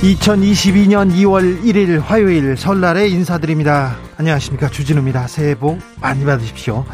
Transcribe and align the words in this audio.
2022년 0.00 1.12
2월 1.12 1.62
1일 1.62 2.00
화요일 2.00 2.56
설날에 2.56 3.08
인사드립니다. 3.08 3.96
안녕하십니까. 4.16 4.70
주진우입니다. 4.70 5.26
새해 5.26 5.54
복 5.54 5.78
많이 6.00 6.24
받으십시오. 6.24 6.86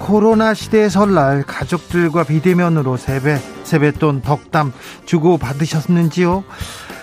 코로나 0.00 0.54
시대의 0.54 0.90
설날 0.90 1.44
가족들과 1.44 2.24
비대면으로 2.24 2.96
세배, 2.96 3.38
세뱃돈, 3.62 4.22
덕담 4.22 4.72
주고 5.06 5.38
받으셨는지요? 5.38 6.42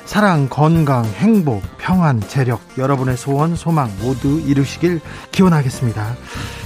사랑, 0.04 0.50
건강, 0.50 1.06
행복, 1.06 1.64
평안, 1.78 2.20
재력, 2.20 2.60
여러분의 2.78 3.16
소원, 3.16 3.56
소망 3.56 3.90
모두 4.02 4.42
이루시길 4.46 5.00
기원하겠습니다. 5.32 6.18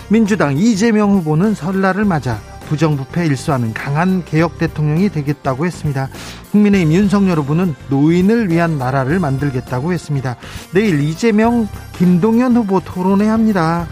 민주당 0.09 0.57
이재명 0.57 1.11
후보는 1.11 1.53
설날을 1.53 2.05
맞아 2.05 2.39
부정부패 2.69 3.25
일수하는 3.25 3.73
강한 3.73 4.23
개혁 4.23 4.59
대통령이 4.59 5.09
되겠다고 5.09 5.65
했습니다. 5.65 6.07
국민의힘 6.51 6.93
윤석열 6.93 7.39
후보는 7.39 7.75
노인을 7.89 8.49
위한 8.49 8.77
나라를 8.77 9.19
만들겠다고 9.19 9.91
했습니다. 9.91 10.37
내일 10.71 11.01
이재명, 11.01 11.67
김동연 11.97 12.55
후보 12.55 12.79
토론회 12.79 13.27
합니다. 13.27 13.87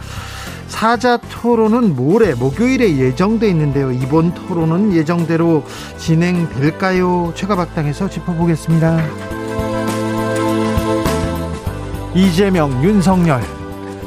사자 0.68 1.18
토론은 1.18 1.96
모레 1.96 2.36
목요일에 2.36 2.98
예정돼 2.98 3.50
있는데요. 3.50 3.92
이번 3.92 4.34
토론은 4.34 4.94
예정대로 4.94 5.64
진행될까요? 5.98 7.34
최가박당에서 7.36 8.10
짚어보겠습니다. 8.10 9.02
이재명, 12.14 12.84
윤석열, 12.84 13.42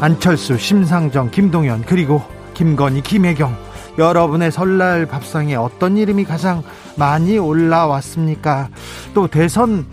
안철수, 0.01 0.59
심상정, 0.59 1.31
김동연 1.31 1.84
그리고 1.87 2.23
김건희, 2.55 3.03
김혜경 3.03 3.70
여러분의 3.99 4.51
설날 4.53 5.07
밥상에 5.07 5.55
어떤 5.55 5.97
이름이 5.97 6.25
가장 6.25 6.63
많이 6.97 7.39
올라왔습니까? 7.39 8.69
또 9.15 9.27
대선 9.27 9.87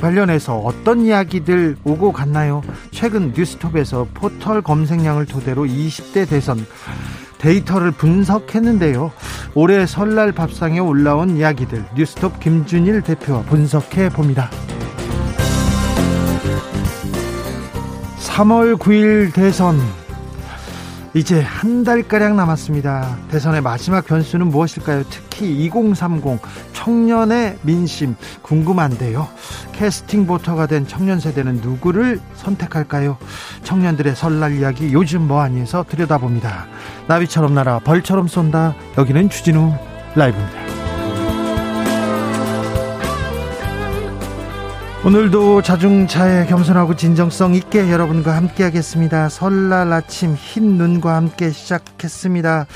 관련해서 0.00 0.56
어떤 0.58 1.00
이야기들 1.00 1.76
오고 1.84 2.12
갔나요? 2.12 2.62
최근 2.92 3.32
뉴스톱에서 3.36 4.06
포털 4.14 4.62
검색량을 4.62 5.26
토대로 5.26 5.64
20대 5.64 6.28
대선 6.28 6.64
데이터를 7.38 7.90
분석했는데요. 7.92 9.12
올해 9.54 9.86
설날 9.86 10.32
밥상에 10.32 10.78
올라온 10.78 11.36
이야기들 11.36 11.84
뉴스톱 11.96 12.40
김준일 12.40 13.02
대표와 13.02 13.42
분석해 13.42 14.08
봅니다. 14.10 14.50
3월 18.18 18.76
9일 18.78 19.32
대선 19.32 19.80
이제 21.18 21.40
한 21.40 21.82
달가량 21.82 22.36
남았습니다. 22.36 23.16
대선의 23.28 23.60
마지막 23.60 24.06
변수는 24.06 24.46
무엇일까요? 24.46 25.02
특히 25.10 25.64
2030 25.64 26.38
청년의 26.72 27.58
민심 27.62 28.14
궁금한데요. 28.42 29.26
캐스팅 29.72 30.28
보터가 30.28 30.68
된 30.68 30.86
청년 30.86 31.18
세대는 31.18 31.56
누구를 31.56 32.20
선택할까요? 32.36 33.18
청년들의 33.64 34.14
설날 34.14 34.60
이야기 34.60 34.92
요즘 34.92 35.26
뭐하니에서 35.26 35.86
들여다봅니다. 35.88 36.66
나비처럼 37.08 37.52
날아 37.52 37.80
벌처럼 37.80 38.28
쏜다. 38.28 38.76
여기는 38.96 39.28
주진우 39.28 39.74
라이브입니다. 40.14 40.67
오늘도 45.08 45.62
자중차에 45.62 46.44
겸손하고 46.48 46.94
진정성 46.94 47.54
있게 47.54 47.90
여러분과 47.90 48.36
함께 48.36 48.62
하겠습니다. 48.62 49.30
설날 49.30 49.90
아침 49.90 50.34
흰 50.34 50.76
눈과 50.76 51.16
함께 51.16 51.48
시작했습니다. 51.48 52.66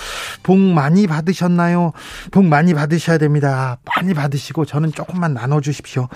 복 0.43 0.59
많이 0.59 1.07
받으셨나요? 1.07 1.93
복 2.31 2.47
많이 2.47 2.73
받으셔야 2.73 3.19
됩니다. 3.19 3.77
많이 3.85 4.15
받으시고 4.15 4.65
저는 4.65 4.93
조금만 4.93 5.35
나눠주십시오. 5.35 6.09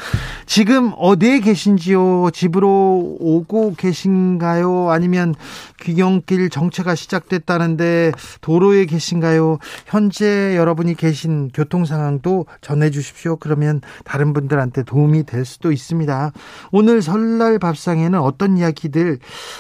지금 0.47 0.95
어디에 0.97 1.41
계신지요? 1.41 2.31
집으로 2.33 3.19
오고 3.21 3.75
계신가요? 3.77 4.91
아니면 4.91 5.35
귀경길 5.83 6.49
정체가 6.49 6.95
시작됐다는데 6.95 8.13
도로에 8.41 8.87
계신가요? 8.87 9.59
현재 9.85 10.57
여러분이 10.57 10.95
계신 10.95 11.51
교통 11.53 11.85
상황도 11.85 12.47
전해주십시오. 12.63 13.37
그러면 13.37 13.83
다른 14.07 14.33
분들한테 14.33 14.83
도움이 14.83 15.25
될 15.25 15.45
수도 15.45 15.73
있습니다. 15.73 16.06
있습니다. 16.07 16.33
오늘 16.71 17.03
설날 17.03 17.59
밥상에는 17.59 18.19
어떤 18.19 18.57
이야기들 18.57 19.19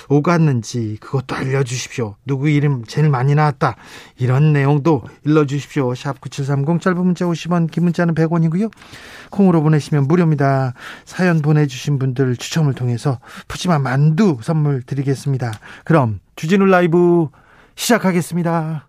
오갔는지 0.08 0.96
그것도 1.00 1.34
알려주십시오. 1.34 2.14
누구 2.24 2.48
이름 2.48 2.84
제일 2.84 3.10
많이 3.10 3.34
나왔다. 3.34 3.76
이런 4.18 4.52
내용도 4.52 5.02
일러주십시오. 5.24 5.94
샵 5.94 6.20
9730 6.20 6.80
짧은 6.80 7.04
문자 7.04 7.24
50원 7.26 7.70
긴 7.70 7.84
문자는 7.84 8.14
100원이고요. 8.14 8.70
콩으로 9.30 9.62
보내시면 9.62 10.06
무료입니다. 10.06 10.72
사연 11.04 11.42
보내주신 11.42 11.98
분들 11.98 12.36
추첨을 12.36 12.74
통해서 12.74 13.18
푸짐한 13.48 13.82
만두 13.82 14.38
선물 14.40 14.82
드리겠습니다. 14.82 15.52
그럼 15.84 16.20
주진우 16.36 16.64
라이브 16.66 17.28
시작하겠습니다. 17.74 18.88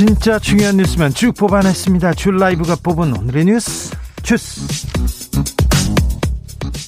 진짜 0.00 0.38
중요한 0.38 0.78
뉴스만 0.78 1.10
쭉 1.10 1.34
뽑아냈습니다. 1.34 2.14
줄 2.14 2.38
라이브가 2.38 2.76
뽑은 2.82 3.18
오늘의 3.18 3.44
뉴스 3.44 3.94
주스. 4.22 4.88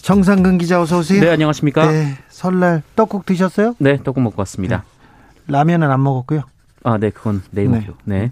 정상근 0.02 0.56
기자 0.56 0.80
어서 0.80 1.00
오세요. 1.00 1.20
네 1.20 1.28
안녕하십니까. 1.28 1.92
네 1.92 2.16
설날 2.30 2.82
떡국 2.96 3.26
드셨어요? 3.26 3.74
네 3.80 3.98
떡국 4.02 4.22
먹고 4.22 4.36
왔습니다. 4.38 4.86
네. 5.46 5.52
라면은 5.52 5.90
안 5.90 6.02
먹었고요. 6.02 6.44
아네 6.84 7.10
그건 7.10 7.42
내일 7.50 7.70
네. 7.70 7.80
먹죠. 7.80 7.98
네. 8.04 8.30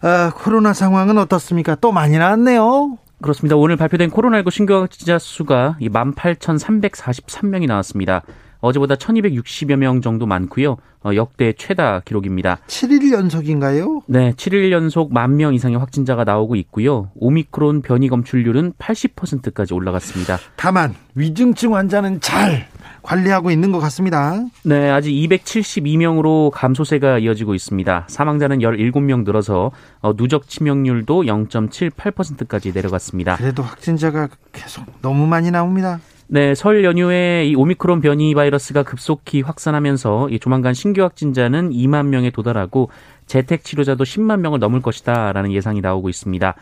아, 0.00 0.32
코로나 0.34 0.72
상황은 0.72 1.18
어떻습니까? 1.18 1.74
또 1.74 1.92
많이 1.92 2.16
나왔네요. 2.16 2.96
그렇습니다. 3.20 3.56
오늘 3.56 3.76
발표된 3.76 4.10
코로나19 4.10 4.50
신규 4.52 4.72
확진자 4.72 5.18
수가 5.18 5.76
18,343명이 5.82 7.66
나왔습니다. 7.66 8.22
어제보다 8.60 8.94
1260여 8.94 9.76
명 9.76 10.00
정도 10.00 10.24
많고요. 10.24 10.78
어, 11.06 11.14
역대 11.14 11.52
최다 11.52 12.00
기록입니다. 12.04 12.58
7일 12.66 13.12
연속인가요? 13.12 14.02
네, 14.08 14.32
7일 14.32 14.72
연속 14.72 15.12
만 15.12 15.36
명 15.36 15.54
이상의 15.54 15.78
확진자가 15.78 16.24
나오고 16.24 16.56
있고요. 16.56 17.10
오미크론 17.14 17.82
변이 17.82 18.08
검출률은 18.08 18.72
80%까지 18.78 19.74
올라갔습니다. 19.74 20.38
다만 20.56 20.94
위중증 21.14 21.74
환자는 21.76 22.20
잘 22.22 22.66
관리하고 23.02 23.50
있는 23.50 23.70
것 23.70 23.78
같습니다. 23.80 24.42
네, 24.64 24.90
아직 24.90 25.10
272명으로 25.12 26.50
감소세가 26.52 27.18
이어지고 27.18 27.54
있습니다. 27.54 28.06
사망자는 28.08 28.58
17명 28.60 29.24
늘어서 29.24 29.70
어, 30.00 30.16
누적 30.16 30.48
치명률도 30.48 31.24
0.78%까지 31.24 32.72
내려갔습니다. 32.72 33.36
그래도 33.36 33.62
확진자가 33.62 34.28
계속 34.52 34.84
너무 35.02 35.26
많이 35.26 35.50
나옵니다. 35.50 36.00
네, 36.28 36.56
설 36.56 36.82
연휴에 36.82 37.46
이 37.46 37.54
오미크론 37.54 38.00
변이 38.00 38.34
바이러스가 38.34 38.82
급속히 38.82 39.42
확산하면서 39.42 40.30
이 40.30 40.40
조만간 40.40 40.74
신규 40.74 41.02
확진자는 41.02 41.70
2만 41.70 42.06
명에 42.06 42.30
도달하고 42.30 42.90
재택 43.26 43.62
치료자도 43.62 44.02
10만 44.02 44.40
명을 44.40 44.58
넘을 44.58 44.82
것이다라는 44.82 45.52
예상이 45.52 45.80
나오고 45.80 46.08
있습니다. 46.08 46.54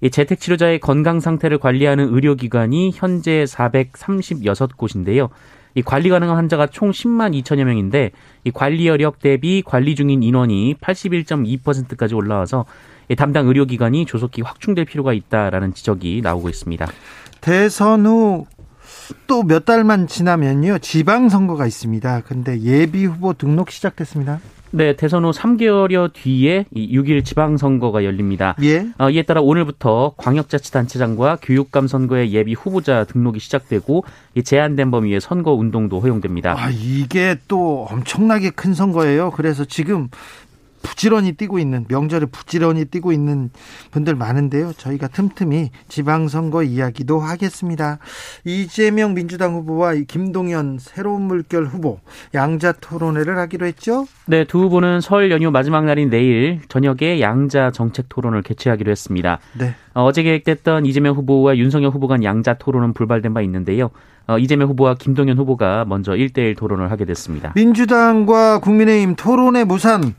이 0.00 0.10
재택 0.10 0.40
치료자의 0.40 0.80
건강 0.80 1.20
상태를 1.20 1.58
관리하는 1.58 2.12
의료기관이 2.12 2.90
현재 2.96 3.44
436곳인데요. 3.44 5.28
이 5.76 5.82
관리 5.82 6.08
가능한 6.08 6.36
환자가 6.36 6.66
총 6.66 6.90
10만 6.90 7.40
2천여 7.42 7.62
명인데 7.62 8.10
이 8.42 8.50
관리 8.50 8.88
여력 8.88 9.20
대비 9.20 9.62
관리 9.64 9.94
중인 9.94 10.24
인원이 10.24 10.74
81.2%까지 10.80 12.16
올라와서 12.16 12.64
담당 13.16 13.46
의료기관이 13.46 14.04
조속히 14.04 14.42
확충될 14.42 14.84
필요가 14.84 15.12
있다라는 15.12 15.74
지적이 15.74 16.22
나오고 16.24 16.48
있습니다. 16.48 16.88
대선 17.40 18.06
후 18.06 18.46
또 19.26 19.42
몇 19.42 19.64
달만 19.64 20.06
지나면요 20.06 20.78
지방 20.78 21.28
선거가 21.28 21.66
있습니다. 21.66 22.22
근데 22.26 22.60
예비 22.60 23.04
후보 23.04 23.32
등록 23.32 23.70
시작됐습니다. 23.70 24.40
네, 24.72 24.94
대선 24.94 25.24
후 25.24 25.30
3개월여 25.30 26.12
뒤에 26.12 26.66
6일 26.74 27.24
지방선거가 27.24 28.04
열립니다. 28.04 28.56
예. 28.62 28.86
어, 28.98 29.08
이에 29.08 29.22
따라 29.22 29.40
오늘부터 29.40 30.14
광역자치단체장과 30.18 31.38
교육감 31.40 31.86
선거의 31.86 32.32
예비 32.32 32.52
후보자 32.52 33.04
등록이 33.04 33.38
시작되고 33.38 34.04
이 34.34 34.42
제한된 34.42 34.90
범위의 34.90 35.20
선거 35.20 35.52
운동도 35.52 36.00
허용됩니다. 36.00 36.56
아, 36.58 36.68
이게 36.70 37.36
또 37.48 37.86
엄청나게 37.90 38.50
큰 38.50 38.74
선거예요. 38.74 39.30
그래서 39.30 39.64
지금 39.64 40.08
부지런히 40.86 41.32
뛰고 41.32 41.58
있는 41.58 41.84
명절에 41.88 42.26
부지런히 42.26 42.84
뛰고 42.84 43.10
있는 43.10 43.50
분들 43.90 44.14
많은데요. 44.14 44.72
저희가 44.74 45.08
틈틈이 45.08 45.70
지방선거 45.88 46.62
이야기도 46.62 47.18
하겠습니다. 47.18 47.98
이재명 48.44 49.14
민주당 49.14 49.54
후보와 49.54 49.94
김동연 50.06 50.78
새로운 50.80 51.22
물결 51.22 51.66
후보 51.66 51.98
양자 52.34 52.72
토론회를 52.80 53.36
하기로 53.36 53.66
했죠. 53.66 54.06
네, 54.26 54.44
두 54.44 54.60
후보는 54.60 55.00
설 55.00 55.32
연휴 55.32 55.50
마지막 55.50 55.84
날인 55.84 56.08
내일 56.08 56.60
저녁에 56.68 57.20
양자 57.20 57.72
정책 57.72 58.08
토론을 58.08 58.42
개최하기로 58.42 58.88
했습니다. 58.90 59.40
네. 59.58 59.74
어, 59.92 60.12
제 60.12 60.22
계획됐던 60.22 60.86
이재명 60.86 61.16
후보와 61.16 61.56
윤석열 61.56 61.90
후보 61.90 62.06
간 62.06 62.22
양자 62.22 62.54
토론은 62.54 62.92
불발된 62.92 63.34
바 63.34 63.40
있는데요. 63.42 63.90
어, 64.28 64.38
이재명 64.38 64.68
후보와 64.68 64.94
김동연 64.94 65.36
후보가 65.38 65.84
먼저 65.86 66.12
1대1 66.12 66.56
토론을 66.56 66.90
하게 66.90 67.04
됐습니다. 67.06 67.52
민주당과 67.56 68.60
국민의힘 68.60 69.16
토론회 69.16 69.64
무산 69.64 70.14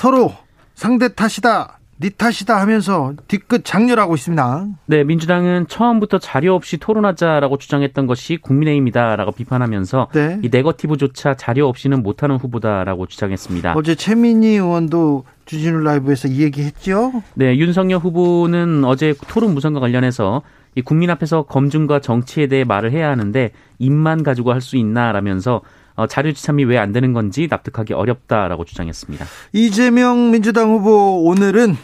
서로 0.00 0.32
상대 0.74 1.12
탓이다. 1.14 1.78
네 1.98 2.08
탓이다 2.08 2.58
하면서 2.58 3.12
뒤끝 3.28 3.66
장렬하고 3.66 4.14
있습니다. 4.14 4.66
네, 4.86 5.04
민주당은 5.04 5.66
처음부터 5.68 6.18
자료 6.18 6.54
없이 6.54 6.78
토론하자라고 6.78 7.58
주장했던 7.58 8.06
것이 8.06 8.38
국민의힘이다라고 8.38 9.32
비판하면서 9.32 10.08
네. 10.14 10.38
이 10.42 10.48
네거티브조차 10.50 11.34
자료 11.34 11.68
없이는 11.68 12.02
못하는 12.02 12.36
후보다라고 12.36 13.08
주장했습니다. 13.08 13.74
어제 13.76 13.94
최민희 13.94 14.52
의원도 14.52 15.24
주진우 15.44 15.80
라이브에서 15.82 16.28
이 16.28 16.40
얘기했죠. 16.44 17.22
네, 17.34 17.58
윤석열 17.58 17.98
후보는 17.98 18.84
어제 18.86 19.14
토론 19.28 19.52
무선과 19.52 19.80
관련해서 19.80 20.40
이 20.76 20.80
국민 20.80 21.10
앞에서 21.10 21.42
검증과 21.42 22.00
정치에 22.00 22.46
대해 22.46 22.64
말을 22.64 22.90
해야 22.92 23.10
하는데 23.10 23.50
입만 23.78 24.22
가지고 24.22 24.54
할 24.54 24.62
수 24.62 24.78
있나라면서 24.78 25.56
어, 25.56 25.60
자료 26.08 26.32
지참이 26.32 26.64
왜 26.64 26.78
안 26.78 26.92
되는 26.92 27.12
건지 27.12 27.46
납득하기 27.50 27.92
어렵다라고 27.92 28.64
주장했습니다. 28.64 29.26
이재명 29.52 30.30
민주당 30.30 30.70
후보 30.70 31.24
오늘은 31.24 31.76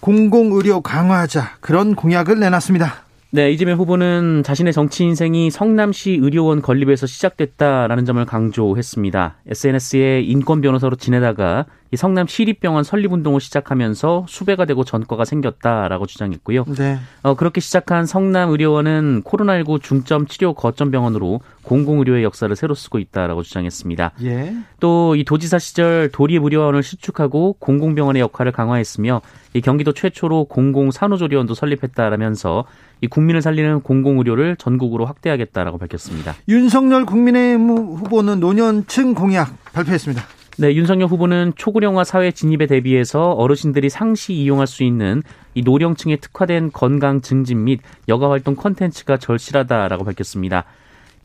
공공의료 0.00 0.80
강화하자 0.80 1.56
그런 1.60 1.94
공약을 1.94 2.38
내놨습니다. 2.40 3.04
네, 3.30 3.50
이재명 3.50 3.78
후보는 3.78 4.42
자신의 4.44 4.72
정치 4.74 5.04
인생이 5.04 5.50
성남시 5.50 6.18
의료원 6.20 6.60
건립에서 6.60 7.06
시작됐다라는 7.06 8.04
점을 8.04 8.22
강조했습니다. 8.24 9.36
SNS에 9.48 10.20
인권 10.20 10.60
변호사로 10.60 10.96
지내다가 10.96 11.64
이 11.92 11.96
성남 11.96 12.26
시립병원 12.26 12.84
설립운동을 12.84 13.40
시작하면서 13.40 14.26
수배가 14.28 14.64
되고 14.64 14.82
전과가 14.82 15.24
생겼다라고 15.24 16.06
주장했고요. 16.06 16.64
네. 16.76 16.98
어, 17.22 17.34
그렇게 17.34 17.60
시작한 17.60 18.06
성남의료원은 18.06 19.22
코로나19 19.24 19.82
중점 19.82 20.26
치료 20.26 20.54
거점 20.54 20.90
병원으로 20.90 21.40
공공의료의 21.62 22.24
역사를 22.24 22.54
새로 22.56 22.74
쓰고 22.74 22.98
있다라고 22.98 23.42
주장했습니다. 23.42 24.12
예. 24.24 24.56
또 24.80 25.12
이 25.14 25.24
도지사 25.24 25.58
시절 25.58 26.10
도립의료원을 26.10 26.82
수축하고 26.82 27.56
공공병원의 27.58 28.20
역할을 28.22 28.52
강화했으며 28.52 29.20
이 29.54 29.60
경기도 29.60 29.92
최초로 29.92 30.46
공공산후조리원도 30.46 31.54
설립했다라면서 31.54 32.64
이 33.02 33.08
국민을 33.08 33.42
살리는 33.42 33.80
공공의료를 33.80 34.56
전국으로 34.56 35.04
확대하겠다라고 35.06 35.78
밝혔습니다. 35.78 36.34
윤석열 36.48 37.04
국민의힘 37.04 37.68
후보는 37.68 38.40
노년층 38.40 39.14
공약 39.14 39.54
발표했습니다. 39.72 40.22
네, 40.58 40.74
윤석열 40.74 41.08
후보는 41.08 41.54
초고령화 41.56 42.04
사회 42.04 42.30
진입에 42.30 42.66
대비해서 42.66 43.30
어르신들이 43.30 43.88
상시 43.88 44.34
이용할 44.34 44.66
수 44.66 44.84
있는 44.84 45.22
이 45.54 45.62
노령층에 45.62 46.16
특화된 46.16 46.72
건강 46.72 47.22
증진 47.22 47.64
및 47.64 47.80
여가 48.08 48.28
활동 48.28 48.54
콘텐츠가 48.54 49.16
절실하다라고 49.16 50.04
밝혔습니다. 50.04 50.64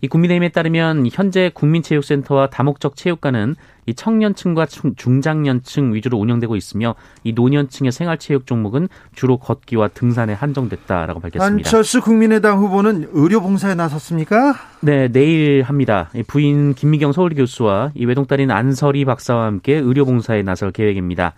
이 0.02 0.08
국민의힘에 0.08 0.50
따르면 0.50 1.08
현재 1.12 1.50
국민체육센터와 1.54 2.48
다목적 2.50 2.96
체육관은 2.96 3.56
이 3.88 3.94
청년층과 3.94 4.68
중장년층 4.96 5.94
위주로 5.94 6.18
운영되고 6.18 6.56
있으며 6.56 6.94
이 7.24 7.34
노년층의 7.34 7.92
생활체육 7.92 8.46
종목은 8.46 8.90
주로 9.16 9.38
걷기와 9.38 9.88
등산에 9.88 10.34
한정됐다라고 10.34 11.22
밝혔습니다. 11.22 11.68
안철수 11.68 12.02
국민의당 12.02 12.60
후보는 12.60 13.10
의료봉사에 13.12 13.76
나섰습니까? 13.76 14.56
네, 14.82 15.08
내일 15.08 15.64
합니다. 15.64 16.12
부인 16.28 16.74
김미경 16.76 17.14
서울 17.14 17.34
교수와 17.34 17.92
이 17.96 18.06
외동딸인 18.06 18.52
안설희 18.52 19.06
박사와 19.06 19.46
함께 19.46 19.76
의료봉사에 19.76 20.44
나설 20.44 20.72
계획입니다. 20.72 21.34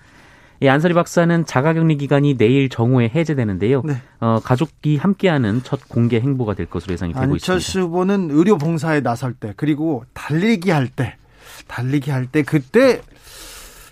이 0.62 0.68
안설희 0.68 0.94
박사는 0.94 1.46
자가격리 1.46 1.98
기간이 1.98 2.38
내일 2.38 2.68
정오에 2.70 3.12
해제되는데요. 3.16 3.82
네. 3.86 4.02
어, 4.20 4.40
가족이 4.44 4.98
함께하는 4.98 5.64
첫 5.64 5.88
공개 5.88 6.20
행보가 6.20 6.54
될 6.54 6.66
것으로 6.66 6.94
예상이 6.94 7.14
되고 7.14 7.36
있습니다. 7.36 7.54
안철수 7.54 7.82
후보는 7.82 8.30
의료 8.32 8.58
봉사에 8.58 9.02
나설 9.02 9.34
때 9.34 9.54
그리고 9.56 10.04
달리기 10.14 10.72
할 10.72 10.88
때, 10.90 11.16
달리기 11.68 12.12
할 12.12 12.26
때 12.28 12.44
그때 12.44 13.02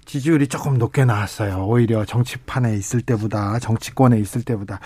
지지율이 0.08 0.48
조금 0.48 0.78
높게 0.78 1.04
나왔어요. 1.04 1.66
오히려 1.68 2.06
정치판에 2.06 2.74
있을 2.76 3.02
때보다 3.02 3.60
정치권에 3.60 4.18
있을 4.20 4.42
때보다 4.42 4.80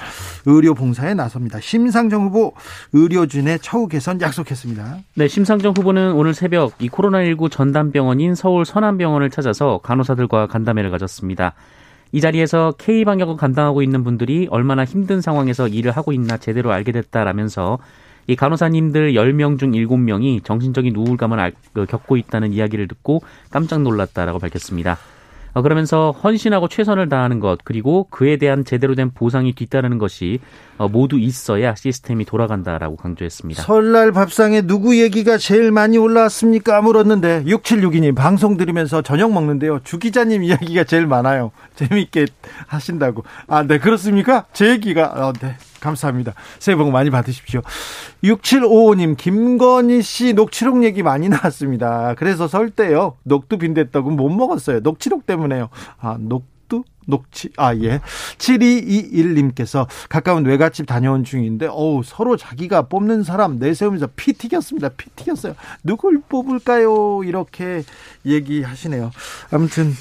의료 0.47 0.73
봉사에 0.73 1.13
나섭니다. 1.13 1.59
심상정 1.59 2.25
후보 2.25 2.53
의료진의 2.91 3.59
처우 3.59 3.87
개선 3.87 4.19
약속했습니다. 4.19 4.97
네, 5.15 5.27
심상정 5.27 5.73
후보는 5.77 6.13
오늘 6.13 6.33
새벽 6.33 6.73
이 6.79 6.89
코로나19 6.89 7.51
전담병원인 7.51 8.33
서울 8.33 8.65
선암병원을 8.65 9.29
찾아서 9.29 9.79
간호사들과 9.83 10.47
간담회를 10.47 10.89
가졌습니다. 10.89 11.53
이 12.11 12.19
자리에서 12.19 12.73
K 12.79 13.05
방역을 13.05 13.37
감당하고 13.37 13.83
있는 13.83 14.03
분들이 14.03 14.47
얼마나 14.49 14.83
힘든 14.83 15.21
상황에서 15.21 15.67
일을 15.67 15.91
하고 15.91 16.11
있나 16.11 16.37
제대로 16.37 16.73
알게 16.73 16.91
됐다라면서 16.91 17.77
이 18.27 18.35
간호사님들 18.35 19.13
10명 19.13 19.59
중 19.59 19.71
7명이 19.71 20.43
정신적인 20.43 20.95
우울감을 20.95 21.53
그, 21.73 21.85
겪고 21.85 22.17
있다는 22.17 22.53
이야기를 22.53 22.87
듣고 22.87 23.21
깜짝 23.49 23.81
놀랐다라고 23.81 24.39
밝혔습니다. 24.39 24.97
어, 25.53 25.61
그러면서 25.61 26.11
헌신하고 26.11 26.67
최선을 26.67 27.09
다하는 27.09 27.39
것 27.39 27.59
그리고 27.63 28.07
그에 28.09 28.37
대한 28.37 28.63
제대로 28.63 28.95
된 28.95 29.11
보상이 29.11 29.53
뒤따르는 29.53 29.97
것이 29.97 30.39
어, 30.77 30.87
모두 30.87 31.19
있어야 31.19 31.75
시스템이 31.75 32.25
돌아간다라고 32.25 32.95
강조했습니다. 32.95 33.61
설날 33.63 34.11
밥상에 34.11 34.61
누구 34.61 34.99
얘기가 34.99 35.37
제일 35.37 35.71
많이 35.71 35.97
올라왔습니까? 35.97 36.81
물었는데 36.81 37.43
6762님 37.45 38.15
방송 38.15 38.57
들으면서 38.57 39.01
저녁 39.01 39.31
먹는데요. 39.33 39.79
주 39.83 39.99
기자님 39.99 40.43
이야기가 40.43 40.85
제일 40.85 41.05
많아요. 41.07 41.51
재밌게 41.75 42.27
하신다고. 42.67 43.23
아, 43.47 43.63
네 43.63 43.77
그렇습니까? 43.77 44.45
제 44.53 44.69
얘기가 44.69 45.27
어, 45.27 45.33
네. 45.33 45.55
감사합니다. 45.81 46.33
새해 46.59 46.77
복 46.77 46.89
많이 46.91 47.09
받으십시오. 47.09 47.61
6755님, 48.23 49.17
김건희 49.17 50.01
씨 50.01 50.33
녹취록 50.33 50.83
얘기 50.83 51.03
많이 51.03 51.27
나왔습니다. 51.27 52.13
그래서 52.17 52.47
설 52.47 52.69
때요, 52.69 53.17
녹두 53.23 53.57
빈댔다고 53.57 54.11
못 54.11 54.29
먹었어요. 54.29 54.79
녹취록 54.79 55.25
때문에요. 55.25 55.69
아, 55.99 56.17
녹 56.19 56.50
두? 56.71 56.85
녹취, 57.05 57.49
아, 57.57 57.75
예. 57.75 57.99
7221님께서 58.37 59.87
가까운 60.07 60.45
외갓집 60.45 60.85
다녀온 60.85 61.25
중인데, 61.25 61.67
어우, 61.67 62.03
서로 62.05 62.37
자기가 62.37 62.83
뽑는 62.83 63.23
사람 63.23 63.57
내세우면서 63.57 64.07
피 64.15 64.31
튀겼습니다. 64.31 64.89
피 64.95 65.09
튀겼어요. 65.09 65.55
누굴 65.83 66.21
뽑을까요? 66.29 67.23
이렇게 67.25 67.83
얘기하시네요. 68.25 69.11
아무튼, 69.51 69.91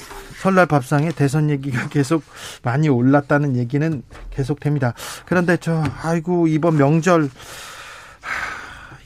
설날 0.40 0.66
밥상에 0.66 1.10
대선 1.10 1.50
얘기가 1.50 1.88
계속 1.90 2.22
많이 2.62 2.88
올랐다는 2.88 3.56
얘기는 3.56 4.02
계속됩니다. 4.30 4.94
그런데 5.26 5.56
저 5.56 5.82
아이고 6.02 6.46
이번 6.46 6.76
명절 6.76 7.28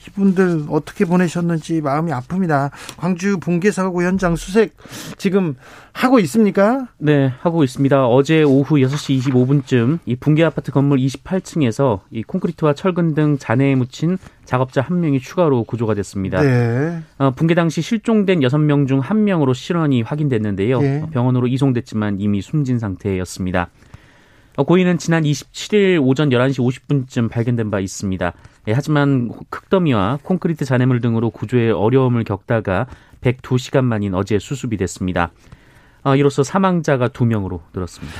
이분들 0.07 0.65
어떻게 0.69 1.05
보내셨는지 1.05 1.81
마음이 1.81 2.11
아픕니다. 2.11 2.71
광주 2.97 3.37
붕괴사고 3.39 4.03
현장 4.03 4.35
수색 4.35 4.75
지금 5.17 5.55
하고 5.91 6.19
있습니까? 6.19 6.87
네, 6.97 7.31
하고 7.39 7.63
있습니다. 7.63 8.07
어제 8.07 8.43
오후 8.43 8.75
6시 8.75 9.19
25분쯤 9.21 9.99
이 10.05 10.15
붕괴 10.15 10.43
아파트 10.43 10.71
건물 10.71 10.99
28층에서 10.99 12.01
이 12.11 12.23
콘크리트와 12.23 12.73
철근 12.73 13.15
등 13.15 13.37
잔해에 13.37 13.75
묻힌 13.75 14.17
작업자 14.43 14.81
한 14.81 14.99
명이 14.99 15.19
추가로 15.19 15.63
구조가 15.63 15.93
됐습니다. 15.95 16.41
네. 16.41 17.01
어, 17.17 17.31
붕괴 17.31 17.55
당시 17.55 17.81
실종된 17.81 18.41
6명 18.41 18.87
중 18.87 19.01
1명으로 19.01 19.53
실언이 19.53 20.01
확인됐는데요. 20.01 20.81
네. 20.81 21.03
병원으로 21.11 21.47
이송됐지만 21.47 22.17
이미 22.19 22.41
숨진 22.41 22.77
상태였습니다. 22.77 23.69
어, 24.57 24.63
고인은 24.63 24.97
지난 24.97 25.23
27일 25.23 26.01
오전 26.01 26.29
11시 26.29 26.59
50분쯤 26.59 27.29
발견된 27.29 27.69
바 27.71 27.79
있습니다. 27.79 28.33
예, 28.67 28.71
하지만 28.73 29.29
흙더미와 29.51 30.19
콘크리트 30.23 30.63
잔해물 30.63 31.01
등으로 31.01 31.29
구조에 31.29 31.71
어려움을 31.71 32.23
겪다가 32.23 32.87
102시간 33.21 33.83
만인 33.83 34.13
어제 34.13 34.39
수습이 34.39 34.77
됐습니다. 34.77 35.31
어, 36.03 36.15
이로써 36.15 36.43
사망자가 36.43 37.09
2명으로 37.09 37.59
늘었습니다. 37.73 38.15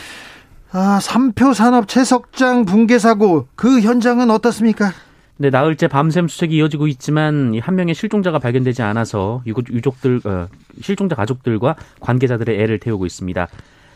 아, 0.71 0.99
삼표 0.99 1.53
산업 1.53 1.87
채석장 1.87 2.65
붕괴 2.65 2.99
사고 2.99 3.47
그 3.55 3.79
현장은 3.79 4.29
어떻습니까? 4.29 4.91
네, 5.37 5.49
나흘째 5.49 5.87
밤샘 5.87 6.27
수색이 6.27 6.55
이어지고 6.57 6.87
있지만 6.87 7.57
한 7.61 7.75
명의 7.75 7.93
실종자가 7.93 8.39
발견되지 8.39 8.81
않아서 8.81 9.41
유족들 9.45 10.21
어, 10.25 10.47
실종자 10.81 11.15
가족들과 11.15 11.75
관계자들의 12.01 12.59
애를 12.59 12.79
태우고 12.79 13.05
있습니다. 13.05 13.47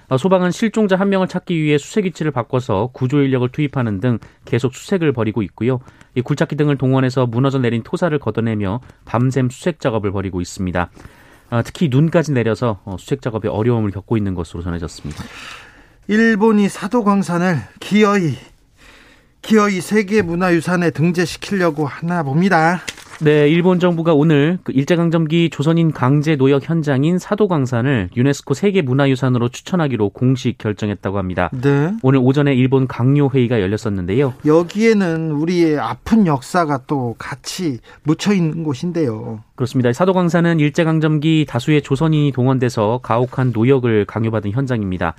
어, 0.09 0.17
소방은 0.17 0.51
실종자 0.51 0.95
한 0.95 1.09
명을 1.09 1.27
찾기 1.27 1.61
위해 1.61 1.77
수색 1.77 2.05
위치를 2.05 2.31
바꿔서 2.31 2.89
구조 2.93 3.21
인력을 3.21 3.47
투입하는 3.49 3.99
등 3.99 4.19
계속 4.43 4.73
수색을 4.73 5.13
벌이고 5.13 5.43
있고요. 5.43 5.79
이 6.15 6.21
굴착기 6.21 6.55
등을 6.55 6.77
동원해서 6.77 7.27
무너져 7.27 7.59
내린 7.59 7.83
토사를 7.83 8.17
걷어내며 8.17 8.81
밤샘 9.05 9.49
수색 9.49 9.79
작업을 9.79 10.11
벌이고 10.11 10.41
있습니다. 10.41 10.89
어, 11.51 11.61
특히 11.63 11.89
눈까지 11.89 12.31
내려서 12.31 12.81
어, 12.85 12.97
수색 12.97 13.21
작업에 13.21 13.47
어려움을 13.47 13.91
겪고 13.91 14.17
있는 14.17 14.33
것으로 14.33 14.63
전해졌습니다. 14.63 15.23
일본이 16.07 16.69
사도광산을 16.69 17.57
기어이 17.79 18.35
기어이 19.43 19.79
세계 19.79 20.21
문화유산에 20.21 20.89
등재시키려고 20.89 21.85
하나 21.85 22.23
봅니다. 22.23 22.81
네, 23.21 23.49
일본 23.49 23.79
정부가 23.79 24.13
오늘 24.13 24.59
그 24.63 24.71
일제강점기 24.71 25.49
조선인 25.49 25.91
강제 25.91 26.38
노역 26.38 26.69
현장인 26.69 27.19
사도광산을 27.19 28.11
유네스코 28.15 28.53
세계문화유산으로 28.53 29.49
추천하기로 29.49 30.09
공식 30.09 30.57
결정했다고 30.57 31.17
합니다. 31.17 31.49
네. 31.51 31.93
오늘 32.01 32.19
오전에 32.23 32.53
일본 32.53 32.88
강요 32.88 33.29
회의가 33.29 33.59
열렸었는데요. 33.59 34.35
여기에는 34.45 35.31
우리의 35.31 35.79
아픈 35.79 36.27
역사가 36.27 36.83
또 36.88 37.15
같이 37.17 37.79
묻혀 38.03 38.33
있는 38.33 38.63
곳인데요. 38.63 39.43
그렇습니다. 39.55 39.91
사도광산은 39.91 40.61
일제강점기 40.61 41.45
다수의 41.49 41.81
조선인이 41.81 42.31
동원돼서 42.31 43.01
가혹한 43.03 43.51
노역을 43.53 44.05
강요받은 44.05 44.51
현장입니다. 44.51 45.15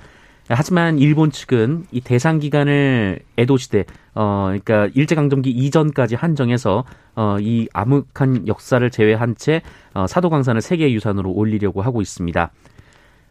하지만 0.53 0.99
일본 0.99 1.31
측은 1.31 1.85
이 1.91 2.01
대상 2.01 2.39
기간을 2.39 3.19
에도 3.37 3.57
시대 3.57 3.85
어 4.13 4.45
그러니까 4.47 4.89
일제 4.93 5.15
강점기 5.15 5.49
이전까지 5.49 6.15
한정해서 6.15 6.83
어이 7.15 7.67
암흑한 7.73 8.47
역사를 8.47 8.89
제외한 8.89 9.35
채 9.35 9.61
어, 9.93 10.07
사도광산을 10.07 10.61
세계 10.61 10.91
유산으로 10.93 11.31
올리려고 11.31 11.81
하고 11.81 12.01
있습니다. 12.01 12.51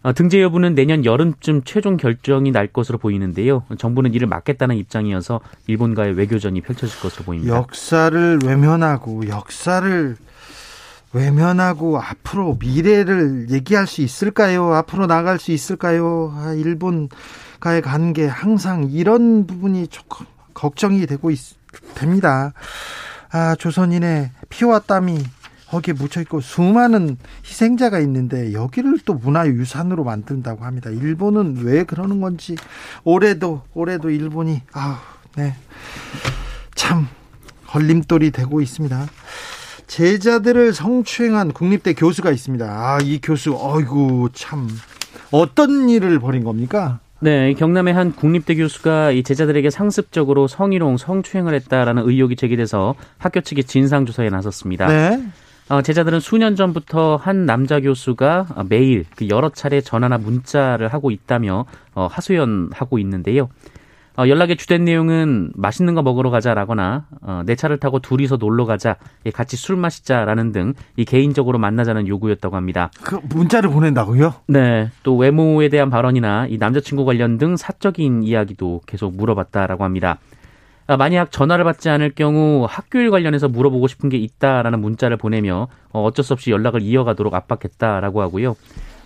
어, 0.03 0.13
등재 0.15 0.41
여부는 0.41 0.75
내년 0.75 1.05
여름쯤 1.05 1.63
최종 1.65 1.97
결정이 1.99 2.53
날 2.53 2.69
것으로 2.69 2.97
보이는데요. 2.97 3.65
정부는 3.77 4.15
이를 4.15 4.27
막겠다는 4.29 4.77
입장이어서 4.77 5.41
일본과의 5.67 6.15
외교전이 6.15 6.63
펼쳐질 6.63 7.01
것으로 7.01 7.25
보입니다. 7.25 7.55
역사를 7.55 8.39
외면하고 8.43 9.29
역사를 9.29 10.17
외면하고 11.13 12.01
앞으로 12.01 12.57
미래를 12.61 13.51
얘기할 13.51 13.87
수 13.87 14.01
있을까요? 14.01 14.73
앞으로 14.75 15.07
나갈 15.07 15.39
수 15.39 15.51
있을까요? 15.53 16.33
아, 16.37 16.53
일본과의 16.53 17.83
관계 17.83 18.27
항상 18.27 18.89
이런 18.91 19.47
부분이 19.47 19.89
조금 19.89 20.27
걱정이 20.55 21.07
되고 21.07 21.31
있, 21.31 21.39
됩니다. 21.95 22.53
아, 23.33 23.55
조선인의 23.57 24.31
피와 24.49 24.81
땀이 24.81 25.19
거기에 25.69 25.95
묻혀 25.95 26.21
있고 26.23 26.41
수많은 26.41 27.17
희생자가 27.45 28.01
있는데 28.01 28.53
여기를 28.53 28.99
또 29.05 29.15
문화유산으로 29.15 30.03
만든다고 30.03 30.65
합니다. 30.65 30.91
일본은 30.91 31.59
왜 31.63 31.85
그러는 31.85 32.21
건지 32.21 32.57
올해도 33.05 33.63
올해도 33.73 34.11
일본이 34.11 34.63
아, 34.73 35.01
네. 35.37 35.55
참 36.75 37.07
걸림돌이 37.69 38.33
되고 38.33 38.61
있습니다. 38.61 39.07
제자들을 39.91 40.73
성추행한 40.73 41.51
국립대 41.51 41.95
교수가 41.95 42.31
있습니다. 42.31 42.65
아, 42.65 43.01
이 43.03 43.21
교수, 43.21 43.57
어이구, 43.59 44.29
참. 44.33 44.69
어떤 45.33 45.89
일을 45.89 46.21
벌인 46.21 46.45
겁니까? 46.45 47.01
네, 47.19 47.55
경남의 47.55 47.93
한 47.93 48.13
국립대 48.13 48.55
교수가 48.55 49.11
이 49.11 49.25
제자들에게 49.25 49.69
상습적으로 49.69 50.47
성희롱, 50.47 50.97
성추행을 50.97 51.55
했다라는 51.55 52.09
의혹이 52.09 52.37
제기돼서 52.37 52.95
학교 53.19 53.41
측이 53.41 53.65
진상조사에 53.65 54.31
나섰습니다. 54.31 54.87
네. 54.87 55.25
어, 55.69 55.83
제자들은 55.83 56.21
수년 56.21 56.55
전부터 56.55 57.17
한 57.17 57.45
남자 57.45 57.81
교수가 57.81 58.47
매일 58.69 59.07
그 59.17 59.29
여러 59.29 59.49
차례 59.49 59.81
전화나 59.81 60.19
문자를 60.19 60.87
하고 60.87 61.11
있다며 61.11 61.65
어, 61.97 62.07
하소연하고 62.09 63.01
있는데요. 63.01 63.49
어, 64.21 64.29
연락의 64.29 64.57
주된 64.57 64.85
내용은 64.85 65.51
맛있는 65.55 65.95
거 65.95 66.03
먹으러 66.03 66.29
가자라거나 66.29 67.07
어, 67.23 67.43
내 67.47 67.55
차를 67.55 67.79
타고 67.79 68.01
둘이서 68.01 68.37
놀러 68.37 68.67
가자, 68.67 68.97
예, 69.25 69.31
같이 69.31 69.57
술 69.57 69.77
마시자라는 69.77 70.53
등 70.53 70.75
이 70.97 71.05
개인적으로 71.05 71.59
만나자는 71.59 72.07
요구였다고 72.09 72.57
합니다. 72.57 72.91
그 73.03 73.19
문자를 73.31 73.71
보낸다고요? 73.71 74.35
네. 74.49 74.91
또 75.03 75.17
외모에 75.17 75.69
대한 75.69 75.89
발언이나 75.89 76.47
이 76.49 76.59
남자친구 76.59 77.05
관련 77.05 77.39
등 77.39 77.57
사적인 77.57 78.23
이야기도 78.23 78.83
계속 78.87 79.17
물어봤다라고 79.17 79.85
합니다. 79.85 80.19
아, 80.87 80.97
만약 80.97 81.31
전화를 81.31 81.65
받지 81.65 81.89
않을 81.89 82.11
경우 82.11 82.67
학교일 82.69 83.11
관련해서 83.11 83.49
물어보고 83.49 83.87
싶은 83.87 84.09
게 84.11 84.19
있다라는 84.19 84.81
문자를 84.81 85.17
보내며 85.17 85.69
어, 85.93 86.03
어쩔 86.03 86.25
수 86.25 86.33
없이 86.33 86.51
연락을 86.51 86.83
이어가도록 86.83 87.33
압박했다라고 87.33 88.21
하고요. 88.21 88.57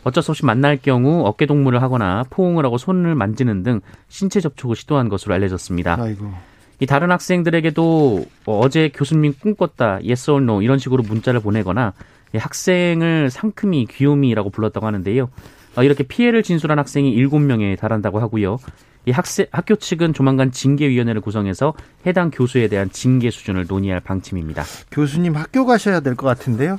어쩔 0.04 0.22
수 0.22 0.30
없이 0.30 0.44
만날 0.44 0.76
경우 0.76 1.24
어깨 1.26 1.46
동무를 1.46 1.82
하거나 1.82 2.24
포옹을 2.30 2.64
하고 2.64 2.78
손을 2.78 3.14
만지는 3.14 3.62
등 3.62 3.80
신체 4.08 4.40
접촉을 4.40 4.76
시도한 4.76 5.08
것으로 5.08 5.34
알려졌습니다. 5.34 5.96
아이고. 6.00 6.32
이 6.80 6.86
다른 6.86 7.10
학생들에게도 7.10 8.26
뭐 8.44 8.58
어제 8.60 8.90
교수님 8.92 9.34
꿈꿨다, 9.40 10.00
yes 10.06 10.30
or 10.30 10.42
no 10.42 10.60
이런 10.62 10.78
식으로 10.78 11.02
문자를 11.02 11.40
보내거나 11.40 11.92
학생을 12.36 13.30
상큼이 13.30 13.86
귀요미라고 13.90 14.50
불렀다고 14.50 14.86
하는데요. 14.86 15.28
어, 15.76 15.82
이렇게 15.82 16.02
피해를 16.04 16.42
진술한 16.42 16.78
학생이 16.78 17.14
7명에 17.16 17.78
달한다고 17.78 18.20
하고요. 18.20 18.58
이 19.06 19.10
학생, 19.10 19.46
학교 19.52 19.76
측은 19.76 20.14
조만간 20.14 20.50
징계위원회를 20.50 21.20
구성해서 21.20 21.74
해당 22.06 22.30
교수에 22.30 22.68
대한 22.68 22.90
징계 22.90 23.30
수준을 23.30 23.66
논의할 23.68 24.00
방침입니다. 24.00 24.64
교수님 24.90 25.36
학교 25.36 25.66
가셔야 25.66 26.00
될 26.00 26.14
것 26.16 26.26
같은데요. 26.26 26.78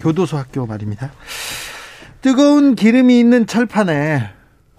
교도소 0.00 0.36
학교 0.38 0.66
말입니다. 0.66 1.12
뜨거운 2.24 2.74
기름이 2.74 3.20
있는 3.20 3.46
철판에 3.46 4.30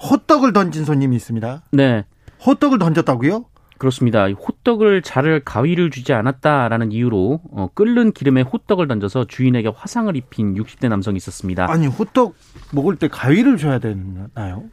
호떡을 0.01 0.51
던진 0.51 0.83
손님이 0.83 1.15
있습니다. 1.17 1.61
네. 1.73 2.03
호떡을 2.43 2.79
던졌다고요? 2.79 3.45
그렇습니다. 3.77 4.25
호떡을 4.25 5.03
자를 5.03 5.41
가위를 5.41 5.91
주지 5.91 6.13
않았다라는 6.13 6.91
이유로 6.91 7.41
어, 7.51 7.69
끓는 7.75 8.13
기름에 8.13 8.41
호떡을 8.41 8.87
던져서 8.87 9.25
주인에게 9.25 9.69
화상을 9.75 10.15
입힌 10.15 10.55
60대 10.55 10.89
남성이 10.89 11.17
있었습니다. 11.17 11.69
아니 11.69 11.85
호떡 11.85 12.33
먹을 12.71 12.95
때 12.95 13.07
가위를 13.09 13.57
줘야 13.57 13.77
되나요? 13.77 14.63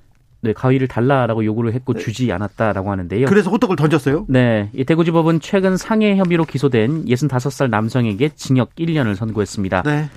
네, 0.40 0.54
가위를 0.54 0.88
달라라고 0.88 1.44
요구를 1.44 1.74
했고 1.74 1.92
네. 1.92 2.00
주지 2.00 2.32
않았다라고 2.32 2.90
하는데요. 2.90 3.26
그래서 3.26 3.50
호떡을 3.50 3.76
던졌어요? 3.76 4.24
네, 4.30 4.70
이 4.72 4.84
대구지법은 4.84 5.40
최근 5.40 5.76
상해 5.76 6.16
혐의로 6.16 6.46
기소된 6.46 7.04
65살 7.04 7.68
남성에게 7.68 8.30
징역 8.30 8.74
1년을 8.76 9.14
선고했습니다. 9.14 9.82
네. 9.82 10.08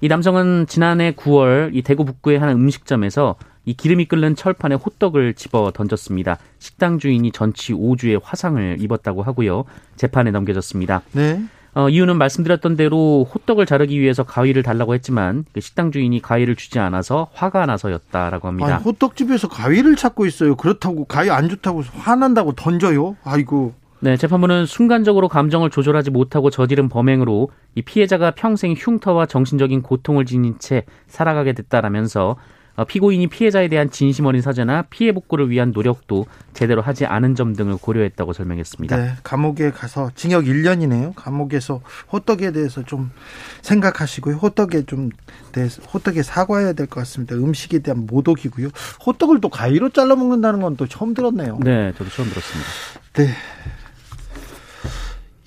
이 0.00 0.08
남성은 0.08 0.66
지난해 0.68 1.12
9월 1.12 1.70
이 1.74 1.82
대구 1.82 2.04
북구의 2.04 2.38
한 2.38 2.50
음식점에서 2.50 3.36
이 3.64 3.74
기름이 3.74 4.06
끓는 4.06 4.36
철판에 4.36 4.74
호떡을 4.74 5.34
집어 5.34 5.72
던졌습니다. 5.72 6.38
식당 6.58 6.98
주인이 6.98 7.30
전치 7.32 7.72
5주의 7.72 8.20
화상을 8.22 8.76
입었다고 8.80 9.22
하고요. 9.22 9.64
재판에 9.96 10.30
넘겨졌습니다. 10.30 11.02
네. 11.12 11.40
어, 11.74 11.88
이유는 11.88 12.18
말씀드렸던 12.18 12.76
대로 12.76 13.26
호떡을 13.34 13.66
자르기 13.66 14.00
위해서 14.00 14.22
가위를 14.22 14.62
달라고 14.62 14.94
했지만 14.94 15.44
그 15.52 15.60
식당 15.60 15.90
주인이 15.90 16.20
가위를 16.22 16.54
주지 16.54 16.78
않아서 16.78 17.28
화가 17.32 17.66
나서였다라고 17.66 18.46
합니다. 18.46 18.76
아니, 18.76 18.84
호떡집에서 18.84 19.48
가위를 19.48 19.96
찾고 19.96 20.26
있어요. 20.26 20.54
그렇다고 20.54 21.04
가위 21.04 21.30
안 21.30 21.48
좋다고 21.48 21.82
화난다고 21.98 22.52
던져요? 22.52 23.16
아이고. 23.24 23.74
네, 24.04 24.18
재판부는 24.18 24.66
순간적으로 24.66 25.28
감정을 25.28 25.70
조절하지 25.70 26.10
못하고 26.10 26.50
저지른 26.50 26.90
범행으로 26.90 27.48
이 27.74 27.80
피해자가 27.80 28.32
평생 28.32 28.74
흉터와 28.76 29.24
정신적인 29.24 29.80
고통을 29.80 30.26
지닌 30.26 30.56
채 30.58 30.84
살아가게 31.06 31.54
됐다라면서 31.54 32.36
어, 32.76 32.84
피고인이 32.84 33.28
피해자에 33.28 33.68
대한 33.68 33.88
진심 33.90 34.26
어린 34.26 34.42
사죄나 34.42 34.82
피해 34.90 35.12
복구를 35.12 35.48
위한 35.48 35.70
노력도 35.70 36.26
제대로 36.52 36.82
하지 36.82 37.06
않은 37.06 37.34
점 37.34 37.54
등을 37.54 37.78
고려했다고 37.80 38.34
설명했습니다. 38.34 38.94
네, 38.94 39.12
감옥에 39.22 39.70
가서 39.70 40.10
징역 40.14 40.44
1년이네요. 40.44 41.14
감옥에서 41.14 41.80
호떡에 42.12 42.50
대해서 42.52 42.82
좀 42.82 43.10
생각하시고요. 43.62 44.36
호떡에 44.36 44.82
좀 44.84 45.08
대해서 45.52 45.80
호떡에 45.82 46.22
사과해야 46.22 46.74
될 46.74 46.88
것 46.88 47.00
같습니다. 47.00 47.36
음식에 47.36 47.78
대한 47.78 48.04
모독이고요. 48.06 48.68
호떡을 49.06 49.40
또 49.40 49.48
가위로 49.48 49.88
잘라 49.88 50.14
먹는다는 50.16 50.60
건 50.60 50.76
또 50.76 50.86
처음 50.86 51.14
들었네요. 51.14 51.60
네, 51.62 51.92
저도 51.96 52.10
처음 52.10 52.28
들었습니다. 52.28 52.68
네. 53.14 53.28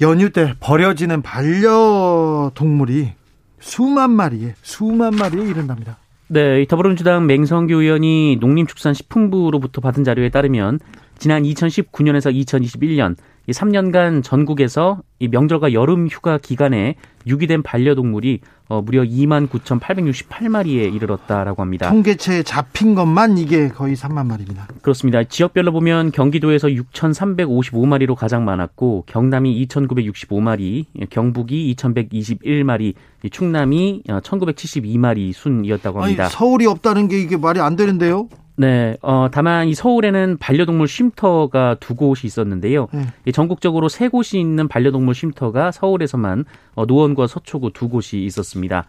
연휴 0.02 0.30
때 0.30 0.54
버려지는 0.60 1.22
반려동물이 1.22 3.14
수만 3.60 4.12
마리에 4.12 4.54
수만 4.62 5.16
마리에 5.16 5.44
이른답니다. 5.44 5.98
네, 6.28 6.66
더불어민주당 6.66 7.26
맹성규 7.26 7.82
의원이 7.82 8.38
농림축산식품부로부터 8.40 9.82
받은 9.82 10.04
자료에 10.04 10.30
따르면 10.30 10.80
지난 11.18 11.44
2019년에서 11.44 12.34
2021년 12.34 13.16
이 13.48 13.52
3년간 13.52 14.24
전국에서 14.24 15.02
이 15.20 15.30
명절과 15.30 15.72
여름 15.72 16.08
휴가 16.08 16.38
기간에 16.38 16.96
유기된 17.26 17.64
반려동물이 17.64 18.42
어, 18.70 18.82
무려 18.82 19.04
2만 19.04 19.48
9,868마리에 19.48 20.94
이르렀다라고 20.94 21.62
합니다. 21.62 21.90
통계체에 21.90 22.44
잡힌 22.44 22.96
것만 22.96 23.38
이게 23.38 23.70
거의 23.70 23.96
3만 23.96 24.26
마리입니다. 24.26 24.68
그렇습니다. 24.82 25.24
지역별로 25.24 25.72
보면 25.72 26.12
경기도에서 26.12 26.68
6,355마리로 26.68 28.16
가장 28.16 28.44
많았고 28.44 29.06
경남이 29.08 29.66
2,965마리, 29.68 30.86
경북이 31.10 31.74
2,121마리, 31.78 32.94
충남이 33.32 34.04
1,972마리 34.08 35.32
순이었다고 35.32 36.02
합니다. 36.04 36.24
아니, 36.26 36.32
서울이 36.34 36.66
없다는 36.66 37.08
게 37.08 37.22
이게 37.22 37.38
말이 37.38 37.62
안 37.62 37.78
되는데요? 37.78 38.28
네, 38.60 38.98
어, 39.04 39.28
다만 39.32 39.68
이 39.68 39.76
서울에는 39.76 40.38
반려동물 40.40 40.88
쉼터가 40.88 41.78
두 41.80 41.96
곳이 41.96 42.26
있었는데요. 42.26 42.88
네. 42.92 43.32
전국적으로 43.32 43.88
세 43.88 44.08
곳이 44.08 44.40
있는 44.40 44.68
반려동물 44.68 45.14
쉼터가 45.14 45.72
서울에서만 45.72 46.44
어, 46.74 46.86
노원과 46.86 47.28
서초구 47.28 47.72
두 47.74 47.88
곳이 47.88 48.24
있었습니다. 48.24 48.86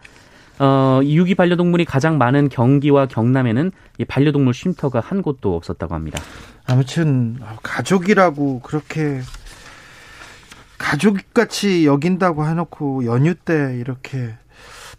어, 0.57 0.99
유기 1.03 1.35
반려동물이 1.35 1.85
가장 1.85 2.17
많은 2.17 2.49
경기와 2.49 3.05
경남에는 3.05 3.71
이 3.99 4.05
반려동물 4.05 4.55
쉼터가 4.55 5.01
한 5.01 5.21
곳도 5.21 5.55
없었다고 5.55 5.93
합니다. 5.93 6.19
아무튼 6.65 7.37
가족이라고 7.61 8.61
그렇게 8.61 9.21
가족같이 10.79 11.85
여긴다고 11.85 12.47
해놓고 12.47 13.05
연휴 13.05 13.35
때 13.35 13.77
이렇게 13.79 14.33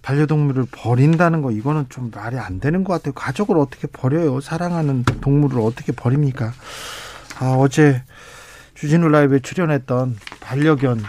반려동물을 0.02 0.66
버린다는 0.70 1.42
거 1.42 1.50
이거는 1.50 1.86
좀 1.88 2.10
말이 2.14 2.38
안 2.38 2.60
되는 2.60 2.84
것 2.84 2.94
같아요. 2.94 3.12
가족을 3.12 3.58
어떻게 3.58 3.86
버려요? 3.86 4.40
사랑하는 4.40 5.04
동물을 5.04 5.60
어떻게 5.60 5.92
버립니까? 5.92 6.52
아, 7.38 7.54
어제 7.58 8.02
주진우 8.74 9.08
라이브에 9.08 9.40
출연했던 9.40 10.16
반려견 10.40 11.02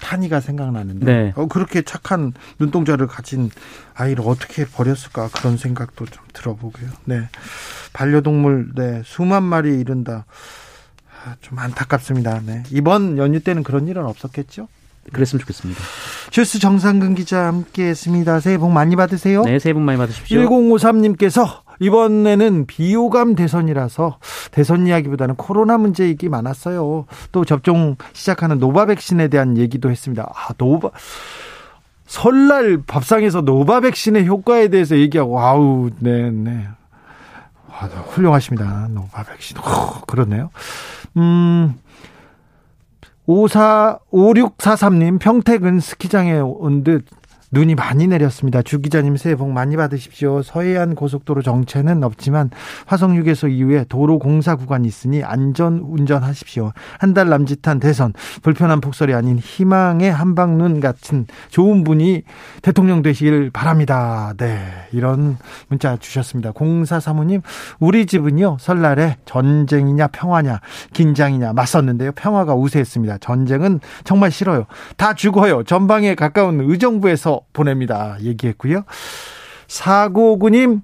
탄이가 0.00 0.40
생각나는데 0.40 1.04
네. 1.04 1.32
어, 1.36 1.46
그렇게 1.46 1.82
착한 1.82 2.32
눈동자를 2.58 3.06
가진 3.06 3.50
아이를 3.94 4.24
어떻게 4.26 4.64
버렸을까 4.64 5.28
그런 5.28 5.56
생각도 5.56 6.06
좀 6.06 6.24
들어보고요. 6.32 6.88
네, 7.04 7.28
반려동물 7.92 8.72
네 8.74 9.02
수만 9.04 9.42
마리 9.42 9.78
이른다. 9.80 10.24
아, 11.24 11.34
좀 11.40 11.58
안타깝습니다. 11.58 12.40
네. 12.46 12.62
이번 12.70 13.18
연휴 13.18 13.40
때는 13.40 13.64
그런 13.64 13.88
일은 13.88 14.04
없었겠죠? 14.06 14.68
그랬으면 15.12 15.40
좋겠습니다. 15.40 15.80
주스 16.30 16.58
정상근 16.58 17.14
기자 17.14 17.46
함께했습니다. 17.46 18.40
새해 18.40 18.58
복 18.58 18.70
많이 18.70 18.96
받으세요. 18.96 19.42
네, 19.42 19.58
새해 19.58 19.72
복 19.72 19.80
많이 19.80 19.98
받으십시오. 19.98 20.40
1053님께서 20.40 21.60
이번에는 21.80 22.66
비호감 22.66 23.34
대선이라서 23.34 24.18
대선 24.50 24.86
이야기보다는 24.86 25.36
코로나 25.36 25.78
문제 25.78 26.04
얘기 26.08 26.28
많았어요. 26.28 27.06
또 27.32 27.44
접종 27.44 27.96
시작하는 28.12 28.58
노바 28.58 28.86
백신에 28.86 29.28
대한 29.28 29.56
얘기도 29.56 29.90
했습니다. 29.90 30.30
아, 30.34 30.52
노바 30.56 30.90
설날 32.06 32.82
밥상에서 32.86 33.42
노바 33.42 33.80
백신의 33.80 34.26
효과에 34.26 34.68
대해서 34.68 34.96
얘기하고 34.96 35.40
아우, 35.40 35.90
네, 35.98 36.30
네. 36.30 36.66
아, 37.70 37.86
훌륭하십니다. 37.86 38.88
노바 38.90 39.24
백신. 39.24 39.58
오, 39.58 40.00
그렇네요. 40.06 40.50
음. 41.16 41.78
54, 43.28 43.98
5643님, 44.10 45.18
평택은 45.20 45.80
스키장에 45.80 46.38
온 46.40 46.82
듯 46.82 47.04
눈이 47.50 47.74
많이 47.74 48.06
내렸습니다. 48.06 48.62
주 48.62 48.80
기자님 48.80 49.16
새해 49.16 49.34
복 49.34 49.50
많이 49.50 49.76
받으십시오. 49.76 50.42
서해안 50.42 50.94
고속도로 50.94 51.42
정체는 51.42 52.04
없지만 52.04 52.50
화성 52.86 53.16
휴게소 53.16 53.48
이후에 53.48 53.84
도로 53.88 54.18
공사 54.18 54.54
구간이 54.56 54.86
있으니 54.86 55.22
안전 55.22 55.78
운전하십시오. 55.78 56.72
한 56.98 57.14
달 57.14 57.30
남짓한 57.30 57.80
대선 57.80 58.12
불편한 58.42 58.80
폭설이 58.80 59.14
아닌 59.14 59.38
희망의 59.38 60.12
한방눈 60.12 60.78
같은 60.80 61.26
좋은 61.48 61.82
분이 61.84 62.22
대통령 62.62 63.02
되시길 63.02 63.50
바랍니다. 63.50 64.34
네. 64.36 64.60
이런 64.92 65.38
문자 65.68 65.96
주셨습니다. 65.96 66.52
공사 66.52 67.00
사모님, 67.00 67.40
우리 67.80 68.06
집은요. 68.06 68.58
설날에 68.60 69.16
전쟁이냐 69.24 70.08
평화냐 70.08 70.60
긴장이냐 70.92 71.54
맞섰는데요. 71.54 72.12
평화가 72.12 72.54
우세했습니다. 72.54 73.18
전쟁은 73.18 73.80
정말 74.04 74.30
싫어요. 74.30 74.66
다 74.96 75.14
죽어요. 75.14 75.62
전방에 75.64 76.14
가까운 76.14 76.60
의정부에서 76.60 77.37
보냅니다. 77.52 78.16
얘기했고요. 78.20 78.84
사고구님, 79.66 80.82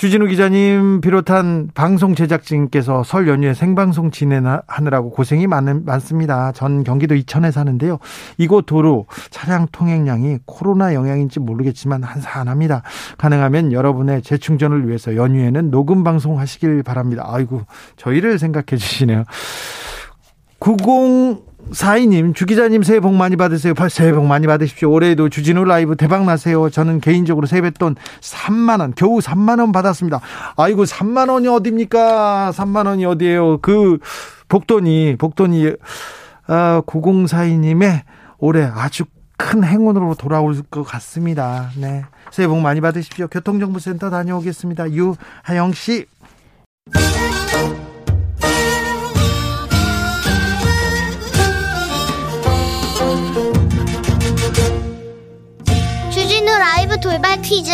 주진우 0.00 0.28
기자님 0.28 1.02
비롯한 1.02 1.72
방송 1.74 2.14
제작진께서 2.14 3.02
설 3.02 3.28
연휴에 3.28 3.52
생방송 3.52 4.10
진행하느라고 4.10 5.10
고생이 5.10 5.46
많, 5.46 5.84
많습니다. 5.84 6.52
전 6.52 6.84
경기도 6.84 7.14
이천에 7.14 7.50
사는데요. 7.50 7.98
이곳 8.38 8.64
도로 8.64 9.04
차량 9.28 9.66
통행량이 9.70 10.38
코로나 10.46 10.94
영향인지 10.94 11.38
모르겠지만 11.40 12.02
한산합니다. 12.02 12.82
가능하면 13.18 13.72
여러분의 13.72 14.22
재충전을 14.22 14.88
위해서 14.88 15.16
연휴에는 15.16 15.70
녹음 15.70 16.02
방송 16.02 16.38
하시길 16.38 16.82
바랍니다. 16.82 17.24
아이고, 17.26 17.60
저희를 17.96 18.38
생각해 18.38 18.78
주시네요. 18.78 19.24
90 20.60 21.49
사이님, 21.72 22.34
주기자님 22.34 22.82
새해 22.82 23.00
복 23.00 23.14
많이 23.14 23.36
받으세요. 23.36 23.74
새해 23.90 24.12
복 24.12 24.26
많이 24.26 24.46
받으십시오. 24.46 24.90
올해에도 24.90 25.28
주진우 25.28 25.64
라이브 25.64 25.96
대박 25.96 26.24
나세요. 26.24 26.68
저는 26.68 27.00
개인적으로 27.00 27.46
세뱃돈 27.46 27.96
3만 28.20 28.80
원, 28.80 28.92
겨우 28.96 29.18
3만 29.18 29.60
원 29.60 29.70
받았습니다. 29.72 30.20
아이고, 30.56 30.84
3만 30.84 31.30
원이 31.30 31.46
어딥니까? 31.48 32.52
3만 32.54 32.86
원이 32.86 33.04
어디에요? 33.04 33.58
그 33.58 33.98
복돈이, 34.48 35.16
복돈이, 35.18 35.72
아, 36.48 36.82
9042님의 36.86 38.02
올해 38.38 38.64
아주 38.64 39.04
큰 39.36 39.64
행운으로 39.64 40.16
돌아올 40.16 40.60
것 40.70 40.82
같습니다. 40.82 41.70
네. 41.76 42.04
새해 42.30 42.46
복 42.46 42.60
많이 42.60 42.80
받으십시오. 42.80 43.28
교통정보센터 43.28 44.10
다녀오겠습니다. 44.10 44.90
유하영 44.90 45.72
씨. 45.72 46.06
돌발 57.00 57.40
퀴즈. 57.40 57.72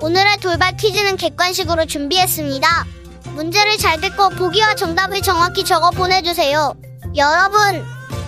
오늘의 0.00 0.38
돌발 0.38 0.76
퀴즈는 0.76 1.16
객관식으로 1.16 1.86
준비했습니다. 1.86 2.86
문제를 3.34 3.78
잘 3.78 4.00
듣고 4.00 4.30
보기와 4.30 4.74
정답을 4.74 5.22
정확히 5.22 5.64
적어 5.64 5.90
보내주세요. 5.90 6.74
여러분, 7.16 7.84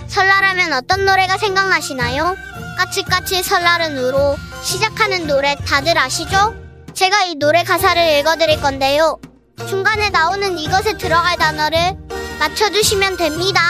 설날하면 0.07 0.73
어떤 0.73 1.05
노래가 1.05 1.37
생각나시나요? 1.37 2.37
까치까치 2.77 3.43
설날은 3.43 3.97
우로 3.97 4.37
시작하는 4.63 5.27
노래 5.27 5.55
다들 5.55 5.97
아시죠? 5.97 6.55
제가 6.93 7.23
이 7.23 7.35
노래 7.35 7.63
가사를 7.63 8.19
읽어드릴 8.19 8.61
건데요. 8.61 9.19
중간에 9.67 10.09
나오는 10.09 10.57
이것에 10.57 10.97
들어갈 10.97 11.37
단어를 11.37 11.97
맞춰주시면 12.39 13.17
됩니다. 13.17 13.61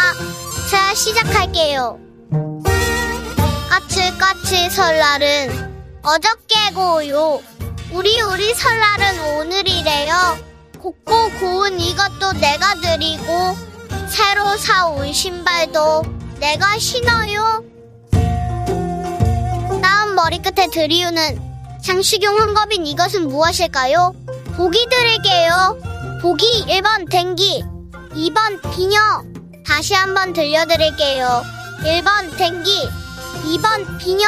자, 0.70 0.94
시작할게요. 0.94 2.00
까치까치 3.70 4.70
설날은 4.70 5.69
어저께고요. 6.02 7.42
우리 7.92 8.22
우리 8.22 8.54
설날은 8.54 9.38
오늘이래요. 9.38 10.38
곱고 10.80 11.30
고운 11.40 11.80
이것도 11.80 12.34
내가 12.34 12.76
드리고 12.76 13.58
새로 14.08 14.56
사온 14.58 15.12
신발도 15.12 16.04
내가 16.40 16.78
신어요. 16.80 17.64
다음 19.82 20.16
머리끝에 20.16 20.68
드리우는 20.72 21.50
장식용 21.84 22.40
한겁인 22.40 22.86
이것은 22.86 23.28
무엇일까요? 23.28 24.14
보기 24.56 24.88
드릴게요. 24.90 25.78
보기 26.22 26.66
1번 26.68 27.10
댕기 27.10 27.64
2번 28.12 28.62
비녀 28.72 29.00
다시 29.66 29.94
한번 29.94 30.34
들려드릴게요. 30.34 31.44
1번 31.84 32.38
댕기 32.38 32.88
2번 33.46 33.98
비녀 34.00 34.28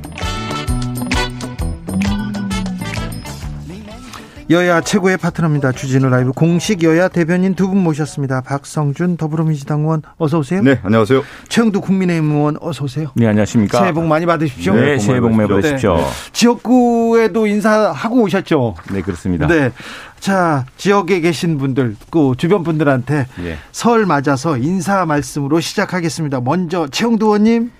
여야 4.51 4.81
최고의 4.81 5.15
파트너입니다. 5.17 5.71
주진우 5.71 6.09
라이브 6.09 6.33
공식 6.33 6.83
여야 6.83 7.07
대변인 7.07 7.55
두 7.55 7.71
분 7.71 7.77
모셨습니다. 7.83 8.41
박성준 8.41 9.15
더불어민주당 9.15 9.81
의원 9.81 10.01
어서 10.17 10.39
오세요. 10.39 10.61
네, 10.61 10.77
안녕하세요. 10.83 11.23
최형두 11.47 11.79
국민의힘 11.79 12.31
의원 12.31 12.57
어서 12.59 12.83
오세요. 12.83 13.11
네, 13.15 13.27
안녕하십니까. 13.27 13.79
새해 13.79 13.93
복 13.93 14.03
많이 14.05 14.25
받으십시오. 14.25 14.73
네, 14.75 14.97
새해 14.99 15.21
복 15.21 15.31
많이 15.31 15.47
받으십시오. 15.47 15.95
네. 15.95 16.03
지역구에도 16.33 17.47
인사하고 17.47 18.23
오셨죠? 18.23 18.75
네, 18.91 19.01
그렇습니다. 19.01 19.47
네. 19.47 19.71
자, 20.19 20.65
지역에 20.75 21.21
계신 21.21 21.57
분들, 21.57 21.95
그 22.09 22.33
주변 22.37 22.63
분들한테 22.63 23.27
예. 23.43 23.57
설 23.71 24.05
맞아서 24.05 24.57
인사 24.57 25.05
말씀으로 25.05 25.61
시작하겠습니다. 25.61 26.41
먼저 26.41 26.87
최영두 26.87 27.27
의원님. 27.27 27.71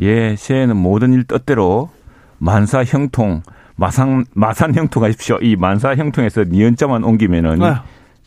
예, 0.00 0.34
새해는 0.36 0.76
모든 0.76 1.12
일 1.12 1.24
뜻대로 1.24 1.90
만사 2.38 2.82
형통 2.82 3.42
마산 3.82 4.24
마산 4.32 4.72
형통하십시오. 4.76 5.38
이 5.42 5.56
만사 5.56 5.96
형통에서 5.96 6.44
니은자만 6.44 7.02
옮기면은 7.02 7.58
네. 7.58 7.74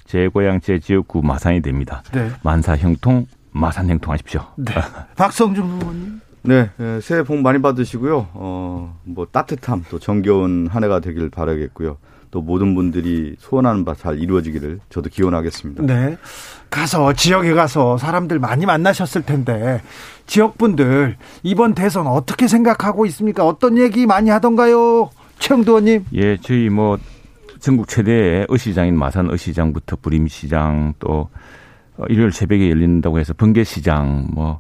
제 0.06 0.28
고향 0.28 0.60
제 0.60 0.80
지역구 0.80 1.22
마산이 1.22 1.62
됩니다. 1.62 2.04
네. 2.12 2.30
만사 2.44 2.76
형통 2.76 3.26
마산 3.52 3.90
형통하십시오. 3.90 4.42
네. 4.58 4.74
박성준 5.16 5.64
의원님. 5.66 6.22
네, 6.42 6.70
네, 6.76 7.00
새해 7.00 7.24
복 7.24 7.38
많이 7.38 7.62
받으시고요. 7.62 8.28
어, 8.34 9.00
뭐 9.06 9.28
따뜻함 9.32 9.86
또 9.90 9.98
정겨운 9.98 10.68
한 10.70 10.84
해가 10.84 11.00
되길 11.00 11.30
바라겠고요. 11.30 11.98
또 12.32 12.42
모든 12.42 12.76
분들이 12.76 13.38
소원하는 13.40 13.86
바 13.86 13.96
잘 13.96 14.20
이루어지기를 14.20 14.82
저도 14.90 15.10
기원하겠습니다. 15.10 15.84
네. 15.84 16.18
가서 16.70 17.14
지역에 17.14 17.54
가서 17.54 17.98
사람들 17.98 18.40
많이 18.40 18.66
만나셨을 18.66 19.22
텐데 19.22 19.82
지역 20.28 20.58
분들 20.58 21.16
이번 21.44 21.76
대선 21.76 22.08
어떻게 22.08 22.50
생각하고 22.50 23.06
있습니까? 23.06 23.48
어떤 23.48 23.78
얘기 23.78 24.06
많이 24.06 24.30
하던가요? 24.30 25.12
최영도 25.40 25.72
의원님. 25.74 26.06
예, 26.14 26.38
저희 26.38 26.70
뭐 26.70 26.98
전국 27.60 27.88
최대의 27.88 28.48
의시장인 28.50 28.98
마산 28.98 29.30
의시장부터 29.30 29.98
부림시장 29.98 30.94
또 31.00 31.30
일요일 32.10 32.32
새벽에 32.32 32.70
열린다고 32.70 33.20
해서 33.20 33.34
번개시장 33.34 34.28
뭐 34.34 34.60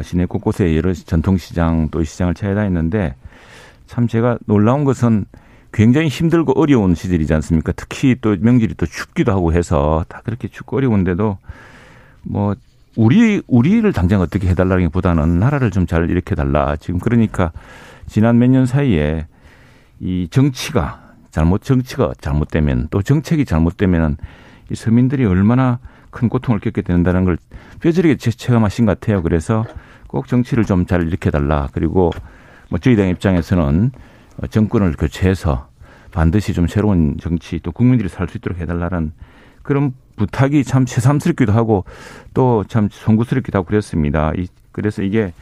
시내 0.00 0.24
곳곳에 0.26 0.76
여러 0.76 0.92
전통시장 0.94 1.88
또 1.90 2.02
시장을 2.02 2.34
찾아다녔는데 2.34 3.14
참 3.86 4.08
제가 4.08 4.38
놀라운 4.46 4.84
것은 4.84 5.26
굉장히 5.72 6.08
힘들고 6.08 6.52
어려운 6.60 6.94
시절이지 6.94 7.32
않습니까? 7.34 7.72
특히 7.72 8.16
또 8.20 8.36
명절이 8.38 8.74
또 8.74 8.86
춥기도 8.86 9.32
하고 9.32 9.52
해서 9.52 10.04
다 10.08 10.20
그렇게 10.24 10.48
춥고 10.48 10.78
어려운데도 10.78 11.38
뭐 12.22 12.54
우리 12.96 13.42
우리를 13.46 13.90
당장 13.92 14.20
어떻게 14.20 14.48
해달라기보다는 14.48 15.38
나라를 15.38 15.70
좀 15.70 15.86
잘 15.86 16.08
일으켜 16.10 16.34
달라. 16.34 16.76
지금 16.76 17.00
그러니까 17.00 17.52
지난 18.06 18.38
몇 18.38 18.48
년 18.48 18.66
사이에 18.66 19.26
이 20.02 20.26
정치가 20.30 21.00
잘못 21.30 21.62
정치가 21.62 22.12
잘못되면 22.20 22.88
또 22.90 23.02
정책이 23.02 23.44
잘못되면은 23.44 24.16
이 24.70 24.74
서민들이 24.74 25.24
얼마나 25.24 25.78
큰 26.10 26.28
고통을 26.28 26.60
겪게 26.60 26.82
된다는 26.82 27.24
걸 27.24 27.38
뼈저리게 27.80 28.16
체험하신 28.16 28.84
것 28.84 28.98
같아요. 29.00 29.22
그래서 29.22 29.64
꼭 30.08 30.26
정치를 30.26 30.64
좀 30.64 30.86
잘 30.86 31.02
일으켜 31.06 31.30
달라. 31.30 31.68
그리고 31.72 32.10
뭐 32.68 32.78
저희 32.80 32.96
당 32.96 33.08
입장에서는 33.08 33.92
정권을 34.50 34.92
교체해서 34.92 35.68
반드시 36.10 36.52
좀 36.52 36.66
새로운 36.66 37.16
정치 37.20 37.60
또 37.60 37.70
국민들이 37.72 38.08
살 38.08 38.28
수 38.28 38.38
있도록 38.38 38.58
해달라는 38.58 39.12
그런 39.62 39.94
부탁이 40.16 40.64
참 40.64 40.84
새삼스럽기도 40.84 41.52
하고 41.52 41.84
또 42.34 42.64
참 42.68 42.88
송구스럽기도 42.90 43.58
하고 43.58 43.68
그랬습니다. 43.68 44.32
그래서 44.72 45.02
이게 45.02 45.32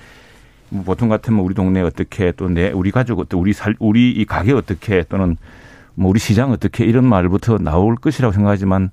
뭐 0.71 0.85
보통 0.85 1.09
같으면 1.09 1.41
우리 1.41 1.55
동네 1.55 1.81
어떻게 1.83 2.33
또 2.33 2.49
내 2.49 2.71
우리 2.71 2.91
가족 2.91 3.19
어떻게 3.19 3.37
우리 3.37 3.53
살 3.53 3.75
우리 3.79 4.11
이 4.11 4.25
가게 4.25 4.53
어떻게 4.53 5.05
또는 5.09 5.37
뭐 5.95 6.11
우리 6.11 6.19
시장 6.19 6.51
어떻게 6.53 6.85
이런 6.85 7.05
말부터 7.05 7.59
나올 7.59 7.97
것이라고 7.97 8.33
생각하지만 8.33 8.91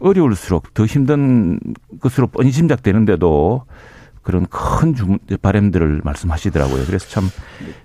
어려울수록 0.00 0.74
더 0.74 0.84
힘든 0.84 1.60
것으로 2.00 2.26
뻔히 2.26 2.50
짐작되는데도 2.50 3.64
그런 4.22 4.46
큰 4.46 4.94
주문, 4.94 5.18
바램들을 5.40 6.00
말씀하시더라고요. 6.04 6.84
그래서 6.86 7.08
참 7.08 7.24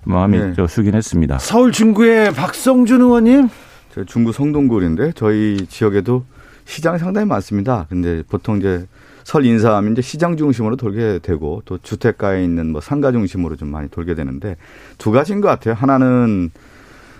마음이 0.04 0.38
네. 0.38 0.66
쑥긴 0.66 0.94
했습니다. 0.94 1.38
서울 1.38 1.72
중구의 1.72 2.32
박성준 2.32 3.00
의원님. 3.00 3.48
저 3.92 4.04
중구 4.04 4.32
성동구인데 4.32 5.12
저희 5.14 5.66
지역에도 5.68 6.24
시장이 6.64 6.98
상당히 6.98 7.26
많습니다. 7.26 7.86
근데 7.88 8.22
보통 8.28 8.58
이제 8.58 8.86
설 9.28 9.44
인사하면 9.44 9.92
이제 9.92 10.00
시장 10.00 10.38
중심으로 10.38 10.76
돌게 10.76 11.18
되고 11.22 11.60
또 11.66 11.76
주택가에 11.76 12.42
있는 12.42 12.72
뭐 12.72 12.80
상가 12.80 13.12
중심으로 13.12 13.56
좀 13.56 13.70
많이 13.70 13.90
돌게 13.90 14.14
되는데 14.14 14.56
두 14.96 15.10
가지인 15.10 15.42
것 15.42 15.48
같아요. 15.48 15.74
하나는 15.74 16.48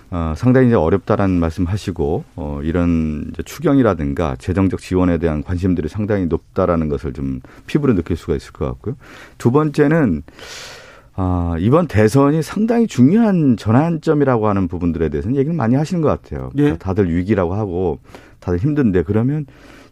어, 0.09 0.33
상당히 0.35 0.69
이제 0.69 0.75
어렵다라는 0.75 1.39
말씀하시고 1.39 2.23
어, 2.35 2.61
이런 2.63 3.25
이제 3.31 3.43
추경이라든가 3.43 4.37
재정적 4.39 4.79
지원에 4.79 5.19
대한 5.19 5.43
관심들이 5.43 5.87
상당히 5.87 6.25
높다라는 6.25 6.89
것을 6.89 7.13
좀 7.13 7.41
피부로 7.67 7.93
느낄 7.93 8.17
수가 8.17 8.35
있을 8.35 8.53
것 8.53 8.65
같고요. 8.65 8.95
두 9.37 9.51
번째는 9.51 10.23
아, 11.13 11.57
이번 11.59 11.85
대선이 11.85 12.41
상당히 12.41 12.87
중요한 12.87 13.55
전환점이라고 13.55 14.47
하는 14.47 14.67
부분들에 14.67 15.09
대해서는 15.09 15.37
얘기를 15.37 15.55
많이 15.55 15.75
하시는 15.75 16.01
것 16.01 16.07
같아요. 16.07 16.49
예. 16.57 16.75
다들 16.75 17.15
위기라고 17.15 17.53
하고 17.53 17.99
다들 18.39 18.57
힘든데 18.57 19.03
그러면 19.03 19.45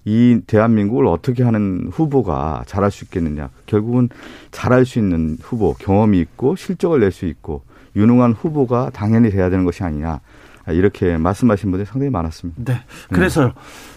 이 0.09 0.39
대한민국을 0.47 1.05
어떻게 1.05 1.43
하는 1.43 1.89
후보가 1.91 2.63
잘할 2.65 2.91
수 2.91 3.03
있겠느냐. 3.03 3.49
결국은 3.65 4.07
잘할 4.51 4.85
수 4.85 4.99
있는 4.99 5.37
후보, 5.41 5.73
경험이 5.73 6.21
있고 6.21 6.55
실적을 6.55 7.01
낼 7.01 7.11
수 7.11 7.25
있고 7.25 7.63
유능한 7.93 8.31
후보가 8.31 8.91
당연히 8.93 9.29
돼야 9.29 9.49
되는 9.49 9.65
것이 9.65 9.83
아니냐. 9.83 10.21
이렇게 10.69 11.17
말씀하신 11.17 11.71
분들이 11.71 11.85
상당히 11.85 12.09
많았습니다. 12.09 12.63
네. 12.73 12.79
그래서 13.11 13.47
음. 13.47 13.51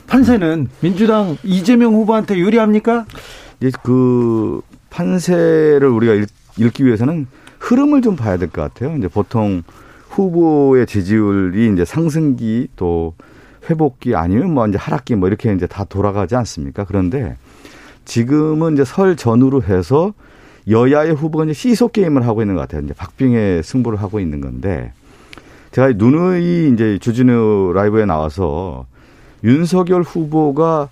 판세는 0.08 0.68
민주당 0.80 1.36
이재명 1.44 1.94
후보한테 1.94 2.36
유리합니까? 2.38 3.06
이제 3.60 3.70
그 3.84 4.62
판세를 4.90 5.86
우리가 5.86 6.14
읽 6.14 6.72
기 6.74 6.84
위해서는 6.84 7.28
흐름을 7.60 8.02
좀 8.02 8.16
봐야 8.16 8.36
될 8.36 8.48
것 8.50 8.62
같아요. 8.62 8.96
이제 8.98 9.06
보통 9.06 9.62
후보의 10.08 10.86
지지율이 10.86 11.72
이제 11.72 11.84
상승기 11.84 12.68
또 12.74 13.14
회복기 13.68 14.14
아니면 14.14 14.52
뭐 14.52 14.66
이제 14.66 14.78
하락기 14.78 15.16
뭐 15.16 15.28
이렇게 15.28 15.52
이제 15.52 15.66
다 15.66 15.84
돌아가지 15.84 16.36
않습니까? 16.36 16.84
그런데 16.84 17.36
지금은 18.04 18.74
이제 18.74 18.84
설 18.84 19.16
전후로 19.16 19.62
해서 19.62 20.12
여야의 20.68 21.14
후보가 21.14 21.44
이제 21.44 21.52
시소 21.52 21.88
게임을 21.88 22.26
하고 22.26 22.42
있는 22.42 22.54
것 22.54 22.62
같아요. 22.62 22.82
이제 22.82 22.94
박빙의 22.94 23.62
승부를 23.62 24.00
하고 24.00 24.20
있는 24.20 24.40
건데 24.40 24.92
제가 25.72 25.92
누누이 25.94 26.70
이제 26.72 26.98
주진우 27.00 27.72
라이브에 27.74 28.04
나와서 28.04 28.86
윤석열 29.44 30.02
후보가 30.02 30.88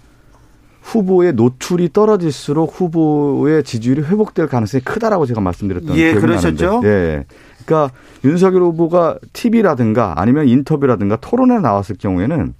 후보의 0.82 1.34
노출이 1.34 1.92
떨어질수록 1.92 2.80
후보의 2.80 3.62
지지율이 3.62 4.02
회복될 4.02 4.46
가능성이 4.46 4.82
크다라고 4.82 5.26
제가 5.26 5.40
말씀드렸던 5.40 5.96
예, 5.96 6.12
기억이 6.12 6.20
그러셨죠? 6.20 6.66
나는데. 6.66 6.88
예. 6.88 7.24
그러니까 7.68 7.92
윤석열 8.24 8.62
후보가 8.62 9.18
TV라든가 9.34 10.14
아니면 10.16 10.48
인터뷰라든가 10.48 11.16
토론에 11.16 11.60
나왔을 11.60 11.96
경우에는 11.98 12.54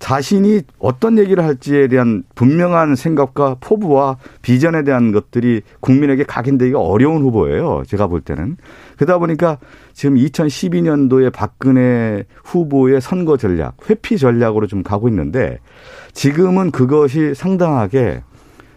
자신이 0.00 0.62
어떤 0.78 1.18
얘기를 1.18 1.44
할지에 1.44 1.86
대한 1.86 2.24
분명한 2.34 2.96
생각과 2.96 3.56
포부와 3.60 4.16
비전에 4.40 4.82
대한 4.82 5.12
것들이 5.12 5.60
국민에게 5.80 6.24
각인되기가 6.24 6.80
어려운 6.80 7.22
후보예요. 7.22 7.82
제가 7.86 8.06
볼 8.06 8.22
때는. 8.22 8.56
그러다 8.96 9.18
보니까 9.18 9.58
지금 9.92 10.16
2012년도에 10.16 11.30
박근혜 11.32 12.24
후보의 12.44 13.02
선거 13.02 13.36
전략, 13.36 13.76
회피 13.88 14.16
전략으로 14.16 14.66
좀 14.66 14.82
가고 14.82 15.06
있는데 15.08 15.58
지금은 16.14 16.70
그것이 16.70 17.34
상당하게 17.34 18.22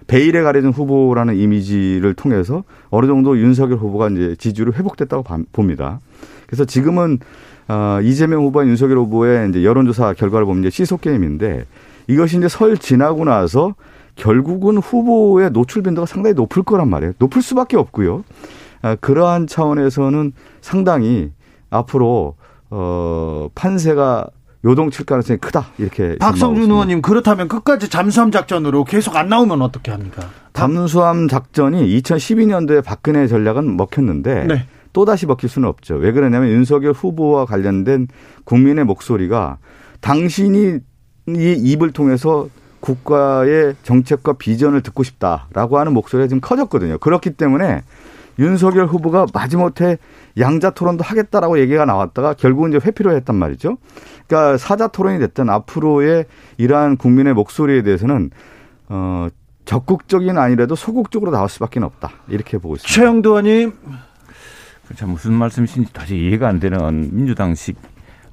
베일에 0.07 0.41
가려진 0.41 0.71
후보라는 0.71 1.35
이미지를 1.35 2.13
통해서 2.13 2.63
어느 2.89 3.07
정도 3.07 3.37
윤석열 3.37 3.77
후보가 3.77 4.09
이제 4.09 4.35
지지율이 4.37 4.71
회복됐다고 4.73 5.23
봅니다. 5.51 5.99
그래서 6.47 6.65
지금은 6.65 7.19
어, 7.67 7.99
이재명 8.01 8.43
후보와 8.45 8.65
윤석열 8.65 8.97
후보의 8.99 9.49
이제 9.49 9.63
여론조사 9.63 10.13
결과를 10.13 10.45
보면 10.45 10.63
이제 10.63 10.69
시속 10.69 11.01
게임인데 11.01 11.65
이것이 12.07 12.37
이제 12.37 12.47
설 12.47 12.77
지나고 12.77 13.25
나서 13.25 13.75
결국은 14.15 14.77
후보의 14.77 15.51
노출 15.51 15.81
빈도가 15.81 16.05
상당히 16.05 16.35
높을 16.35 16.63
거란 16.63 16.89
말이에요. 16.89 17.13
높을 17.17 17.41
수밖에 17.41 17.77
없고요. 17.77 18.23
아, 18.81 18.95
그러한 18.95 19.47
차원에서는 19.47 20.33
상당히 20.61 21.31
앞으로 21.69 22.35
어 22.69 23.49
판세가 23.55 24.27
요동칠 24.65 25.05
가능성이 25.05 25.39
크다 25.39 25.67
이렇게 25.77 26.17
박성준 26.17 26.71
의원님 26.71 27.01
그렇다면 27.01 27.47
끝까지 27.47 27.89
잠수함 27.89 28.31
작전으로 28.31 28.85
계속 28.85 29.15
안 29.15 29.27
나오면 29.27 29.61
어떻게 29.61 29.91
합니까? 29.91 30.29
잠수함 30.53 31.27
작전이 31.27 31.99
2012년도에 31.99 32.83
박근혜 32.83 33.27
전략은 33.27 33.75
먹혔는데 33.75 34.45
네. 34.45 34.65
또 34.93 35.05
다시 35.05 35.25
먹힐 35.25 35.49
수는 35.49 35.67
없죠. 35.67 35.95
왜 35.95 36.11
그러냐면 36.11 36.49
윤석열 36.49 36.93
후보와 36.93 37.45
관련된 37.45 38.07
국민의 38.45 38.85
목소리가 38.85 39.57
당신이 40.01 40.79
이 41.27 41.53
입을 41.57 41.91
통해서 41.91 42.47
국가의 42.79 43.75
정책과 43.83 44.33
비전을 44.33 44.81
듣고 44.81 45.03
싶다라고 45.03 45.79
하는 45.79 45.93
목소리가 45.93 46.27
지금 46.27 46.41
커졌거든요. 46.41 46.97
그렇기 46.99 47.31
때문에 47.31 47.81
윤석열 48.39 48.87
후보가 48.87 49.27
마지못해 49.33 49.97
양자 50.39 50.71
토론도 50.71 51.03
하겠다라고 51.03 51.59
얘기가 51.59 51.85
나왔다가 51.85 52.33
결국은 52.33 52.71
이제 52.71 52.79
회피로 52.83 53.15
했단 53.15 53.35
말이죠. 53.35 53.77
그러니까 54.27 54.57
사자 54.57 54.87
토론이 54.87 55.19
됐든 55.19 55.49
앞으로의 55.49 56.25
이러한 56.57 56.97
국민의 56.97 57.33
목소리에 57.33 57.83
대해서는 57.83 58.31
어 58.89 59.27
적극적인 59.65 60.37
아니라도 60.37 60.75
소극적으로 60.75 61.31
나올 61.31 61.49
수밖에 61.49 61.79
없다. 61.79 62.11
이렇게 62.27 62.57
보고 62.57 62.75
있습니다. 62.75 62.93
최영도 62.93 63.29
의원님. 63.29 63.73
참 64.95 65.09
무슨 65.09 65.33
말씀이신지 65.33 65.93
다시 65.93 66.17
이해가 66.17 66.47
안 66.47 66.59
되는 66.59 67.09
민주당식 67.11 67.77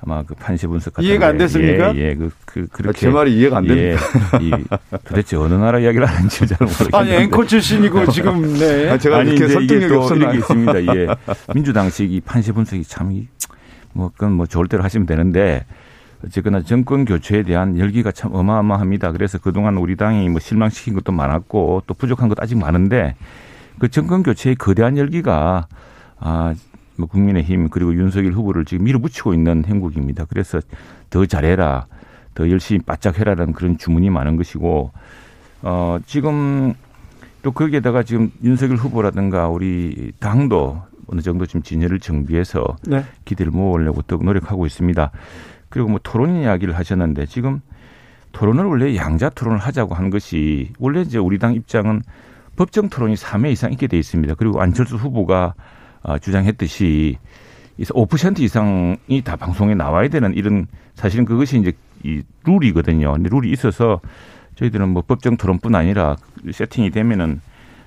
아마 0.03 0.23
그 0.23 0.35
판시 0.35 0.67
분석 0.67 0.95
같은 0.95 1.09
이해가 1.09 1.29
안 1.29 1.39
됐습니까? 1.39 1.95
예, 1.95 2.11
예, 2.11 2.15
그, 2.15 2.31
그 2.47 2.67
그렇게 2.73 2.99
제 2.99 3.09
말이 3.11 3.37
이해가 3.37 3.59
안 3.59 3.67
됩니다. 3.67 4.01
예, 4.41 4.47
이, 4.47 4.51
도대체 5.05 5.37
어느 5.37 5.55
나라 5.55 5.79
이야기를 5.79 6.07
하는지 6.07 6.47
잘 6.47 6.57
모르겠는데. 6.61 6.97
아니 6.97 7.13
앵커 7.13 7.45
출신이고 7.45 8.07
지금 8.11 8.55
네. 8.55 8.91
아, 8.91 8.97
제가 8.97 9.19
아니 9.19 9.33
이렇게 9.33 9.53
설득력이? 9.53 10.21
이렇게 10.21 10.39
있습니다. 10.39 10.87
예, 10.97 11.07
민주당식 11.55 12.11
이 12.11 12.21
판시 12.21 12.53
분석이 12.53 12.85
참뭐 12.85 14.11
그건 14.15 14.33
뭐 14.33 14.47
좋을 14.47 14.69
대로 14.69 14.83
하시면 14.83 15.07
되는데 15.07 15.67
어쨌거나 16.25 16.63
정권 16.63 17.05
교체에 17.05 17.43
대한 17.43 17.79
열기가 17.79 18.11
참 18.13 18.35
어마어마합니다. 18.35 19.13
그래서 19.13 19.39
그동안 19.39 19.77
우리 19.77 19.97
당이 19.97 20.29
뭐 20.31 20.41
실망시킨 20.41 20.95
것도 20.95 21.13
많았고 21.13 21.83
또 21.87 21.95
부족한 21.95 22.29
것도 22.29 22.43
아직 22.43 22.57
많은데 22.59 23.17
그 23.79 23.89
정권 23.89 24.23
교체의 24.23 24.57
거대한 24.57 24.97
열기가 24.97 25.67
아, 26.19 26.55
뭐 27.01 27.09
국민의힘 27.09 27.69
그리고 27.71 27.95
윤석열 27.95 28.33
후보를 28.33 28.65
지금 28.65 28.85
밀어붙이고 28.85 29.35
있는 29.35 29.65
행국입니다. 29.67 30.27
그래서 30.27 30.61
더 31.09 31.27
잘해라, 31.27 31.87
더 32.35 32.49
열심히 32.49 32.81
바짝 32.81 33.19
해라라는 33.19 33.53
그런 33.53 33.77
주문이 33.79 34.11
많은 34.11 34.37
것이고 34.37 34.93
어, 35.63 35.99
지금 36.07 36.75
또 37.43 37.53
거기에다가 37.53 38.03
지금 38.03 38.31
윤석열 38.45 38.77
후보라든가 38.77 39.49
우리 39.49 40.13
당도 40.21 40.83
어느 41.07 41.21
정도 41.23 41.47
지금 41.47 41.63
진열을 41.63 41.99
정비해서 41.99 42.77
네. 42.87 43.05
기대를 43.25 43.51
모으려고 43.51 44.03
더욱 44.03 44.25
노력하고 44.25 44.67
있습니다. 44.67 45.11
그리고 45.69 45.89
뭐 45.89 46.01
토론 46.03 46.37
이야기를 46.37 46.77
하셨는데 46.77 47.27
지금 47.27 47.61
토론을 48.33 48.65
원래 48.65 48.95
양자 48.97 49.31
토론을 49.31 49.59
하자고 49.59 49.95
한 49.95 50.11
것이 50.11 50.73
원래 50.79 51.01
이제 51.01 51.19
우리 51.19 51.39
당 51.39 51.55
입장은 51.55 52.03
법정 52.57 52.89
토론이 52.89 53.15
3회 53.15 53.51
이상 53.53 53.73
있게 53.73 53.87
돼 53.87 53.99
있습니다. 53.99 54.35
그리고 54.35 54.61
안철수 54.61 54.97
후보가 54.97 55.55
어, 55.55 55.55
주장했듯이 56.21 57.19
5% 57.79 58.41
이상이 58.41 59.23
다 59.25 59.37
방송에 59.37 59.75
나와야 59.75 60.09
되는 60.09 60.35
이런 60.35 60.67
사실은 60.95 61.25
그것이 61.25 61.59
이제 61.59 61.73
이 62.03 62.23
룰이거든요. 62.45 63.13
근데 63.13 63.29
룰이 63.31 63.51
있어서 63.53 64.01
저희들은 64.57 64.89
뭐 64.89 65.03
법정 65.07 65.37
토론뿐 65.37 65.75
아니라 65.75 66.17
세팅이 66.51 66.91
되면은 66.91 67.41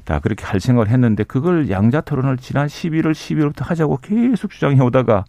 다 0.05 0.19
그렇게 0.19 0.43
할 0.45 0.59
생각을 0.59 0.89
했는데 0.89 1.23
그걸 1.23 1.69
양자 1.69 2.01
토론을 2.01 2.37
지난 2.37 2.67
11월 2.67 3.11
12월부터 3.13 3.63
하자고 3.65 3.99
계속 4.01 4.51
주장해 4.51 4.81
오다가 4.81 5.23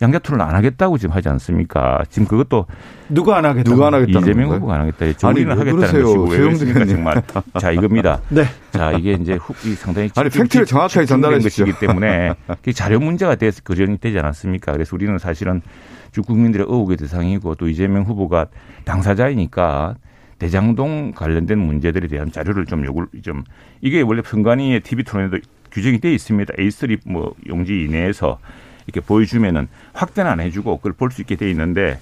양자 0.00 0.20
토론 0.20 0.40
안 0.40 0.54
하겠다고 0.54 0.98
지금 0.98 1.14
하지 1.14 1.28
않습니까? 1.28 2.02
지금 2.08 2.28
그것도 2.28 2.66
누가 3.08 3.36
안 3.38 3.44
하겠다. 3.44 3.68
누가 3.70 3.88
안 3.88 3.94
하겠다는 3.94 4.20
이재명 4.20 4.48
건가요? 4.48 4.56
후보가 4.58 4.74
안 4.74 4.80
하겠다. 4.82 5.04
했죠. 5.06 5.28
아니, 5.28 5.40
우리는 5.40 5.52
왜 5.52 5.58
하겠다는 5.58 5.80
그러세요? 5.80 6.04
것이고 6.04 6.24
왜 6.24 6.36
조영진 6.36 6.72
그렇습니까 6.72 7.12
의원님. 7.12 7.22
정말. 7.34 7.44
자 7.60 7.70
이겁니다. 7.72 8.20
네. 8.28 8.44
자 8.70 8.92
이게 8.92 9.12
이제 9.14 9.34
후, 9.34 9.52
이 9.68 9.74
상당히 9.74 10.10
아니, 10.14 10.30
팩트를 10.30 10.64
정확하게 10.64 11.06
전달해. 11.06 11.38
것이기 11.40 11.72
때문에 11.80 12.34
자료 12.72 13.00
문제가 13.00 13.34
돼서 13.34 13.60
그전이 13.64 13.98
되지 13.98 14.18
않았습니까? 14.20 14.72
그래서 14.72 14.94
우리는 14.94 15.18
사실은 15.18 15.60
주 16.12 16.22
국민들의 16.22 16.66
의혹의 16.68 16.96
대상이고 16.96 17.56
또 17.56 17.68
이재명 17.68 18.04
후보가 18.04 18.46
당사자이니까 18.84 19.96
대장동 20.40 21.12
관련된 21.14 21.58
문제들에 21.58 22.08
대한 22.08 22.32
자료를 22.32 22.66
좀 22.66 22.84
요구를 22.84 23.08
좀 23.22 23.44
이게 23.80 24.00
원래 24.00 24.22
선관위의 24.24 24.80
TV 24.80 25.04
토론에도 25.04 25.38
규정이 25.70 26.00
돼 26.00 26.12
있습니다. 26.12 26.54
A3 26.54 26.98
뭐 27.04 27.34
용지 27.46 27.84
이내에서 27.84 28.40
이렇게 28.86 29.00
보여주면은 29.00 29.68
확대는 29.92 30.28
안 30.28 30.40
해주고 30.40 30.78
그걸 30.78 30.92
볼 30.94 31.10
수 31.12 31.20
있게 31.20 31.36
돼 31.36 31.48
있는데 31.50 32.00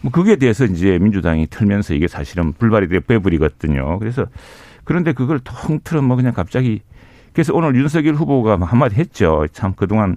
뭐 0.00 0.10
그게 0.12 0.36
대해서 0.36 0.64
이제 0.64 0.98
민주당이 0.98 1.48
틀면서 1.48 1.92
이게 1.92 2.08
사실은 2.08 2.52
불발이 2.52 2.88
돼 2.88 3.00
빼버리거든요. 3.00 3.98
그래서 3.98 4.26
그런데 4.84 5.12
그걸 5.12 5.40
통틀어 5.40 6.00
뭐 6.00 6.16
그냥 6.16 6.32
갑자기 6.32 6.80
그래서 7.32 7.54
오늘 7.54 7.74
윤석열 7.74 8.14
후보가 8.14 8.58
한마디 8.64 8.94
했죠. 8.96 9.46
참 9.52 9.74
그동안 9.74 10.16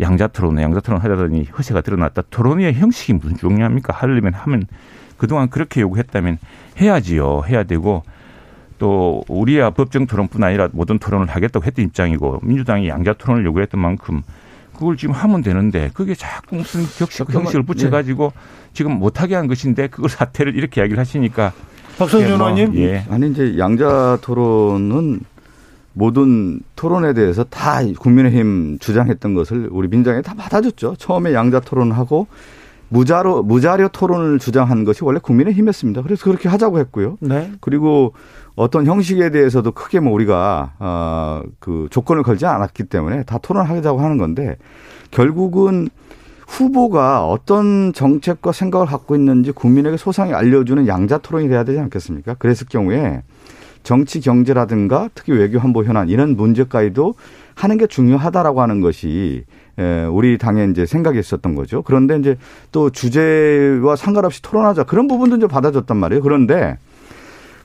양자 0.00 0.28
토론, 0.28 0.60
양자 0.60 0.80
토론 0.80 1.00
하다더니 1.00 1.44
허세가 1.56 1.80
드러났다. 1.80 2.22
토론의 2.30 2.74
형식이 2.74 3.14
무슨 3.14 3.36
중요합니까? 3.36 3.92
하려면 3.94 4.34
하면 4.34 4.66
그동안 5.16 5.48
그렇게 5.50 5.80
요구했다면 5.80 6.38
해야지요. 6.80 7.42
해야 7.48 7.64
되고 7.64 8.02
또 8.78 9.24
우리야 9.28 9.70
법정 9.70 10.06
토론뿐 10.06 10.42
아니라 10.42 10.68
모든 10.72 10.98
토론을 10.98 11.28
하겠다고 11.28 11.64
했던 11.64 11.84
입장이고 11.84 12.40
민주당이 12.42 12.88
양자 12.88 13.14
토론을 13.14 13.44
요구했던 13.46 13.80
만큼 13.80 14.22
그걸 14.74 14.96
지금 14.96 15.14
하면 15.14 15.42
되는데 15.42 15.90
그게 15.94 16.14
자꾸 16.14 16.56
무슨 16.56 16.82
격식 16.98 17.32
형식을 17.32 17.62
붙여가지고 17.62 18.32
지금 18.72 18.98
못하게 18.98 19.36
한 19.36 19.46
것인데 19.46 19.86
그걸 19.86 20.10
사태를 20.10 20.56
이렇게 20.56 20.80
이야기를 20.80 20.98
하시니까 20.98 21.52
박성준 21.98 22.32
예, 22.32 22.36
뭐, 22.36 22.50
의원님. 22.50 22.82
예. 22.82 23.04
아니 23.08 23.30
이제 23.30 23.56
양자 23.56 24.18
토론은 24.20 25.20
모든 25.92 26.60
토론에 26.74 27.12
대해서 27.14 27.44
다 27.44 27.80
국민의힘 27.98 28.78
주장했던 28.80 29.34
것을 29.34 29.68
우리 29.70 29.86
민주당이 29.86 30.22
다 30.22 30.34
받아줬죠. 30.36 30.96
처음에 30.98 31.32
양자 31.32 31.60
토론하고 31.60 32.26
무자로 32.88 33.42
무자료 33.42 33.88
토론을 33.88 34.38
주장한 34.38 34.84
것이 34.84 35.04
원래 35.04 35.18
국민의힘이었습니다. 35.18 36.02
그래서 36.02 36.24
그렇게 36.24 36.48
하자고 36.48 36.78
했고요. 36.78 37.16
네. 37.20 37.50
그리고 37.60 38.12
어떤 38.56 38.86
형식에 38.86 39.30
대해서도 39.30 39.72
크게 39.72 40.00
뭐 40.00 40.12
우리가 40.12 40.72
어그 40.78 41.88
조건을 41.90 42.22
걸지 42.22 42.46
않았기 42.46 42.84
때문에 42.84 43.24
다 43.24 43.38
토론하자고 43.38 44.00
하는 44.00 44.18
건데 44.18 44.56
결국은 45.10 45.88
후보가 46.46 47.26
어떤 47.26 47.92
정책과 47.92 48.52
생각을 48.52 48.86
갖고 48.86 49.16
있는지 49.16 49.50
국민에게 49.50 49.96
소상히 49.96 50.34
알려주는 50.34 50.86
양자 50.86 51.18
토론이 51.18 51.48
돼야 51.48 51.64
되지 51.64 51.80
않겠습니까? 51.80 52.34
그랬을 52.34 52.68
경우에 52.68 53.22
정치 53.82 54.20
경제라든가 54.20 55.08
특히 55.14 55.32
외교 55.32 55.58
한보 55.58 55.84
현안 55.84 56.08
이런 56.08 56.36
문제까지도 56.36 57.14
하는 57.54 57.78
게 57.78 57.86
중요하다라고 57.86 58.60
하는 58.62 58.80
것이 58.80 59.44
에, 59.78 60.04
우리 60.04 60.38
당의 60.38 60.70
이제 60.70 60.86
생각이 60.86 61.18
있었던 61.18 61.54
거죠. 61.54 61.82
그런데 61.82 62.16
이제 62.16 62.36
또 62.72 62.90
주제와 62.90 63.96
상관없이 63.96 64.42
토론하자 64.42 64.84
그런 64.84 65.08
부분도 65.08 65.36
이제 65.36 65.46
받아줬단 65.46 65.96
말이에요. 65.96 66.22
그런데 66.22 66.78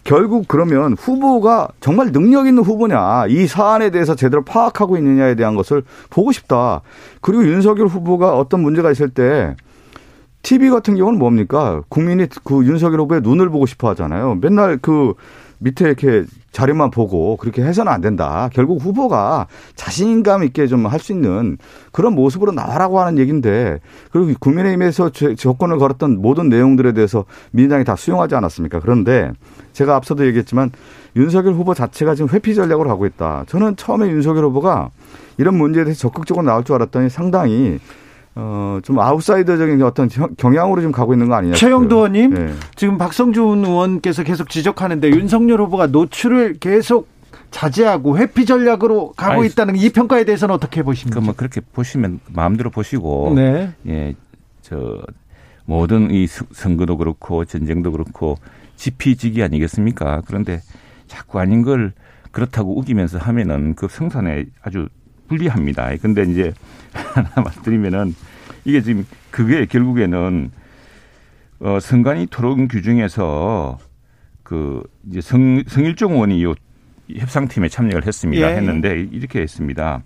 결국 0.04 0.48
그러면 0.48 0.94
후보가 0.94 1.68
정말 1.82 2.12
능력 2.12 2.48
있는 2.48 2.64
후보냐, 2.64 3.28
이 3.28 3.48
사안에 3.48 3.92
대해서 3.92 4.16
제대로 4.16 4.44
파악하고 4.44 4.98
있느냐에 4.98 5.36
대한 5.36 5.56
것을 5.56 5.84
보고 6.10 6.32
싶다. 6.32 6.82
그리고 7.22 7.46
윤석열 7.46 7.88
후보가 7.88 8.36
어떤 8.38 8.62
문제가 8.62 8.92
있을 8.92 9.10
때 9.10 9.56
TV 10.42 10.70
같은 10.70 10.96
경우는 10.96 11.20
뭡니까? 11.20 11.82
국민이 11.90 12.26
그 12.44 12.66
윤석열 12.66 13.02
후보의 13.02 13.22
눈을 13.22 13.50
보고 13.50 13.66
싶어 13.66 13.90
하잖아요. 13.90 14.38
맨날 14.42 14.78
그 14.82 15.14
밑에 15.62 15.86
이렇게 15.86 16.24
자료만 16.54 16.90
보고 16.90 17.36
그렇게 17.36 17.62
해서는 17.62 17.92
안 17.92 18.00
된다. 18.00 18.50
결국 18.54 18.82
후보가 18.82 19.48
자신감 19.76 20.44
있게 20.46 20.68
좀 20.68 20.86
할 20.88 21.00
수 21.02 21.12
있는 21.12 21.58
그런 21.92 22.16
모습으로 22.16 22.54
나와라고 22.54 23.02
하는 23.02 23.18
얘기인데 23.20 23.80
그리고 24.12 24.32
국민의힘에서 24.40 25.10
제- 25.10 25.36
조건을 25.36 25.78
걸었던 25.78 26.22
모든 26.22 26.48
내용들에 26.48 26.94
대해서 26.94 27.26
민주당이 27.52 27.84
다 27.84 27.98
수용하지 27.98 28.36
않았습니까? 28.36 28.80
그런데 28.80 29.32
제가 29.74 29.96
앞서도 29.98 30.26
얘기했지만 30.28 30.72
윤석열 31.18 31.54
후보 31.54 31.74
자체가 31.74 32.16
지금 32.16 32.30
회피 32.34 32.56
전략으로 32.56 32.88
가고 32.88 33.06
있다. 33.06 33.44
저는 33.48 33.76
처음에 33.76 34.08
윤석열 34.08 34.46
후보가 34.46 34.90
이런 35.38 35.56
문제에 35.58 35.84
대해서 35.84 36.00
적극적으로 36.00 36.46
나올 36.46 36.64
줄 36.64 36.76
알았더니 36.76 37.10
상당히 37.10 37.80
어, 38.42 38.80
좀 38.84 39.00
아웃사이더적인 39.00 39.82
어떤 39.84 40.10
형- 40.10 40.34
경향으로 40.38 40.82
좀 40.82 40.92
가고 40.92 41.14
있는 41.14 41.28
거 41.28 41.36
아니냐. 41.36 41.56
최영도 41.56 41.96
의원님. 41.98 42.34
네. 42.34 42.54
지금 42.76 42.98
박성준 42.98 43.66
의원께서 43.66 44.24
계속 44.24 44.50
지적하는데 44.50 45.10
윤석열 45.10 45.62
후보가 45.62 45.88
노출을 45.88 46.56
계속 46.60 47.08
자제하고 47.52 48.18
회피 48.18 48.46
전략으로 48.46 49.12
가고 49.18 49.42
아니, 49.42 49.48
있다는 49.50 49.76
이 49.76 49.90
평가에 49.90 50.24
대해서는 50.24 50.56
어떻게 50.56 50.84
보십니까? 50.84 51.20
그뭐 51.20 51.34
그렇게 51.36 51.62
보시면 51.62 52.20
마음대로 52.32 52.70
보시고 52.70 53.34
네. 53.36 53.74
예, 53.88 54.16
저 54.62 55.02
모든 55.66 56.12
이 56.12 56.28
선- 56.28 56.48
선거도 56.52 56.96
그렇고 56.98 57.44
전쟁도 57.46 57.92
그렇고 57.92 58.38
지피지기 58.76 59.44
아니겠습니까? 59.44 60.22
그런데 60.28 60.62
자꾸 61.08 61.40
아닌 61.40 61.64
걸 61.64 61.92
그렇다고 62.32 62.78
우기면서 62.80 63.18
하면은 63.18 63.74
그 63.76 63.88
생산에 63.90 64.46
아주 64.62 64.88
불리합니다. 65.28 65.90
근데 66.02 66.24
이제 66.24 66.54
하나 66.94 67.30
말드리면은 67.36 68.16
이게 68.66 68.82
지금 68.82 69.06
그게 69.32 69.66
결국에는 69.66 70.52
어 71.62 71.80
선관위 71.80 72.28
토론 72.28 72.68
규정에서 72.68 73.78
그 74.44 74.82
이제 75.10 75.22
성 75.22 75.64
성일종 75.68 76.14
의원이 76.14 76.44
요 76.44 76.54
협상팀에 77.14 77.70
참여를 77.70 78.06
했습니다. 78.06 78.52
예. 78.52 78.56
했는데 78.56 79.08
이렇게 79.12 79.42
했습니다. 79.42 80.02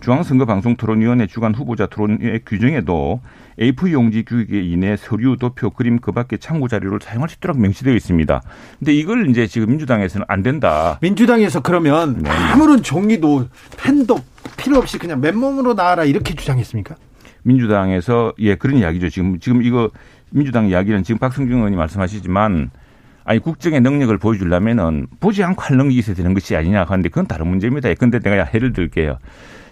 중앙선거방송토론위원회 0.00 1.26
주간 1.26 1.54
후보자 1.54 1.86
토론의 1.86 2.40
규정에도 2.46 3.20
A4 3.58 3.92
용지 3.92 4.24
규격에 4.24 4.62
이내 4.62 4.96
서류, 4.96 5.36
도표, 5.36 5.70
그림 5.70 5.98
그 5.98 6.12
밖에 6.12 6.38
참고 6.38 6.68
자료를 6.68 7.00
사용할 7.02 7.28
수 7.28 7.36
있도록 7.36 7.60
명시되어 7.60 7.94
있습니다. 7.94 8.42
근데 8.78 8.94
이걸 8.94 9.28
이제 9.28 9.46
지금 9.46 9.68
민주당에서는 9.68 10.24
안 10.28 10.42
된다. 10.42 10.98
민주당에서 11.02 11.60
그러면 11.60 12.22
네. 12.22 12.30
아무런 12.30 12.82
종이도 12.82 13.48
펜도 13.76 14.18
필요 14.56 14.78
없이 14.78 14.98
그냥 14.98 15.20
맨몸으로 15.20 15.74
나와라 15.74 16.04
이렇게 16.04 16.34
주장했습니까? 16.34 16.96
민주당에서 17.42 18.32
예 18.38 18.54
그런 18.54 18.76
이야기죠. 18.78 19.08
지금 19.08 19.38
지금 19.40 19.62
이거 19.62 19.90
민주당 20.30 20.68
이야기는 20.68 21.02
지금 21.02 21.18
박성중 21.18 21.58
의원이 21.58 21.76
말씀하시지만 21.76 22.70
아니 23.24 23.38
국정의 23.38 23.80
능력을 23.80 24.16
보여주려면은 24.18 25.06
보지 25.20 25.42
않고 25.44 25.62
할 25.62 25.76
능력이 25.76 25.98
있어야 25.98 26.16
되는 26.16 26.34
것이 26.34 26.56
아니냐 26.56 26.84
하는데 26.84 27.08
그건 27.08 27.26
다른 27.26 27.46
문제입니다. 27.48 27.92
근데 27.94 28.18
내가 28.18 28.48
예를 28.54 28.72
들게요. 28.72 29.18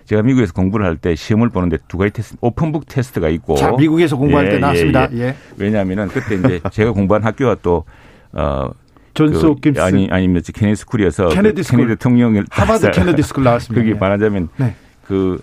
제가 0.04 0.22
미국에서 0.22 0.52
공부를 0.54 0.86
할 0.86 0.96
때 0.96 1.14
시험을 1.14 1.50
보는데 1.50 1.76
두 1.86 1.98
가지 1.98 2.12
테스트, 2.12 2.36
오픈북 2.40 2.86
테스트가 2.88 3.28
있고. 3.28 3.56
자, 3.56 3.72
미국에서 3.72 4.16
공부할 4.16 4.46
예, 4.46 4.50
때 4.52 4.58
나왔습니다. 4.58 5.08
예, 5.12 5.18
예. 5.20 5.36
왜냐하면은 5.58 6.08
그때 6.08 6.34
이제 6.36 6.60
제가 6.72 6.92
공부한 6.92 7.22
학교가 7.24 7.56
또 7.62 7.84
어. 8.32 8.70
존스 9.14 9.40
그, 9.40 9.46
홉킨스 9.48 9.80
아니 9.80 10.08
아니면 10.10 10.42
케네디 10.54 10.76
스쿨이어서 10.76 11.28
케네디 11.30 11.56
그 11.56 11.62
스쿨. 11.64 11.78
케네디 11.78 11.98
대통령을 11.98 12.44
하버드 12.50 12.90
케네디 12.92 13.22
스쿨 13.22 13.42
나왔습니다. 13.44 13.80
거기 13.82 13.92
네. 13.92 13.98
말하자면 13.98 14.48
네. 14.58 14.74
그 15.04 15.42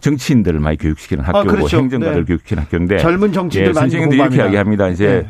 정치인들을 0.00 0.60
많이 0.60 0.76
교육시키는 0.76 1.24
학교고 1.24 1.46
그렇죠. 1.48 1.78
행정가들 1.78 2.20
네. 2.20 2.24
교육시키는 2.26 2.62
학교인데 2.64 2.98
젊은 2.98 3.32
정치인들 3.32 3.70
예, 3.70 3.72
많이 3.72 3.90
선생님들이 3.90 4.20
이렇게. 4.20 4.36
이야기합니다. 4.36 4.88
이제 4.88 5.22
네. 5.24 5.28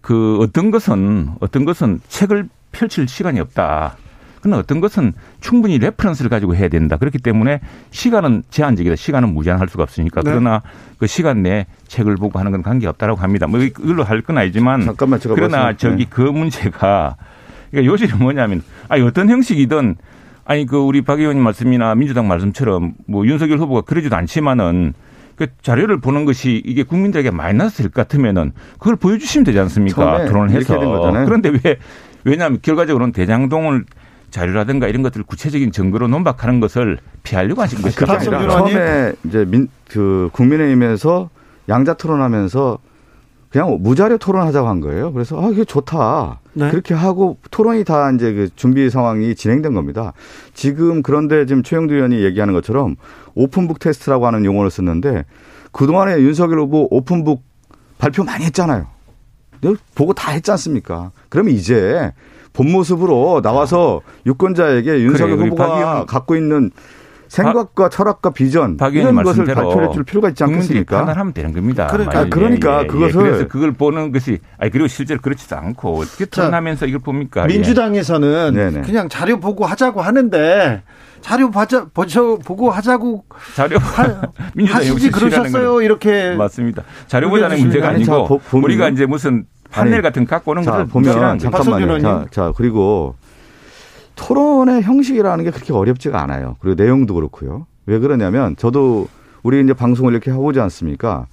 그 0.00 0.38
어떤 0.40 0.70
것은 0.70 1.30
어떤 1.40 1.64
것은 1.64 2.00
책을 2.08 2.48
펼칠 2.72 3.08
시간이 3.08 3.40
없다. 3.40 3.96
그러나 4.40 4.58
어떤 4.58 4.80
것은 4.80 5.14
충분히 5.40 5.78
reference를 5.78 6.30
가지고 6.30 6.54
해야 6.54 6.68
된다. 6.68 6.96
그렇기 6.96 7.18
때문에 7.18 7.60
시간은 7.90 8.44
제한적이다. 8.50 8.94
시간은 8.94 9.34
무제한할 9.34 9.68
수가 9.68 9.82
없으니까. 9.82 10.22
네. 10.22 10.30
그러나 10.30 10.62
그 10.98 11.06
시간 11.08 11.42
내에 11.42 11.66
책을 11.88 12.14
보고 12.16 12.38
하는 12.38 12.52
건 12.52 12.62
관계없다라고 12.62 13.20
합니다. 13.20 13.46
뭐 13.48 13.58
이걸로 13.60 14.04
할 14.04 14.22
건 14.22 14.38
아니지만 14.38 14.82
잠깐만 14.82 15.18
그러나 15.22 15.64
말씀- 15.64 15.90
저기 15.90 16.04
네. 16.04 16.10
그 16.10 16.20
문제가 16.22 17.16
그러니까 17.70 17.92
요지는 17.92 18.18
뭐냐면 18.20 18.62
아니 18.88 19.02
어떤 19.02 19.28
형식이든 19.28 19.96
아니 20.48 20.64
그 20.64 20.78
우리 20.78 21.02
박 21.02 21.20
의원님 21.20 21.44
말씀이나 21.44 21.94
민주당 21.94 22.26
말씀처럼 22.26 22.94
뭐 23.06 23.26
윤석열 23.26 23.58
후보가 23.58 23.82
그러지도 23.82 24.16
않지만은 24.16 24.94
그 25.36 25.46
자료를 25.60 26.00
보는 26.00 26.24
것이 26.24 26.62
이게 26.64 26.82
국민들에게 26.82 27.30
마이너스 27.30 27.82
될것 27.82 27.92
같으면은 27.92 28.52
그걸 28.78 28.96
보여주시면 28.96 29.44
되지 29.44 29.58
않습니까? 29.60 30.24
토론을 30.24 30.48
이렇게 30.48 30.72
해서. 30.72 30.80
된 30.80 30.88
거잖아요. 30.88 31.26
그런데 31.26 31.50
왜 31.50 31.76
왜냐하면 32.24 32.60
결과적으로는 32.62 33.12
대장동을 33.12 33.84
자료라든가 34.30 34.88
이런 34.88 35.02
것들을 35.02 35.26
구체적인 35.26 35.70
증거로 35.70 36.08
논박하는 36.08 36.60
것을 36.60 36.96
피하려고 37.22 37.60
하신 37.60 37.80
의원님. 37.84 38.48
처음에 38.48 39.12
이제 39.26 39.44
민, 39.46 39.68
그 39.86 40.30
국민의힘에서 40.32 41.28
양자 41.68 41.92
토론하면서 41.94 42.78
그냥 43.50 43.78
무자료 43.80 44.18
토론하자고 44.18 44.68
한 44.68 44.80
거예요. 44.80 45.12
그래서 45.12 45.40
아 45.40 45.48
이게 45.50 45.64
좋다. 45.64 46.40
네. 46.52 46.70
그렇게 46.70 46.94
하고 46.94 47.38
토론이 47.50 47.84
다 47.84 48.10
이제 48.10 48.32
그 48.32 48.48
준비 48.54 48.90
상황이 48.90 49.34
진행된 49.34 49.72
겁니다. 49.74 50.12
지금 50.52 51.02
그런데 51.02 51.46
지금 51.46 51.62
최영두 51.62 51.94
의원이 51.94 52.22
얘기하는 52.24 52.52
것처럼 52.52 52.96
오픈북 53.34 53.78
테스트라고 53.78 54.26
하는 54.26 54.44
용어를 54.44 54.70
썼는데 54.70 55.24
그 55.72 55.86
동안에 55.86 56.20
윤석열 56.20 56.60
후보 56.60 56.88
오픈북 56.90 57.42
발표 57.96 58.22
많이 58.22 58.44
했잖아요. 58.44 58.86
내가 59.60 59.74
보고 59.94 60.12
다 60.12 60.30
했지 60.32 60.50
않습니까? 60.50 61.10
그러면 61.28 61.54
이제 61.54 62.12
본 62.52 62.70
모습으로 62.70 63.40
나와서 63.42 64.00
유권자에게 64.26 65.02
윤석열 65.02 65.36
그래, 65.36 65.48
후보가 65.48 66.04
갖고 66.06 66.36
있는 66.36 66.70
생각과 67.28 67.88
철학과 67.88 68.30
비전 68.30 68.76
박 68.76 68.94
이런 68.94 69.14
것을 69.22 69.44
발표해 69.44 69.92
줄 69.92 70.04
필요가 70.04 70.28
있지 70.30 70.42
않겠습니까? 70.44 70.96
판단하면 70.98 71.32
되는 71.32 71.52
겁니다. 71.52 71.86
그러니까- 71.86 72.14
만약에. 72.14 72.30
그러니까 72.30 72.82
그것을- 72.84 73.12
그래서 73.12 73.48
그걸 73.48 73.72
보는 73.72 74.12
것이 74.12 74.38
아니 74.58 74.70
그리고 74.70 74.88
실제로 74.88 75.20
그렇지도 75.20 75.56
않고 75.56 75.98
어떻게 76.00 76.24
토론하면서 76.24 76.86
이걸 76.86 77.00
봅니까? 77.00 77.44
예. 77.44 77.54
민주당에서는 77.54 78.54
네네. 78.54 78.80
그냥 78.82 79.08
자료 79.08 79.38
보고 79.38 79.66
하자고 79.66 80.00
하는데 80.02 80.82
자료 81.20 81.50
보자, 81.50 81.84
보자, 81.92 82.20
보고 82.44 82.70
하자고 82.70 83.24
자료 83.56 83.78
하, 83.78 84.22
민주당이 84.54 85.10
그러셨어요. 85.10 85.82
이렇게 85.82 86.34
맞습니다. 86.36 86.82
자료보다는 87.08 87.58
문제가 87.58 87.88
아니, 87.88 88.04
자, 88.04 88.14
아니고 88.14 88.38
보-. 88.38 88.58
우리가 88.58 88.88
이제 88.88 89.04
무슨 89.04 89.44
판넬 89.70 89.94
아니, 89.94 90.02
같은 90.02 90.24
거 90.24 90.30
갖고 90.30 90.52
오는 90.52 90.62
자, 90.62 90.70
것을 90.70 90.86
보면 90.86 91.38
잠깐만요. 91.38 91.98
자. 92.00 92.24
자, 92.30 92.52
그리고 92.56 93.16
토론의 94.18 94.82
형식이라는 94.82 95.44
게 95.44 95.50
그렇게 95.50 95.72
어렵지가 95.72 96.20
않아요. 96.22 96.56
그리고 96.60 96.82
내용도 96.82 97.14
그렇고요. 97.14 97.66
왜 97.86 97.98
그러냐면 97.98 98.56
저도 98.56 99.08
우리 99.42 99.62
이제 99.62 99.72
방송을 99.72 100.12
이렇게 100.12 100.30
하고지 100.30 100.60
않습니까? 100.60 101.26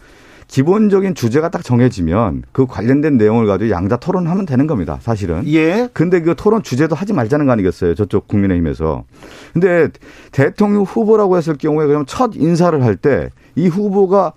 기본적인 0.48 1.16
주제가 1.16 1.50
딱 1.50 1.64
정해지면 1.64 2.44
그 2.52 2.68
관련된 2.68 3.18
내용을 3.18 3.48
가지고 3.48 3.72
양자 3.72 3.98
토론하면 3.98 4.46
되는 4.46 4.68
겁니다. 4.68 5.00
사실은. 5.02 5.42
예. 5.48 5.90
근데 5.92 6.22
그 6.22 6.36
토론 6.36 6.62
주제도 6.62 6.96
하지 6.96 7.14
말자는 7.14 7.48
거 7.48 7.52
아니겠어요? 7.54 7.96
저쪽 7.96 8.28
국민의힘에서. 8.28 9.06
근데 9.54 9.90
대통령 10.32 10.84
후보라고 10.84 11.36
했을 11.38 11.56
경우에 11.58 11.88
그럼 11.88 12.06
첫 12.08 12.32
인사를 12.36 12.82
할 12.84 12.96
때 12.98 13.30
이 13.58 13.68
후보가 13.68 14.34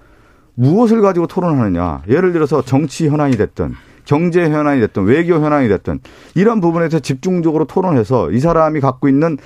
무엇을 0.55 1.03
가지고 1.03 1.27
토론하느냐. 1.27 2.03
예를 2.09 2.33
들어서 2.33 2.63
정치 2.63 3.09
현안이 3.09 3.37
됐든 3.37 3.75
경제 4.09 4.49
현안이 4.49 4.81
됐든 4.81 5.05
외교 5.05 5.35
현안이 5.35 5.69
됐든 5.69 6.01
이런 6.35 6.63
부분에서 6.63 6.99
집중적으로 6.99 7.67
토론해서 7.67 8.31
이 8.31 8.41
사람이 8.41 8.81
갖고 8.81 9.07
있는 9.07 9.37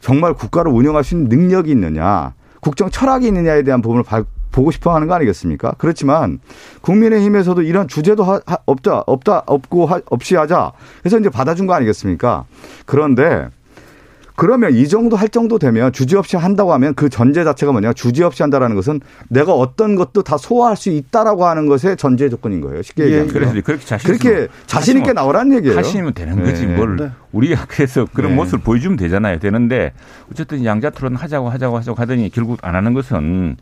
정말 0.00 0.32
국가를 0.32 0.72
운영할 0.72 1.04
수 1.04 1.14
있는 1.14 1.28
능력이 1.28 1.70
있느냐, 1.72 2.32
국정 2.60 2.88
철학이 2.90 3.26
있느냐에 3.26 3.62
대한 3.62 3.82
부분을 3.82 4.02
봐- 4.02 4.24
보고 4.52 4.70
싶어 4.70 4.94
하는 4.94 5.06
거 5.06 5.14
아니겠습니까? 5.14 5.74
그렇지만 5.78 6.38
국민의힘에서도 6.80 7.60
이런 7.62 7.86
주제도 7.86 8.22
하- 8.24 8.40
하- 8.46 8.56
없다, 8.64 9.02
없다, 9.06 9.42
없고 9.46 9.84
하- 9.86 10.00
없이 10.06 10.34
하자. 10.36 10.72
그래서 11.02 11.18
이제 11.18 11.28
받아준 11.28 11.66
거 11.66 11.74
아니겠습니까? 11.74 12.44
그런데 12.86 13.48
그러면 14.36 14.74
이 14.74 14.88
정도 14.88 15.16
할 15.16 15.28
정도 15.28 15.58
되면 15.58 15.92
주제 15.92 16.16
없이 16.16 16.36
한다고 16.36 16.72
하면 16.72 16.94
그 16.94 17.08
전제 17.08 17.44
자체가 17.44 17.72
뭐냐 17.72 17.92
주제 17.92 18.24
없이 18.24 18.42
한다라는 18.42 18.74
것은 18.74 19.00
내가 19.28 19.52
어떤 19.52 19.94
것도 19.94 20.22
다 20.22 20.36
소화할 20.36 20.76
수 20.76 20.90
있다라고 20.90 21.46
하는 21.46 21.66
것의 21.66 21.96
전제 21.96 22.28
조건인 22.28 22.60
거예요. 22.60 22.82
쉽게 22.82 23.04
예, 23.04 23.06
얘기하면. 23.06 23.32
그래서 23.32 23.52
그렇게 23.62 23.84
자신 23.84 24.06
그렇게 24.06 24.48
자신 24.66 24.98
있게 24.98 25.12
나오라는 25.12 25.56
얘기예요. 25.58 25.78
하시면 25.78 26.14
되는 26.14 26.42
거지 26.42 26.66
네. 26.66 26.74
뭘 26.74 26.96
네. 26.96 27.10
우리가 27.32 27.66
그래서 27.68 28.06
그런 28.12 28.32
네. 28.32 28.36
모습을 28.36 28.60
보여주면 28.60 28.96
되잖아요. 28.96 29.38
되는데 29.38 29.92
어쨌든 30.30 30.64
양자 30.64 30.90
토론 30.90 31.14
하자고 31.14 31.48
하자고 31.50 31.76
하자고 31.78 32.00
하더니 32.00 32.30
결국 32.30 32.58
안 32.62 32.74
하는 32.74 32.92
것은 32.92 33.56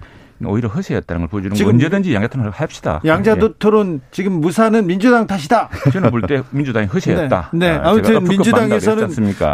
오히려 0.46 0.68
허세였다는 0.68 1.22
걸 1.22 1.28
보여주는 1.28 1.50
거 1.50 1.56
지금 1.56 1.72
언제든지 1.74 2.14
양자 2.14 2.28
토론을 2.28 2.50
합시다. 2.50 3.00
양자 3.04 3.36
예. 3.40 3.48
토론 3.58 4.00
지금 4.10 4.32
무사는 4.40 4.86
민주당 4.86 5.26
탓이다. 5.26 5.68
저는 5.92 6.10
볼 6.10 6.22
때 6.22 6.42
민주당이 6.50 6.86
허세였다. 6.86 7.50
네, 7.52 7.70
네. 7.70 7.76
아, 7.78 7.90
아무튼 7.90 8.24
민주당에서는? 8.24 9.08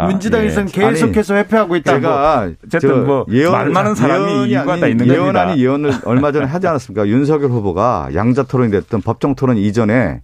민주당에서는 0.07 0.67
예. 0.69 0.71
계속해서 0.71 1.35
회피하고 1.35 1.75
있다. 1.77 1.93
제가 1.95 2.49
어쨌든 2.65 3.05
저뭐말 3.05 3.69
많은 3.69 3.95
사람이 3.95 4.49
이유가 4.49 4.73
아닌 4.73 4.81
다 4.81 4.87
있는 4.87 5.07
예언 5.07 5.17
겁니다. 5.19 5.41
아닌 5.41 5.57
예언을 5.57 5.91
얼마 6.05 6.31
전에 6.31 6.45
하지 6.45 6.67
않았습니까? 6.67 7.07
윤석열 7.07 7.49
후보가 7.49 8.09
양자 8.13 8.43
토론이 8.43 8.71
됐든 8.71 9.01
법정 9.01 9.35
토론 9.35 9.57
이전에 9.57 10.21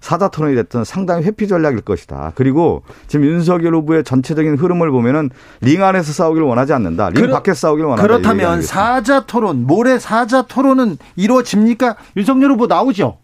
사자 0.00 0.28
토론이 0.28 0.54
됐든 0.56 0.84
상당히 0.84 1.24
회피 1.24 1.46
전략일 1.46 1.82
것이다. 1.82 2.32
그리고 2.34 2.82
지금 3.06 3.26
윤석열 3.26 3.74
후보의 3.74 4.02
전체적인 4.04 4.56
흐름을 4.56 4.90
보면은 4.90 5.30
링 5.60 5.84
안에서 5.84 6.12
싸우기를 6.12 6.46
원하지 6.46 6.72
않는다. 6.72 7.10
링 7.10 7.22
그렇- 7.22 7.34
밖에서 7.34 7.68
싸우기를 7.68 7.88
원한다. 7.90 8.02
그렇다면 8.08 8.46
아니겠습니까? 8.52 8.84
사자 8.84 9.20
토론, 9.26 9.66
모레 9.66 9.98
사자 9.98 10.42
토론은 10.42 10.96
이루어집니까? 11.16 11.96
윤석열 12.16 12.52
후보 12.52 12.66
나오죠. 12.66 13.18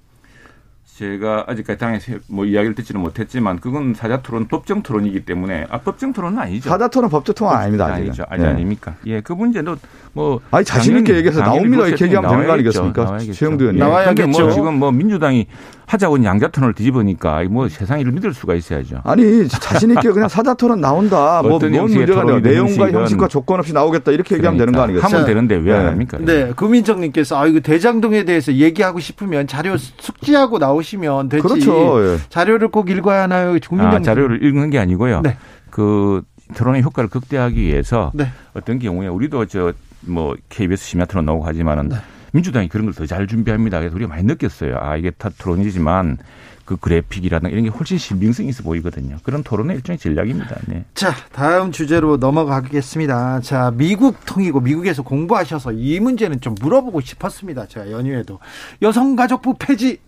제가 0.98 1.44
아직까지 1.46 1.78
당에서 1.78 2.12
뭐 2.26 2.46
이야기를 2.46 2.74
듣지는 2.74 3.02
못했지만 3.02 3.58
그건 3.60 3.92
사자 3.94 4.22
토론 4.22 4.48
법정 4.48 4.82
토론이기 4.82 5.26
때문에 5.26 5.66
아 5.68 5.78
법정 5.80 6.14
토론은 6.14 6.38
아니죠. 6.38 6.70
사자 6.70 6.88
토론 6.88 7.10
법정 7.10 7.34
토론 7.34 7.52
아닙니다. 7.54 7.84
아니죠. 7.86 8.24
아니 8.30 8.42
네. 8.42 8.48
아닙니까? 8.48 8.94
예, 9.06 9.20
그 9.20 9.34
문제도 9.34 9.76
뭐 10.14 10.40
아니 10.50 10.64
자신 10.64 10.96
있게 10.96 11.16
얘기해서 11.16 11.40
나옵니다. 11.42 11.82
그 11.82 11.88
이렇게 11.88 12.04
얘기하면 12.06 12.30
되는 12.30 12.46
거. 12.46 12.52
아니겠습니까? 12.54 13.18
최영두 13.18 13.64
의원님. 13.64 13.82
예. 13.82 13.86
나와야겠죠. 13.86 14.40
뭐 14.40 14.50
지금 14.52 14.78
뭐 14.78 14.90
민주당이 14.90 15.46
하자고 15.86 16.22
양자 16.24 16.48
토론을 16.48 16.74
뒤집으니까 16.74 17.44
뭐 17.50 17.68
세상을 17.68 18.04
믿을 18.04 18.34
수가 18.34 18.54
있어야죠. 18.54 19.00
아니 19.04 19.48
자신 19.48 19.90
있게 19.90 20.10
그냥 20.10 20.28
사자 20.28 20.54
토론 20.54 20.80
나온다. 20.80 21.42
뭐 21.46 21.54
어떤 21.54 21.70
뭔 21.70 21.82
형식의 21.82 22.06
문제가 22.06 22.26
돼요. 22.26 22.40
토론이든 22.40 22.50
내용과 22.50 23.00
형식과 23.00 23.28
조건 23.28 23.60
없이 23.60 23.72
나오겠다 23.72 24.12
이렇게 24.12 24.34
얘기하면 24.34 24.58
되는 24.58 24.72
거 24.72 24.80
그러니까 24.80 25.06
아니겠어요? 25.06 25.22
하면 25.22 25.26
되는데 25.26 25.54
왜안 25.56 25.82
네. 25.84 25.88
합니까? 25.90 26.18
네, 26.20 26.52
구민정님께서 26.56 27.38
아 27.40 27.46
이거 27.46 27.60
대장동에 27.60 28.24
대해서 28.24 28.52
얘기하고 28.52 28.98
싶으면 29.00 29.46
자료 29.46 29.76
숙지하고 29.76 30.58
나오시면 30.58 31.28
되지. 31.28 31.42
그렇죠. 31.42 32.14
예. 32.14 32.18
자료를 32.28 32.68
꼭 32.68 32.90
읽어야 32.90 33.22
하나요, 33.22 33.56
구민정? 33.68 33.94
아, 33.94 34.00
자료를 34.00 34.42
읽는 34.44 34.70
게 34.70 34.78
아니고요. 34.78 35.22
네. 35.22 35.36
그 35.70 36.22
토론의 36.56 36.82
효과를 36.82 37.08
극대화하기 37.10 37.60
위해서 37.60 38.10
네. 38.14 38.28
어떤 38.54 38.78
경우에 38.78 39.08
우리도 39.08 39.46
저 39.46 39.72
뭐 40.06 40.36
KBS 40.48 40.84
심야 40.84 41.04
토론 41.04 41.26
나오고 41.26 41.44
하지만은 41.44 41.88
네. 41.88 41.96
민주당이 42.36 42.68
그런 42.68 42.86
걸 42.86 42.94
더 42.94 43.06
잘 43.06 43.26
준비합니다. 43.26 43.78
그래서 43.80 43.94
우리가 43.96 44.08
많이 44.08 44.22
느꼈어요. 44.24 44.76
아 44.80 44.96
이게 44.96 45.10
다 45.10 45.30
토론이지만 45.38 46.18
그 46.64 46.76
그래픽이라든가 46.76 47.50
이런 47.52 47.62
게 47.64 47.70
훨씬 47.70 47.96
신빙성이 47.96 48.48
있어 48.48 48.62
보이거든요. 48.64 49.18
그런 49.22 49.42
토론의 49.44 49.76
일종의 49.76 49.98
전략입니다. 49.98 50.56
네. 50.66 50.84
자, 50.94 51.14
다음 51.32 51.70
주제로 51.70 52.16
넘어가겠습니다. 52.16 53.40
자, 53.40 53.72
미국 53.76 54.16
통이고 54.26 54.60
미국에서 54.60 55.02
공부하셔서 55.04 55.72
이 55.72 56.00
문제는 56.00 56.40
좀 56.40 56.56
물어보고 56.60 57.00
싶었습니다. 57.02 57.66
제가 57.66 57.92
연휴에도 57.92 58.40
여성가족부 58.82 59.54
폐지. 59.60 59.98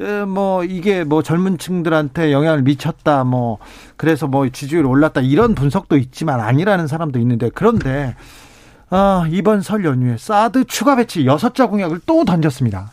에, 0.00 0.24
뭐 0.24 0.64
이게 0.64 1.04
뭐 1.04 1.22
젊은 1.22 1.58
층들한테 1.58 2.32
영향을 2.32 2.62
미쳤다 2.62 3.24
뭐 3.24 3.58
그래서 3.98 4.26
뭐 4.26 4.48
지지율 4.48 4.86
올랐다 4.86 5.20
이런 5.20 5.54
분석도 5.54 5.98
있지만 5.98 6.40
아니라는 6.40 6.86
사람도 6.86 7.18
있는데 7.18 7.50
그런데 7.54 8.16
아, 8.94 9.26
이번 9.30 9.62
설 9.62 9.86
연휴에 9.86 10.16
사드 10.18 10.66
추가 10.66 10.96
배치 10.96 11.24
6자 11.24 11.70
공약을 11.70 12.00
또 12.04 12.24
던졌습니다. 12.26 12.92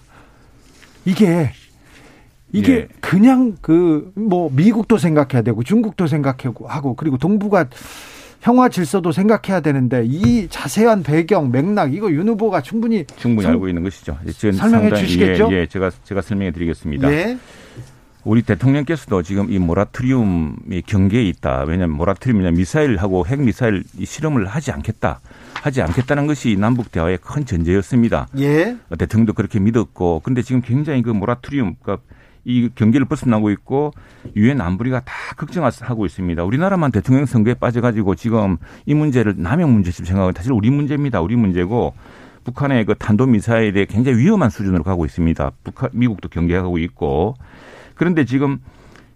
이게 1.04 1.52
이게 2.54 2.74
예. 2.74 2.88
그냥 3.02 3.58
그 3.62 4.12
뭐 4.16 4.50
미국도 4.54 4.98
생각해야 4.98 5.42
되고 5.42 5.62
중국도 5.64 6.08
생각하고 6.08 6.96
그리고 6.96 7.18
동북아 7.18 7.66
평화 8.42 8.70
질서도 8.70 9.12
생각해야 9.12 9.60
되는데 9.60 10.06
이 10.06 10.48
자세한 10.50 11.04
배경 11.04 11.52
맥락 11.52 11.94
이거 11.94 12.10
윤 12.12 12.30
후보가 12.30 12.62
충분히 12.62 13.06
충분히 13.18 13.44
성- 13.44 13.52
알고 13.52 13.68
있는 13.68 13.84
것이죠. 13.84 14.18
설명해 14.32 14.58
상당히- 14.58 15.04
주시겠죠? 15.06 15.50
예, 15.52 15.58
예, 15.58 15.68
제가 15.68 15.92
제가 16.06 16.22
설명해 16.22 16.52
드리겠습니다. 16.52 17.12
예. 17.12 17.38
우리 18.26 18.42
대통령께서도 18.42 19.24
지금 19.24 19.52
이 19.52 19.60
모라토리움이 19.60 20.82
경계에 20.86 21.24
있다. 21.24 21.64
왜냐하면 21.68 21.96
모라토리움이냐 21.98 22.52
미사일하고 22.52 23.26
핵 23.26 23.42
미사일 23.42 23.84
이 23.98 24.06
실험을 24.06 24.46
하지 24.46 24.72
않겠다. 24.72 25.22
하지 25.54 25.82
않겠다는 25.82 26.28
것이 26.28 26.56
남북 26.58 26.92
대화의 26.92 27.20
큰 27.22 27.46
전제였습니다. 27.46 28.28
예. 28.38 28.78
어, 28.90 28.96
대통령도 28.96 29.34
그렇게 29.34 29.60
믿었고, 29.60 30.22
근데 30.24 30.42
지금 30.42 30.62
굉장히 30.62 31.02
그 31.02 31.10
모라토리움, 31.10 31.76
그러니까 31.82 32.04
이 32.46 32.70
경계를 32.74 33.06
벗어나고 33.06 33.52
있고 33.52 33.92
유엔 34.36 34.62
안보리가 34.62 35.02
다 35.02 35.14
걱정하고 35.36 36.06
있습니다. 36.06 36.44
우리나라만 36.44 36.92
대통령 36.92 37.26
선거에 37.26 37.54
빠져가지고 37.54 38.16
지금 38.16 38.58
이 38.86 38.94
문제를 38.94 39.36
남의 39.38 39.68
문제처럼 39.68 40.06
생각하면 40.06 40.34
사실 40.36 40.54
우리 40.54 40.70
문제입니다. 40.70 41.22
우리 41.22 41.36
문제고 41.36 41.94
북한의 42.46 42.86
그 42.86 42.96
탄도 42.96 43.28
미사일에 43.28 43.86
굉장히 43.86 44.20
위험한 44.20 44.50
수준으로 44.50 44.84
가고 44.84 45.06
있습니다. 45.06 45.52
북한 45.64 45.90
미국도 45.94 46.30
경계하고 46.30 46.78
있고 46.80 47.36
그런데 48.00 48.24
지금 48.24 48.60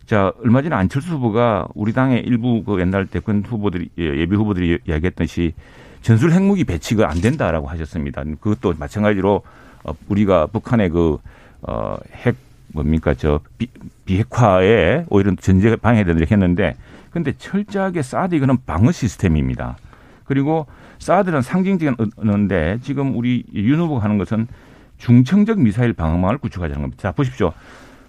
자 0.05 0.33
얼마 0.43 0.61
전에 0.61 0.75
안철수 0.75 1.13
후보가 1.13 1.69
우리 1.73 1.93
당의 1.93 2.19
일부 2.19 2.65
그 2.65 2.81
옛날 2.81 3.07
대권 3.07 3.41
후보들이 3.47 3.87
예, 3.97 4.03
예비 4.03 4.35
후보들이 4.35 4.79
이야기했듯이 4.85 5.53
전술 6.01 6.33
핵무기 6.33 6.65
배치가 6.65 7.09
안 7.09 7.21
된다라고 7.21 7.69
하셨습니다. 7.69 8.25
그것도 8.41 8.73
마찬가지로 8.77 9.41
어, 9.85 9.93
우리가 10.09 10.47
북한의 10.47 10.89
그어핵 10.89 12.35
뭡니까 12.73 13.13
저 13.13 13.39
비, 13.57 13.67
비핵화에 14.03 15.05
오히려 15.09 15.33
전제 15.39 15.73
방해되도록 15.77 16.29
했는데 16.29 16.75
근데 17.09 17.31
철저하게 17.37 18.01
사드 18.01 18.35
이거는 18.35 18.57
방어 18.65 18.91
시스템입니다. 18.91 19.77
그리고 20.25 20.67
사드는 20.99 21.41
상징적인 21.41 21.95
언어인데 22.17 22.79
지금 22.81 23.15
우리 23.15 23.45
윤 23.53 23.79
후보가 23.79 24.03
하는 24.03 24.17
것은 24.17 24.49
중청적 24.97 25.61
미사일 25.61 25.93
방어망을 25.93 26.37
구축하자는 26.39 26.81
겁니다. 26.81 27.01
자 27.01 27.11
보십시오. 27.13 27.53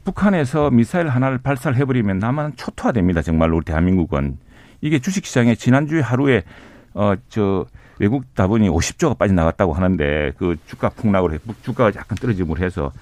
북한에서 0.05 0.71
미사일 0.71 1.09
하나를 1.09 1.39
발사를 1.39 1.77
해버리면 1.77 2.19
남한은 2.19 2.53
초토화됩니다. 2.57 3.23
정말로 3.23 3.57
우리 3.57 3.65
대한민국은 3.65 4.39
이게 4.81 4.99
주식시장에 4.99 5.55
지난주에 5.55 6.01
하루에 6.01 6.43
어 6.95 7.15
저 7.29 7.67
외국 7.99 8.35
자본이 8.35 8.69
50조가 8.69 9.19
빠져나갔다고 9.19 9.73
하는데 9.73 10.33
그 10.37 10.57
주가 10.67 10.89
폭락으로 10.89 11.35
해 11.35 11.39
주가가 11.63 11.97
약간 11.99 12.17
떨어짐으로 12.17 12.63
해서 12.65 12.93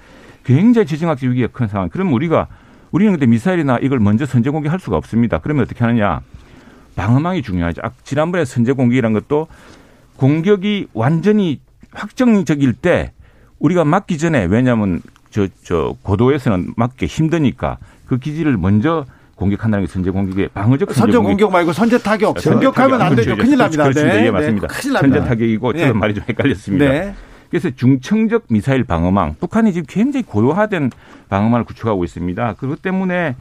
굉장히 0.43 0.85
지정학적 0.85 1.29
위기가 1.29 1.47
큰 1.51 1.67
상황. 1.67 1.89
그러면 1.89 2.13
우리가 2.13 2.47
우리는 2.91 3.11
근데 3.13 3.25
미사일이나 3.25 3.79
이걸 3.79 3.99
먼저 3.99 4.25
선제 4.25 4.49
공격할 4.51 4.79
수가 4.79 4.97
없습니다. 4.97 5.39
그러면 5.39 5.63
어떻게 5.63 5.83
하느냐? 5.83 6.21
방어망이 6.95 7.41
중요하죠. 7.41 7.81
아, 7.83 7.91
지난번에 8.03 8.45
선제 8.45 8.73
공격이란 8.73 9.13
것도 9.13 9.47
공격이 10.17 10.89
완전히 10.93 11.59
확정적일 11.91 12.73
때 12.73 13.13
우리가 13.57 13.83
막기 13.83 14.17
전에 14.19 14.45
왜냐하면 14.45 15.01
저, 15.33 15.47
저 15.63 15.95
고도에서는 16.03 16.73
막기 16.77 17.07
힘드니까 17.07 17.79
그 18.05 18.19
기지를 18.19 18.55
먼저 18.55 19.05
공격한다는 19.35 19.87
게 19.87 19.91
선제 19.91 20.11
공격의 20.11 20.49
방어적 20.49 20.89
선제 20.89 20.99
선제 20.99 21.17
공격. 21.17 21.29
공격 21.29 21.51
말고 21.51 21.73
선제 21.73 21.97
타격. 21.97 22.35
공격하면 22.37 23.01
안. 23.01 23.15
되죠. 23.15 23.31
그렇죠. 23.31 23.43
큰일 23.43 23.57
납니다. 23.57 23.83
그렇습니다. 23.83 24.15
네. 24.15 24.25
예, 24.27 24.31
맞습니다. 24.31 24.67
네. 24.67 24.73
큰일 24.73 24.93
납니다. 24.93 25.15
선제 25.17 25.29
타격이고 25.29 25.73
네. 25.73 25.79
저는 25.79 25.97
말이 25.97 26.13
좀 26.13 26.23
헷갈렸습니다. 26.29 26.85
네. 26.87 27.15
그래서 27.49 27.71
중청적 27.71 28.45
미사일 28.49 28.83
방어망, 28.83 29.35
북한이 29.39 29.73
지금 29.73 29.85
굉장히 29.89 30.23
고도화된 30.23 30.91
방어망을 31.29 31.65
구축하고 31.65 32.03
있습니다. 32.03 32.53
그것 32.53 32.83
때문에 32.83 33.35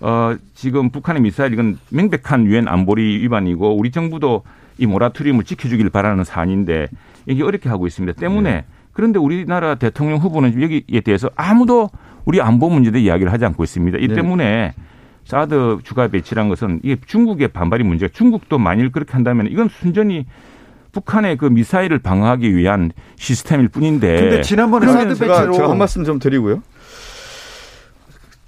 어 0.00 0.36
지금 0.54 0.90
북한의 0.90 1.20
미사일 1.20 1.52
이건 1.52 1.78
명백한 1.90 2.46
유엔 2.46 2.68
안보리 2.68 3.18
위반이고 3.22 3.76
우리 3.76 3.90
정부도 3.90 4.42
이 4.78 4.86
모라토리움을 4.86 5.44
지켜주길 5.44 5.90
바라는 5.90 6.22
사안인데 6.22 6.88
이게 7.26 7.42
어렵게 7.42 7.68
하고 7.68 7.88
있습니다. 7.88 8.20
때문에 8.20 8.50
네. 8.52 8.64
그런데 8.94 9.18
우리나라 9.18 9.74
대통령 9.74 10.18
후보는 10.18 10.62
여기에 10.62 11.02
대해서 11.04 11.28
아무도 11.36 11.90
우리 12.24 12.40
안보 12.40 12.70
문제에 12.70 12.92
대해 12.92 13.04
이야기를 13.04 13.30
하지 13.30 13.44
않고 13.44 13.62
있습니다. 13.62 13.98
이 13.98 14.08
네. 14.08 14.14
때문에 14.14 14.74
사드 15.24 15.80
추가 15.82 16.08
배치란 16.08 16.48
것은 16.48 16.80
이게 16.82 16.96
중국의 17.06 17.48
반발이 17.48 17.84
문제가 17.84 18.12
중국도 18.14 18.58
만일 18.58 18.92
그렇게 18.92 19.12
한다면 19.12 19.48
이건 19.50 19.68
순전히 19.68 20.26
북한의 20.92 21.36
그 21.36 21.46
미사일을 21.46 21.98
방어하기 21.98 22.54
위한 22.56 22.92
시스템일 23.16 23.68
뿐인데. 23.68 24.16
근데 24.20 24.42
지난번에 24.42 24.86
사드 24.86 25.18
배치로 25.18 25.52
제가 25.52 25.70
한 25.70 25.78
말씀 25.78 26.04
좀 26.04 26.18
드리고요. 26.18 26.62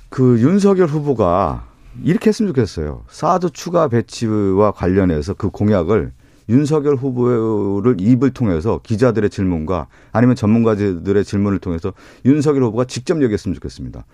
그 0.08 0.40
윤석열 0.40 0.86
후보가 0.86 1.64
이렇게 2.04 2.28
했으면 2.28 2.52
좋겠어요. 2.52 3.02
사드 3.08 3.50
추가 3.50 3.88
배치와 3.88 4.70
관련해서 4.70 5.34
그 5.34 5.50
공약을 5.50 6.12
윤석열 6.48 6.96
후보를 6.96 7.96
입을 8.00 8.30
통해서 8.30 8.80
기자들의 8.82 9.30
질문과 9.30 9.88
아니면 10.12 10.36
전문가들의 10.36 11.24
질문을 11.24 11.58
통해서 11.58 11.92
윤석열 12.24 12.64
후보가 12.64 12.84
직접 12.84 13.22
얘기했으면 13.22 13.54
좋겠습니다. 13.54 14.04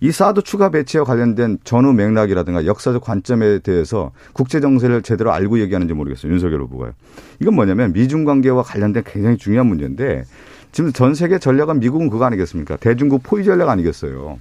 이 0.00 0.12
사드 0.12 0.42
추가 0.42 0.70
배치와 0.70 1.04
관련된 1.04 1.58
전후 1.64 1.92
맥락이라든가 1.92 2.66
역사적 2.66 3.02
관점에 3.02 3.58
대해서 3.58 4.12
국제 4.32 4.60
정세를 4.60 5.02
제대로 5.02 5.32
알고 5.32 5.58
얘기하는지 5.60 5.92
모르겠어요. 5.92 6.32
윤석열 6.32 6.62
후보가요. 6.62 6.92
이건 7.40 7.54
뭐냐면 7.54 7.92
미중 7.92 8.24
관계와 8.24 8.62
관련된 8.62 9.02
굉장히 9.04 9.36
중요한 9.38 9.66
문제인데 9.66 10.24
지금 10.70 10.92
전 10.92 11.14
세계 11.14 11.38
전략은 11.38 11.80
미국은 11.80 12.10
그거 12.10 12.26
아니겠습니까? 12.26 12.76
대중국 12.76 13.22
포위 13.24 13.44
전략 13.44 13.70
아니겠어요. 13.70 14.38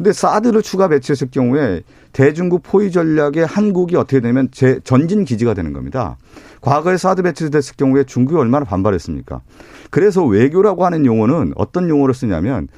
근데 0.00 0.14
사드를 0.14 0.62
추가 0.62 0.88
배치했을 0.88 1.28
경우에 1.30 1.82
대중국 2.14 2.62
포위 2.62 2.90
전략에 2.90 3.42
한국이 3.42 3.96
어떻게 3.96 4.20
되면 4.20 4.48
제 4.50 4.80
전진 4.82 5.26
기지가 5.26 5.52
되는 5.52 5.74
겁니다. 5.74 6.16
과거에 6.62 6.96
사드 6.96 7.20
배치됐을 7.20 7.74
경우에 7.76 8.04
중국이 8.04 8.38
얼마나 8.38 8.64
반발했습니까? 8.64 9.42
그래서 9.90 10.24
외교라고 10.24 10.86
하는 10.86 11.04
용어는 11.04 11.52
어떤 11.54 11.90
용어를 11.90 12.14
쓰냐면 12.14 12.68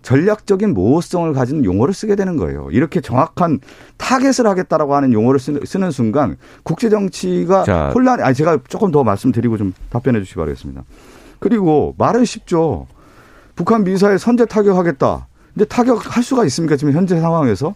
전략적인 0.00 0.72
모호성을 0.72 1.30
가진 1.34 1.66
용어를 1.66 1.92
쓰게 1.92 2.16
되는 2.16 2.38
거예요. 2.38 2.68
이렇게 2.70 3.02
정확한 3.02 3.60
타겟을 3.98 4.46
하겠다라고 4.46 4.94
하는 4.94 5.12
용어를 5.12 5.38
쓰는, 5.38 5.90
순간 5.90 6.38
국제 6.62 6.88
정치가 6.88 7.64
자. 7.64 7.90
혼란. 7.90 8.22
아니 8.22 8.34
제가 8.34 8.60
조금 8.68 8.90
더 8.90 9.04
말씀드리고 9.04 9.58
좀 9.58 9.74
답변해 9.90 10.20
주시기 10.20 10.36
바라겠습니다. 10.38 10.84
그리고 11.40 11.94
말은 11.98 12.24
쉽죠. 12.24 12.86
북한 13.54 13.84
미사일 13.84 14.18
선제 14.18 14.46
타격하겠다. 14.46 15.26
근데 15.54 15.64
타격할 15.66 16.22
수가 16.22 16.44
있습니까? 16.46 16.76
지금 16.76 16.92
현재 16.92 17.20
상황에서 17.20 17.74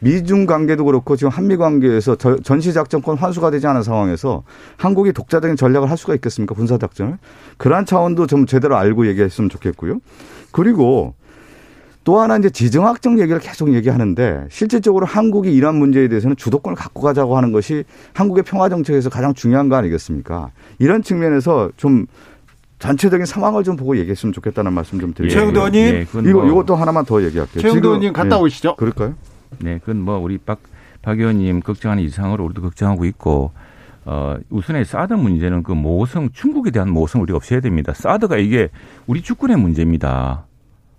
미중 0.00 0.44
관계도 0.46 0.84
그렇고 0.84 1.16
지금 1.16 1.30
한미 1.30 1.56
관계에서 1.56 2.16
저- 2.16 2.36
전시 2.36 2.72
작전권 2.72 3.16
환수가 3.16 3.50
되지 3.52 3.66
않은 3.66 3.82
상황에서 3.82 4.42
한국이 4.76 5.12
독자적인 5.12 5.56
전략을 5.56 5.88
할 5.90 5.96
수가 5.96 6.14
있겠습니까? 6.16 6.54
군사 6.54 6.76
작전을. 6.76 7.16
그러한 7.56 7.86
차원도 7.86 8.26
좀 8.26 8.44
제대로 8.46 8.76
알고 8.76 9.06
얘기했으면 9.06 9.48
좋겠고요. 9.48 9.98
그리고 10.50 11.14
또 12.02 12.20
하나 12.20 12.36
이제 12.36 12.50
지정학적 12.50 13.18
얘기를 13.18 13.40
계속 13.40 13.72
얘기하는데 13.72 14.44
실질적으로 14.50 15.06
한국이 15.06 15.54
이러한 15.54 15.76
문제에 15.76 16.08
대해서는 16.08 16.36
주도권을 16.36 16.76
갖고 16.76 17.00
가자고 17.00 17.38
하는 17.38 17.50
것이 17.50 17.84
한국의 18.12 18.42
평화 18.44 18.68
정책에서 18.68 19.08
가장 19.08 19.32
중요한 19.32 19.70
거 19.70 19.76
아니겠습니까? 19.76 20.50
이런 20.78 21.02
측면에서 21.02 21.70
좀 21.78 22.04
전체적인 22.88 23.24
상황을 23.24 23.64
좀 23.64 23.76
보고 23.76 23.96
얘기했으면 23.96 24.34
좋겠다는 24.34 24.70
말씀 24.74 25.00
좀 25.00 25.14
드리고요. 25.14 25.34
최영도 25.34 25.60
의원님. 25.60 25.80
예, 25.86 26.04
그건 26.04 26.26
이거 26.26 26.40
뭐- 26.42 26.50
이것도 26.50 26.74
하나만 26.76 27.06
더 27.06 27.22
얘기할게요. 27.24 27.62
최영도 27.62 27.88
의원님 27.88 28.12
갔다 28.12 28.36
예. 28.36 28.40
오시죠. 28.40 28.76
그럴까요? 28.76 29.14
네, 29.58 29.78
그건 29.78 30.02
뭐 30.02 30.18
우리 30.18 30.36
박, 30.36 30.60
박 31.00 31.18
의원님 31.18 31.60
걱정하는 31.60 32.02
이상으로 32.02 32.44
우리도 32.44 32.60
걱정하고 32.60 33.06
있고, 33.06 33.52
어, 34.04 34.36
우선에 34.50 34.84
사드 34.84 35.14
문제는 35.14 35.62
그 35.62 35.72
모호성, 35.72 36.30
중국에 36.34 36.70
대한 36.72 36.90
모호성 36.90 37.22
우리가 37.22 37.36
없애야 37.38 37.60
됩니다. 37.60 37.94
사드가 37.94 38.36
이게 38.36 38.68
우리 39.06 39.22
주권의 39.22 39.56
문제입니다. 39.56 40.44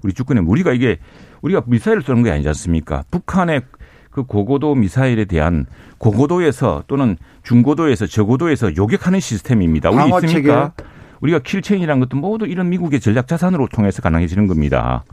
우리 0.01 0.13
주권의, 0.13 0.43
우리가 0.43 0.73
이게, 0.73 0.97
우리가 1.43 1.61
미사일을 1.67 2.01
쏘는 2.01 2.23
게 2.23 2.31
아니지 2.31 2.47
않습니까? 2.47 3.03
북한의 3.11 3.61
그 4.09 4.23
고고도 4.23 4.73
미사일에 4.73 5.25
대한 5.25 5.67
고고도에서 5.99 6.85
또는 6.87 7.17
중고도에서 7.43 8.07
저고도에서 8.07 8.75
요격하는 8.75 9.19
시스템입니다. 9.19 9.91
우리 9.91 10.03
있습니까? 10.25 10.73
우리가 11.21 11.39
킬체인이라는 11.39 11.99
것도 12.01 12.17
모두 12.17 12.45
이런 12.45 12.69
미국의 12.69 12.99
전략 12.99 13.27
자산으로 13.27 13.67
통해서 13.67 14.01
가능해지는 14.01 14.47
겁니다. 14.47 15.03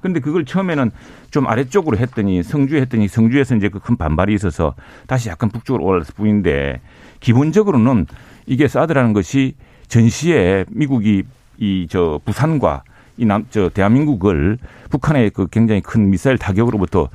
근데 0.00 0.20
그걸 0.20 0.44
처음에는 0.44 0.90
좀 1.30 1.46
아래쪽으로 1.46 1.96
했더니 1.96 2.42
성주에 2.42 2.82
했더니 2.82 3.08
성주에서 3.08 3.56
이제 3.56 3.68
그 3.70 3.78
큰 3.80 3.96
반발이 3.96 4.34
있어서 4.34 4.74
다시 5.06 5.30
약간 5.30 5.48
북쪽으로 5.48 5.82
올라갔을 5.84 6.14
뿐인데 6.14 6.80
기본적으로는 7.20 8.06
이게 8.46 8.68
사드라는 8.68 9.12
것이 9.14 9.54
전시에 9.88 10.66
미국이 10.68 11.22
이 11.58 11.86
저 11.88 12.20
부산과 12.24 12.82
이 13.16 13.24
남 13.24 13.46
저 13.50 13.68
대한민국을 13.70 14.58
북한의 14.90 15.30
그 15.30 15.46
굉장히 15.50 15.80
큰 15.80 16.10
미사일 16.10 16.36
타격으로부터 16.36 17.08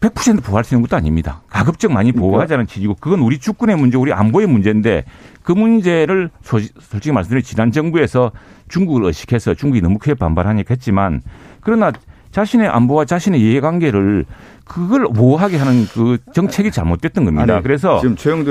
100% 0.00 0.42
보호할 0.44 0.64
수 0.64 0.74
있는 0.74 0.86
것도 0.86 0.96
아닙니다. 0.96 1.42
가급적 1.48 1.90
많이 1.90 2.12
그러니까. 2.12 2.30
보호하자는 2.30 2.66
취지고 2.66 2.96
그건 3.00 3.20
우리 3.20 3.38
주권의 3.38 3.76
문제, 3.76 3.96
우리 3.96 4.12
안보의 4.12 4.46
문제인데 4.46 5.04
그 5.42 5.52
문제를 5.52 6.30
솔직히 6.42 7.12
말씀드리면 7.12 7.42
지난 7.42 7.72
정부에서 7.72 8.32
중국을 8.68 9.04
의식해서 9.04 9.54
중국이 9.54 9.80
너무 9.80 9.98
크게 9.98 10.14
반발하니까 10.14 10.74
했지만 10.74 11.22
그러나 11.60 11.92
자신의 12.30 12.68
안보와 12.68 13.06
자신의 13.06 13.40
이해관계를 13.40 14.26
그걸 14.66 15.04
보호하게 15.08 15.56
하는 15.56 15.86
그 15.86 16.18
정책이 16.34 16.70
잘못됐던 16.70 17.24
겁니다. 17.24 17.54
아니, 17.54 17.62
그래서. 17.62 17.98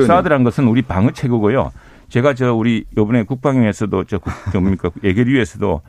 사드란 0.07 0.43
것은 0.43 0.67
우리 0.67 0.81
방어 0.81 1.11
체계고요. 1.11 1.71
제가 2.09 2.33
저 2.33 2.53
우리 2.55 2.85
이번에 2.93 3.23
국방위에서도 3.23 4.05
저 4.05 4.17
국- 4.17 4.33
저 4.51 4.59
뭡니까 4.59 4.89
예결위에서도 5.03 5.81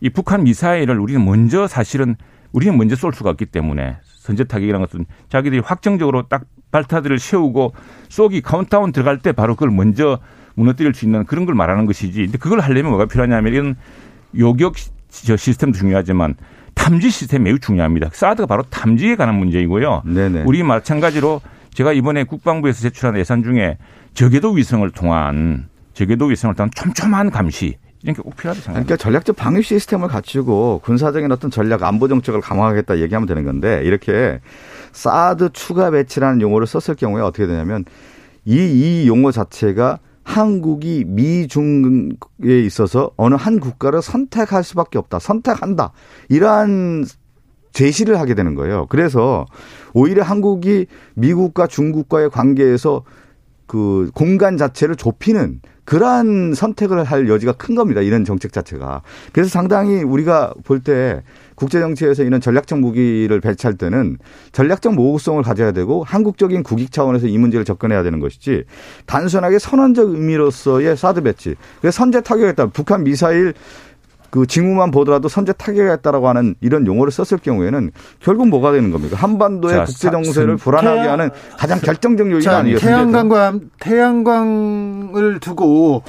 이 0.00 0.10
북한 0.10 0.44
미사일을 0.44 0.98
우리는 0.98 1.24
먼저 1.24 1.66
사실은 1.66 2.16
우리는 2.52 2.76
먼저 2.76 2.96
쏠 2.96 3.14
수가 3.14 3.30
없기 3.30 3.46
때문에 3.46 3.96
선제 4.22 4.44
타격이라는 4.44 4.86
것은 4.86 5.06
자기들이 5.28 5.60
확정적으로 5.60 6.28
딱 6.28 6.44
발사대를 6.70 7.18
세우고 7.18 7.74
쏘기 8.08 8.40
카운트다운 8.40 8.92
들어갈 8.92 9.18
때 9.18 9.32
바로 9.32 9.56
그걸 9.56 9.70
먼저 9.72 10.20
무너뜨릴 10.54 10.94
수 10.94 11.04
있는 11.04 11.24
그런 11.24 11.44
걸 11.44 11.56
말하는 11.56 11.86
것이지. 11.86 12.22
근데 12.22 12.38
그걸 12.38 12.60
하려면 12.60 12.90
뭐가 12.92 13.06
필요하냐면 13.06 13.52
이런 13.52 13.74
요격 14.38 14.76
시스템도 15.10 15.76
중요하지만 15.76 16.36
탐지 16.74 17.10
시스템 17.10 17.42
매우 17.42 17.58
중요합니다. 17.58 18.10
사드가 18.12 18.46
바로 18.46 18.62
탐지에 18.62 19.16
관한 19.16 19.34
문제이고요. 19.34 20.02
네네. 20.06 20.44
우리 20.46 20.62
마찬가지로 20.62 21.40
제가 21.74 21.92
이번에 21.92 22.22
국방부에서 22.22 22.80
제출한 22.80 23.18
예산 23.18 23.42
중에 23.42 23.76
저궤도 24.14 24.52
위성을 24.52 24.88
통한 24.90 25.68
저궤도 25.94 26.26
위성을 26.26 26.54
통한 26.54 26.70
촘촘한 26.74 27.30
감시 27.30 27.76
이런 28.02 28.14
게 28.14 28.22
꼭 28.22 28.36
필요하다고 28.36 28.62
생각합니다. 28.64 28.86
그러니까 28.86 28.96
전략적 28.96 29.36
방위 29.36 29.62
시스템을 29.62 30.08
갖추고 30.08 30.80
군사적인 30.84 31.30
어떤 31.32 31.50
전략 31.50 31.82
안보 31.82 32.08
정책을 32.08 32.40
강화하겠다 32.40 32.98
얘기하면 33.00 33.26
되는 33.26 33.44
건데 33.44 33.82
이렇게 33.84 34.40
사드 34.92 35.50
추가 35.52 35.90
배치라는 35.90 36.40
용어를 36.40 36.66
썼을 36.66 36.96
경우에 36.96 37.22
어떻게 37.22 37.46
되냐면 37.46 37.84
이, 38.44 38.56
이 38.56 39.08
용어 39.08 39.30
자체가 39.30 39.98
한국이 40.24 41.04
미중에 41.06 42.10
있어서 42.64 43.10
어느 43.16 43.34
한 43.34 43.58
국가를 43.60 44.02
선택할 44.02 44.62
수밖에 44.62 44.98
없다. 44.98 45.18
선택한다. 45.18 45.92
이러한 46.28 47.04
제시를 47.72 48.20
하게 48.20 48.34
되는 48.34 48.54
거예요. 48.54 48.86
그래서 48.88 49.46
오히려 49.94 50.22
한국이 50.22 50.86
미국과 51.14 51.66
중국과의 51.66 52.30
관계에서 52.30 53.02
그 53.72 54.10
공간 54.12 54.58
자체를 54.58 54.96
좁히는 54.96 55.62
그러한 55.86 56.52
선택을 56.52 57.04
할 57.04 57.26
여지가 57.26 57.52
큰 57.52 57.74
겁니다. 57.74 58.02
이런 58.02 58.22
정책 58.26 58.52
자체가. 58.52 59.00
그래서 59.32 59.48
상당히 59.48 60.02
우리가 60.02 60.52
볼 60.62 60.80
때 60.80 61.22
국제 61.54 61.80
정치에서 61.80 62.22
이런 62.22 62.42
전략적 62.42 62.80
무기를 62.80 63.40
배치할 63.40 63.78
때는 63.78 64.18
전략적 64.52 64.94
모호성을 64.94 65.42
가져야 65.42 65.72
되고 65.72 66.04
한국적인 66.04 66.62
국익 66.64 66.92
차원에서 66.92 67.28
이 67.28 67.38
문제를 67.38 67.64
접근해야 67.64 68.02
되는 68.02 68.20
것이지 68.20 68.64
단순하게 69.06 69.58
선언적 69.58 70.10
의미로서의 70.10 70.94
사드 70.94 71.22
배치. 71.22 71.54
그래서 71.80 71.96
선제 71.96 72.20
타격했다. 72.20 72.66
북한 72.66 73.04
미사일 73.04 73.54
그 74.32 74.46
징후만 74.46 74.90
보더라도 74.92 75.28
선제 75.28 75.52
타격했다라고 75.52 76.26
하는 76.26 76.54
이런 76.62 76.86
용어를 76.86 77.12
썼을 77.12 77.38
경우에는 77.42 77.90
결국 78.18 78.48
뭐가 78.48 78.72
되는 78.72 78.90
겁니까? 78.90 79.14
한반도의 79.18 79.74
자, 79.76 79.84
국제 79.84 80.10
정세를 80.10 80.56
사- 80.56 80.64
불안하게 80.64 81.00
태양- 81.02 81.12
하는 81.12 81.30
가장 81.58 81.78
결정적 81.80 82.26
요인이 82.28 82.42
자, 82.42 82.56
아니겠습니까? 82.56 82.96
태양광과 82.96 83.52
태양광을 83.78 85.38
두고 85.38 86.02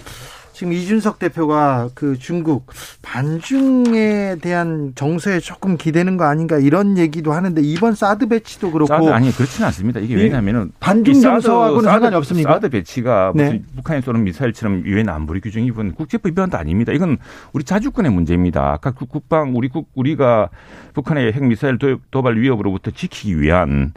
지금 0.54 0.72
이준석 0.72 1.18
대표가 1.20 1.89
그 1.95 2.18
중국 2.20 2.68
반중에 3.01 4.36
대한 4.39 4.91
정서에 4.95 5.39
조금 5.39 5.78
기대는 5.78 6.16
거 6.16 6.26
아닌가 6.26 6.58
이런 6.60 6.97
얘기도 6.97 7.34
하는데 7.34 7.60
이번 7.62 7.95
사드 7.95 8.28
배치도 8.28 8.72
그렇고 8.72 8.88
사드 8.88 9.10
아니 9.10 9.32
그렇지는 9.32 9.66
않습니다. 9.68 9.99
이게 9.99 10.14
이 10.14 10.18
왜냐하면은 10.18 10.72
반중 10.80 11.20
정서하고는 11.20 11.84
상관이 11.89 12.16
없습니까? 12.16 12.54
사드 12.54 12.70
배치가 12.70 13.32
무슨 13.34 13.51
네. 13.51 13.64
북한이 13.78 14.01
쏘는 14.04 14.24
미사일처럼 14.24 14.86
유엔 14.86 15.10
안보리 15.10 15.41
규정 15.41 15.64
위반 15.66 15.91
국제법 15.93 16.28
위반도 16.32 16.58
아닙니다. 16.58 16.93
이건 16.93 17.18
우리 17.51 17.64
자주권의 17.64 18.12
문제입니다. 18.12 18.74
아까 18.74 18.91
국- 18.91 19.10
국방 19.10 19.56
우리 19.56 19.70
국 19.70 19.89
우리가 19.95 20.49
북한의 20.93 21.34
핵 21.34 21.43
미사일 21.43 21.80
도- 21.80 21.97
도발 22.12 22.38
위협으로부터 22.39 22.91
지키기 22.91 23.41
위한 23.41 23.91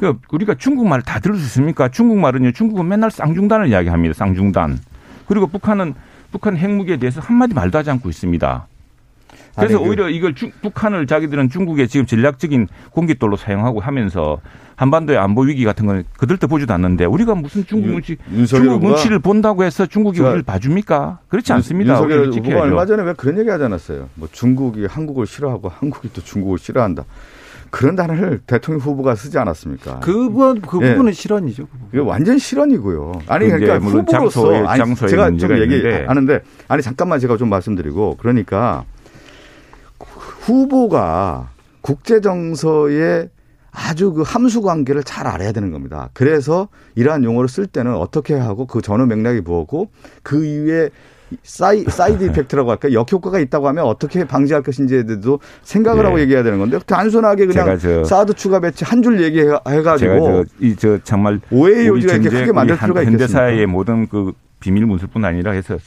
그 0.00 0.16
우리가 0.32 0.54
중국말 0.54 1.02
다 1.02 1.18
들을 1.20 1.36
수 1.36 1.42
있습니까? 1.42 1.88
중국말은요. 1.88 2.52
중국은 2.52 2.88
맨날 2.88 3.10
쌍중단을 3.10 3.68
이야기합니다. 3.68 4.14
쌍중단. 4.14 4.78
그리고 5.28 5.46
북한은 5.46 5.94
북한 6.32 6.56
핵무기에 6.56 6.96
대해서 6.96 7.20
한마디 7.20 7.54
말도 7.54 7.78
하지 7.78 7.90
않고 7.90 8.08
있습니다. 8.08 8.66
그래서 9.56 9.74
아니, 9.76 9.82
그- 9.84 9.88
오히려 9.90 10.08
이걸 10.08 10.34
중- 10.34 10.52
북한을 10.62 11.06
자기들은 11.06 11.50
중국의 11.50 11.88
지금 11.88 12.06
전략적인 12.06 12.68
공깃돌로 12.90 13.36
사용하고 13.36 13.80
하면서 13.80 14.40
한반도의 14.76 15.18
안보 15.18 15.42
위기 15.42 15.64
같은 15.64 15.86
거는 15.86 16.04
그들도 16.18 16.46
보지도 16.46 16.72
않는데 16.72 17.04
우리가 17.04 17.34
무슨 17.34 17.66
중국 17.66 17.88
윤- 17.88 17.94
눈치 17.94 18.16
중국 18.46 18.82
눈치를 18.84 19.18
본다고 19.18 19.64
해서 19.64 19.86
중국이 19.86 20.20
제가- 20.20 20.26
우리를 20.26 20.42
봐줍니까? 20.44 21.18
그렇지 21.28 21.52
않습니다. 21.52 21.94
윤석열 21.94 22.18
후보가 22.26 22.32
지켜야죠. 22.34 22.62
얼마 22.62 22.86
전에 22.86 23.02
왜 23.02 23.12
그런 23.14 23.38
얘기 23.38 23.50
하지 23.50 23.64
않았어요? 23.64 24.08
뭐 24.14 24.28
중국이 24.30 24.86
한국을 24.86 25.26
싫어하고 25.26 25.68
한국이 25.68 26.10
또 26.12 26.22
중국을 26.22 26.58
싫어한다. 26.58 27.04
그런 27.70 27.96
단어를 27.96 28.40
대통령 28.46 28.80
후보가 28.80 29.14
쓰지 29.14 29.38
않았습니까? 29.38 30.00
그 30.00 30.12
부분 30.30 30.60
그 30.62 30.78
예. 30.82 30.90
부분은 30.92 31.12
실언이죠. 31.12 31.66
그 31.90 32.04
완전 32.04 32.38
실언이고요. 32.38 33.12
아니 33.26 33.46
그 33.46 33.58
그러니까 33.58 33.78
물론 33.80 34.00
후보로서 34.00 34.42
장소의- 34.48 34.66
아니, 34.66 34.78
장소의 34.78 35.10
제가 35.10 35.30
좀. 35.36 35.58
얘기하는데 35.58 36.40
아니 36.68 36.82
잠깐만 36.82 37.20
제가 37.20 37.36
좀 37.36 37.48
말씀드리고 37.50 38.16
그러니까 38.18 38.84
후보가 40.40 41.50
국제 41.80 42.20
정서에 42.20 43.28
아주 43.70 44.12
그 44.12 44.22
함수 44.22 44.62
관계를 44.62 45.04
잘 45.04 45.26
알아야 45.26 45.52
되는 45.52 45.70
겁니다. 45.70 46.08
그래서 46.14 46.68
이러한 46.94 47.22
용어를 47.22 47.48
쓸 47.48 47.66
때는 47.66 47.94
어떻게 47.94 48.34
하고 48.34 48.66
그 48.66 48.80
전후 48.82 49.06
맥락이 49.06 49.42
뭐고 49.42 49.90
그 50.22 50.44
이후에 50.44 50.90
사이, 51.42 51.84
side 51.84 52.24
effect라고 52.30 52.70
할까 52.70 52.92
역효과가 52.92 53.38
있다고 53.38 53.68
하면 53.68 53.84
어떻게 53.84 54.24
방지할 54.24 54.62
것인지에 54.62 55.04
대해서도 55.04 55.40
생각을 55.62 56.02
예. 56.02 56.06
하고 56.06 56.20
얘기해야 56.20 56.42
되는 56.42 56.58
건데 56.58 56.78
단순하게 56.86 57.46
그냥 57.46 57.78
저- 57.78 58.04
사드 58.04 58.34
추가 58.34 58.60
배치 58.60 58.84
한줄 58.84 59.18
제가 59.18 59.26
얘기해가지고 59.26 60.44
저이 60.60 60.76
저 60.76 60.98
정말 61.04 61.40
오해의 61.50 61.88
요지가 61.88 62.14
이렇게 62.14 62.30
크게 62.40 62.52
만들 62.52 62.78
필요가 62.78 63.04
현대사의 63.04 63.54
있겠습니까? 63.54 63.72
모든 63.72 64.08
그 64.08 64.32
비밀 64.60 64.86
문서뿐 64.86 65.24
아니라 65.24 65.52
해서 65.52 65.78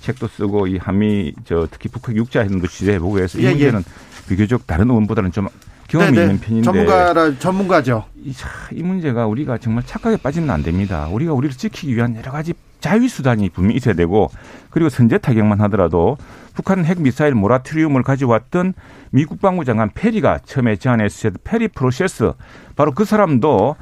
책도 0.00 0.28
쓰고 0.28 0.66
이 0.66 0.76
한미 0.78 1.34
저 1.44 1.66
특히 1.70 1.88
북핵 1.88 2.16
육자 2.16 2.40
행동도 2.40 2.66
취재해보고 2.66 3.18
해서 3.18 3.38
이 3.38 3.42
예, 3.42 3.46
예. 3.48 3.50
문제는 3.52 3.84
비교적 4.28 4.66
다른 4.66 4.88
의원보다는 4.88 5.32
좀 5.32 5.48
경험이 5.90 6.12
네네. 6.12 6.22
있는 6.22 6.40
편인데 6.40 6.64
전문가라 6.64 7.38
전문가죠. 7.38 8.04
이, 8.24 8.32
차- 8.32 8.48
이 8.72 8.82
문제가 8.82 9.26
우리가 9.26 9.58
정말 9.58 9.84
착각에 9.84 10.16
빠지면 10.16 10.50
안 10.50 10.62
됩니다. 10.62 11.08
우리가 11.10 11.32
우리를 11.32 11.56
지키기 11.56 11.94
위한 11.96 12.14
여러 12.16 12.30
가지 12.30 12.54
자위 12.80 13.08
수단이 13.08 13.50
분명히 13.50 13.76
있어야 13.76 13.94
되고 13.94 14.30
그리고 14.70 14.88
선제 14.88 15.18
타격만 15.18 15.60
하더라도 15.62 16.16
북한 16.54 16.84
핵 16.84 17.00
미사일 17.00 17.34
모라토리움을 17.34 18.02
가져왔던 18.02 18.72
미 19.10 19.24
국방부 19.24 19.64
장관 19.64 19.90
페리가 19.92 20.40
처음에 20.44 20.76
제안했을 20.76 21.32
때 21.32 21.38
페리 21.44 21.68
프로세스 21.68 22.32
바로 22.76 22.92
그 22.92 23.04
사람도 23.04 23.76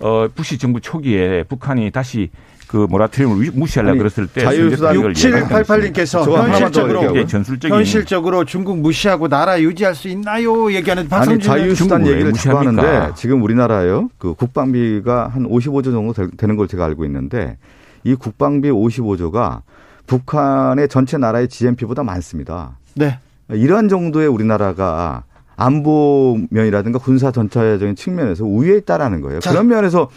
어 0.00 0.28
부시 0.34 0.58
정부 0.58 0.80
초기에 0.80 1.44
북한이 1.44 1.90
다시 1.92 2.30
그 2.72 2.86
모라토리움을 2.88 3.42
위- 3.44 3.50
무시하려 3.52 3.90
아니, 3.90 3.98
그랬을 3.98 4.26
때 4.26 4.40
예방했습니다. 4.40 4.92
6788님께서 4.92 6.24
저거 6.24 6.38
하나만 6.38 6.72
더 6.72 6.80
현실적으로 6.80 7.26
전술적인 7.26 7.76
현실적으로 7.76 8.44
중국 8.46 8.78
무시하고 8.78 9.28
나라 9.28 9.60
유지할 9.60 9.94
수 9.94 10.08
있나요? 10.08 10.72
얘기하는 10.72 11.02
아니 11.02 11.08
박성준 11.10 11.40
자유수단 11.42 11.76
중국을 11.98 12.12
얘기를 12.14 12.32
왜 12.32 12.38
자꾸? 12.38 12.58
하는데 12.58 13.10
지금 13.14 13.42
우리나라요 13.42 14.08
그 14.16 14.32
국방비가 14.32 15.28
한 15.28 15.46
55조 15.46 15.84
정도 15.92 16.14
되- 16.14 16.34
되는 16.34 16.56
걸 16.56 16.66
제가 16.66 16.86
알고 16.86 17.04
있는데 17.04 17.58
이 18.04 18.14
국방비 18.14 18.70
55조가 18.70 19.60
북한의 20.06 20.88
전체 20.88 21.18
나라의 21.18 21.48
GNP보다 21.48 22.02
많습니다. 22.04 22.78
네. 22.94 23.18
이러한 23.50 23.88
정도의 23.90 24.28
우리나라가 24.28 25.24
안보면이라든가 25.56 26.98
군사 26.98 27.30
전차적인 27.30 27.96
측면에서 27.96 28.44
우위에 28.44 28.78
있다라는 28.78 29.20
거예요. 29.20 29.40
자. 29.40 29.50
그런 29.50 29.68
면에서 29.68 30.08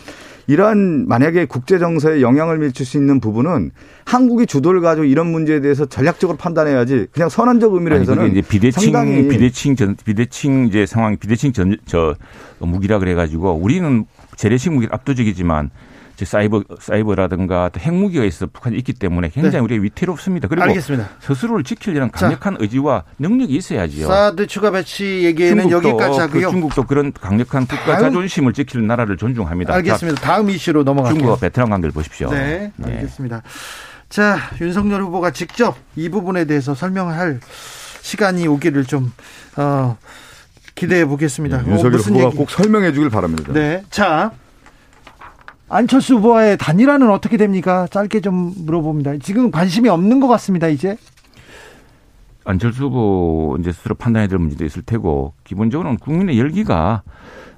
이러한 0.47 1.07
만약에 1.07 1.45
국제 1.45 1.79
정서에 1.79 2.21
영향을 2.21 2.59
미칠 2.59 2.85
수 2.85 2.97
있는 2.97 3.19
부분은 3.19 3.71
한국이 4.05 4.45
주도를 4.45 4.81
가지고 4.81 5.05
이런 5.05 5.27
문제에 5.27 5.59
대해서 5.59 5.85
전략적으로 5.85 6.37
판단해야지 6.37 7.07
그냥 7.11 7.29
선언적 7.29 7.73
의미로 7.73 7.95
해서는 7.97 8.31
이제 8.31 8.41
비대칭 8.47 8.83
상당히 8.93 9.27
비대칭 9.27 9.75
전 9.75 9.95
비대칭 10.05 10.67
이제 10.67 10.85
상황 10.85 11.17
비대칭 11.17 11.53
전 11.53 11.75
저 11.85 12.15
무기라 12.59 12.99
그래 12.99 13.13
가지고 13.15 13.53
우리는 13.53 14.05
재래식 14.35 14.71
무기 14.71 14.87
압도적이지만 14.91 15.69
이제 16.15 16.23
사이버 16.23 16.63
사이버라든가 16.79 17.69
또 17.73 17.79
핵무기가 17.79 18.23
있어 18.23 18.47
북한이 18.47 18.77
있기 18.77 18.93
때문에 18.93 19.29
굉장히 19.29 19.55
네. 19.55 19.59
우리가 19.59 19.83
위태롭습니다. 19.83 20.47
그리고 20.47 20.63
알겠습니다. 20.63 21.09
스스로를 21.19 21.65
지키려는 21.65 22.09
자. 22.15 22.27
강력한 22.27 22.55
의지와 22.59 23.03
능력이 23.19 23.53
있어야지요. 23.53 24.07
사드 24.07 24.47
추가 24.47 24.71
배치 24.71 25.23
얘기는 25.25 25.69
여기까지 25.69 26.17
그 26.17 26.21
하고요. 26.21 26.49
중국도 26.51 26.83
그런 26.83 27.11
강력한 27.11 27.67
국가 27.67 27.97
다음- 27.97 28.01
자존심을 28.03 28.53
지키는 28.53 28.87
나라를 28.87 29.17
존중합니다. 29.17 29.73
알겠습니다. 29.73 30.21
다음 30.21 30.49
이슈로 30.49 30.83
자, 30.83 30.85
넘어갈게요. 30.85 31.19
중국과 31.19 31.39
베트남 31.41 31.69
관계를 31.69 31.91
보십시오. 31.91 32.29
네, 32.31 32.71
네. 32.77 32.93
알겠습니다. 32.93 33.41
자, 34.07 34.37
윤석열 34.61 35.01
후보가 35.01 35.31
직접 35.31 35.75
이 35.97 36.07
부분에 36.07 36.45
대해서 36.45 36.73
설명할 36.73 37.41
시간이 38.01 38.47
오기를 38.47 38.85
좀 38.85 39.11
어, 39.57 39.97
기대해 40.75 41.03
보겠습니다. 41.05 41.61
네, 41.63 41.71
윤석열 41.71 41.99
후보가 41.99 42.29
꼭 42.29 42.49
설명해 42.49 42.93
주길 42.93 43.09
바랍니다. 43.09 43.51
네. 43.51 43.83
자, 43.89 44.31
안철수 45.67 46.15
후보와의 46.15 46.57
단일화는 46.57 47.09
어떻게 47.09 47.37
됩니까? 47.37 47.87
짧게 47.89 48.21
좀 48.21 48.53
물어봅니다. 48.65 49.17
지금 49.17 49.49
관심이 49.51 49.89
없는 49.89 50.19
것 50.19 50.27
같습니다, 50.27 50.67
이제. 50.67 50.97
안철수 52.43 52.85
후보 52.85 53.57
이제 53.59 53.71
스스로 53.71 53.95
판단해야 53.95 54.27
될 54.27 54.37
문제도 54.37 54.63
있을 54.63 54.83
테고 54.83 55.33
기본적으로는 55.45 55.97
국민의 55.97 56.37
열기가 56.37 57.01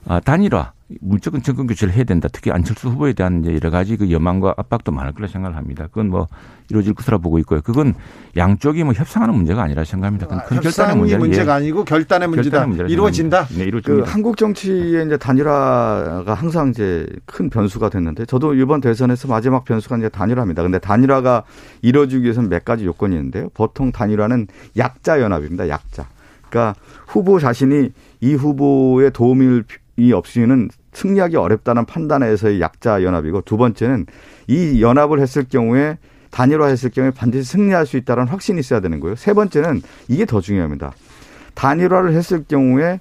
아, 0.07 0.19
단일화 0.21 0.71
물적인 1.01 1.43
정권 1.43 1.67
교체를 1.67 1.93
해야 1.93 2.05
된다. 2.05 2.29
특히 2.31 2.49
안철수 2.49 2.87
후보에 2.87 3.11
대한 3.11 3.41
이제 3.41 3.53
여러 3.53 3.69
가지 3.69 3.97
그 3.97 4.09
여망과 4.09 4.53
압박도 4.55 4.93
많을 4.93 5.11
거라 5.11 5.27
생각을 5.27 5.57
합니다. 5.57 5.87
그건 5.87 6.09
뭐 6.09 6.27
이루어질 6.69 6.93
것으로 6.93 7.19
보고 7.19 7.39
있고요. 7.39 7.61
그건 7.61 7.93
양쪽이 8.37 8.85
뭐 8.85 8.93
협상하는 8.93 9.35
문제가 9.35 9.63
아니라 9.63 9.83
생각합니다. 9.83 10.27
그건 10.27 10.45
큰 10.45 10.61
결단의 10.61 10.95
문제 10.95 11.17
문제가 11.17 11.55
아니고 11.55 11.83
결단의 11.83 12.29
문제다. 12.29 12.65
이루어진다. 12.87 13.47
네, 13.47 13.65
이루어집니다. 13.65 14.05
그 14.05 14.09
한국 14.09 14.37
정치의 14.37 15.05
이제 15.05 15.17
단일화가 15.17 16.33
항상 16.33 16.69
이제 16.69 17.05
큰 17.25 17.49
변수가 17.49 17.89
됐는데 17.89 18.25
저도 18.25 18.53
이번 18.53 18.79
대선에서 18.79 19.27
마지막 19.27 19.65
변수가 19.65 19.97
이제 19.97 20.07
단일화입니다. 20.09 20.63
근데 20.63 20.79
단일화가 20.79 21.43
이루어지기 21.81 22.23
위해서는 22.23 22.49
몇 22.49 22.63
가지 22.63 22.85
요건이 22.85 23.13
있는데요. 23.13 23.49
보통 23.53 23.91
단일화는 23.91 24.47
약자 24.77 25.19
연합입니다. 25.21 25.67
약자. 25.67 26.07
그러니까 26.49 26.79
후보 27.07 27.39
자신이 27.39 27.91
이 28.21 28.33
후보의 28.35 29.11
도움을 29.11 29.65
이 29.97 30.13
없이는 30.13 30.69
승리하기 30.93 31.35
어렵다는 31.35 31.85
판단에서의 31.85 32.61
약자 32.61 33.03
연합이고 33.03 33.41
두 33.41 33.57
번째는 33.57 34.05
이 34.47 34.81
연합을 34.81 35.19
했을 35.19 35.43
경우에 35.43 35.97
단일화했을 36.31 36.91
경우에 36.91 37.11
반드시 37.11 37.51
승리할 37.51 37.85
수 37.85 37.97
있다는 37.97 38.27
확신이 38.27 38.59
있어야 38.59 38.79
되는 38.79 38.99
거예요. 38.99 39.15
세 39.15 39.33
번째는 39.33 39.81
이게 40.07 40.25
더 40.25 40.39
중요합니다. 40.39 40.93
단일화를 41.55 42.13
했을 42.13 42.43
경우에 42.47 42.99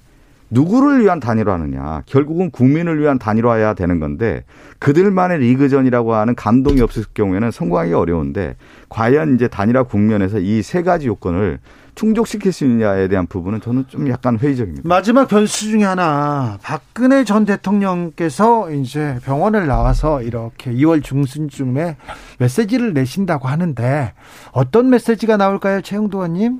누구를 0.49 1.01
위한 1.03 1.19
단일화느냐. 1.19 2.03
결국은 2.05 2.51
국민을 2.51 2.99
위한 2.99 3.19
단일화해야 3.19 3.73
되는 3.73 3.99
건데 3.99 4.43
그들만의 4.79 5.39
리그전이라고 5.39 6.13
하는 6.15 6.35
감동이 6.35 6.81
없을 6.81 7.03
경우에는 7.13 7.51
성공하기 7.51 7.93
어려운데 7.93 8.55
과연 8.89 9.35
이제 9.35 9.47
단일화 9.47 9.83
국면에서 9.83 10.39
이 10.39 10.61
세 10.61 10.81
가지 10.83 11.07
요건을 11.07 11.59
충족시킬 11.95 12.51
수 12.51 12.63
있느냐에 12.65 13.07
대한 13.07 13.25
부분은 13.25 13.59
저는 13.59 13.85
좀 13.87 14.07
약간 14.09 14.37
회의적입니다. 14.37 14.87
마지막 14.87 15.27
변수 15.27 15.65
중에 15.71 15.83
하나 15.83 16.59
박근혜 16.61 17.23
전 17.23 17.43
대통령께서 17.45 18.69
이제 18.71 19.17
병원을 19.23 19.65
나와서 19.65 20.21
이렇게 20.21 20.71
2월 20.71 21.03
중순쯤에 21.03 21.97
메시지를 22.37 22.93
내신다고 22.93 23.47
하는데 23.47 24.13
어떤 24.51 24.89
메시지가 24.91 25.37
나올까요, 25.37 25.81
최영도 25.81 26.19
의원님? 26.19 26.59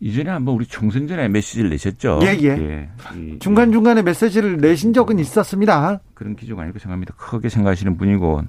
이전에 0.00 0.30
한번 0.30 0.54
우리 0.54 0.64
총선 0.66 1.06
전에 1.06 1.28
메시지를 1.28 1.68
내셨죠. 1.70 2.20
예, 2.22 2.28
예. 2.40 2.48
예. 2.48 3.38
중간 3.38 3.70
중간에 3.70 4.00
메시지를 4.02 4.56
내신 4.56 4.94
적은 4.94 5.18
있었습니다. 5.18 6.00
그런 6.14 6.36
기조가 6.36 6.62
아니고 6.62 6.78
생각합니다. 6.78 7.14
크게 7.18 7.50
생각하시는 7.50 7.98
분이고 7.98 8.42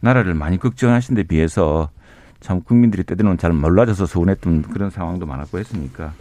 나라를 0.00 0.34
많이 0.34 0.58
걱정하신 0.58 1.16
데 1.16 1.24
비해서 1.24 1.90
참 2.38 2.62
국민들이 2.62 3.02
때로는 3.02 3.36
잘 3.38 3.52
몰라져서 3.52 4.06
서운했던 4.06 4.62
그런 4.62 4.90
상황도 4.90 5.26
많았고 5.26 5.58
했으니까 5.58 6.12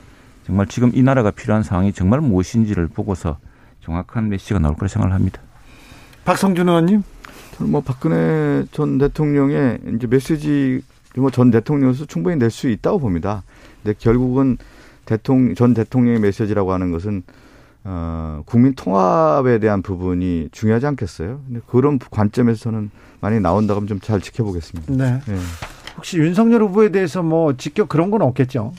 정말 0.48 0.66
지금 0.66 0.92
이 0.96 1.04
나라가 1.04 1.30
필요한 1.30 1.62
상황이 1.62 1.94
정말 1.94 2.22
무엇인지를 2.22 2.88
보고서 2.88 3.38
정확한 3.82 4.30
메시지가 4.30 4.60
나올 4.60 4.76
거라 4.76 4.88
생각을 4.88 5.14
합니다. 5.14 5.42
박성준 6.24 6.68
의원님? 6.68 7.04
저는 7.58 7.72
뭐 7.72 7.82
박근혜 7.82 8.66
전 8.72 8.98
대통령의 8.98 9.78
이제 9.96 10.08
메시지 10.08 10.82
뭐 11.18 11.30
전 11.30 11.52
대통령으로서 11.52 12.06
충분히 12.06 12.36
낼 12.38 12.50
수 12.50 12.68
있다고 12.68 13.00
봅니다. 13.00 13.44
근데 13.86 13.96
결국은 14.00 14.58
대통령 15.06 15.54
전 15.54 15.76
대통령의 15.76 16.20
메시지라고 16.20 16.74
하는 16.74 16.92
것은 16.92 17.22
어, 17.84 18.42
국민 18.48 18.74
통합에 18.74 19.60
대한 19.60 19.84
부분이 19.84 20.50
중요하지 20.52 20.88
않겠어요? 20.88 21.40
근데 21.46 21.62
그런 21.68 22.00
관점에서는 22.00 22.90
많이 23.22 23.40
나온다고 23.40 23.78
하면 23.78 23.88
좀 23.88 24.00
잘 24.02 24.20
지켜보겠습니다. 24.22 24.92
네. 24.92 25.20
네. 25.28 25.38
혹시 25.96 26.18
윤석열 26.18 26.64
후보에 26.64 26.90
대해서 26.90 27.22
뭐 27.22 27.56
직격 27.58 27.88
그런 27.88 28.10
건 28.10 28.24
없겠죠? 28.24 28.74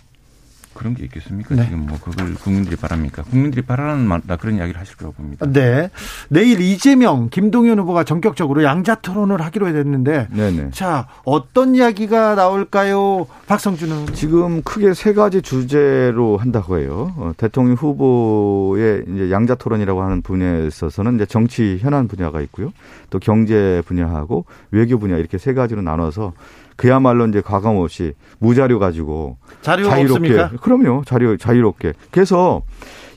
그런 0.76 0.94
게 0.94 1.04
있겠습니까? 1.04 1.54
네. 1.54 1.64
지금 1.64 1.86
뭐 1.86 1.98
그걸 2.00 2.34
국민들이 2.34 2.76
바랍니까? 2.76 3.22
국민들이 3.22 3.62
바라는 3.62 4.06
말다 4.06 4.36
그런 4.36 4.56
이야기를 4.56 4.78
하실 4.78 4.96
거라고 4.96 5.14
봅니다. 5.14 5.46
네. 5.50 5.90
내일 6.28 6.60
이재명, 6.60 7.28
김동연 7.30 7.78
후보가 7.80 8.04
전격적으로 8.04 8.62
양자 8.62 8.96
토론을 8.96 9.40
하기로 9.40 9.68
했는데 9.68 10.28
네네. 10.30 10.70
자, 10.70 11.08
어떤 11.24 11.74
이야기가 11.74 12.34
나올까요? 12.34 13.26
박성준은 13.46 14.14
지금 14.14 14.62
크게 14.62 14.94
세 14.94 15.14
가지 15.14 15.42
주제로 15.42 16.36
한다고 16.36 16.78
해요. 16.78 17.14
어, 17.16 17.32
대통령 17.36 17.74
후보의 17.76 19.04
이제 19.08 19.30
양자 19.30 19.54
토론이라고 19.56 20.02
하는 20.02 20.22
분야에 20.22 20.66
있어서는 20.66 21.16
이제 21.16 21.26
정치 21.26 21.78
현안 21.80 22.08
분야가 22.08 22.40
있고요. 22.42 22.72
또 23.10 23.18
경제 23.18 23.82
분야하고 23.86 24.44
외교 24.70 24.98
분야 24.98 25.16
이렇게 25.16 25.38
세 25.38 25.54
가지로 25.54 25.82
나눠서 25.82 26.32
그야말로 26.76 27.26
이제 27.26 27.40
과감 27.40 27.76
없이 27.76 28.12
무자료 28.38 28.78
가지고 28.78 29.38
자유롭게 29.62 30.02
없습니까? 30.02 30.50
그럼요 30.60 31.02
자료 31.06 31.36
자유롭게 31.36 31.94
그래서 32.10 32.62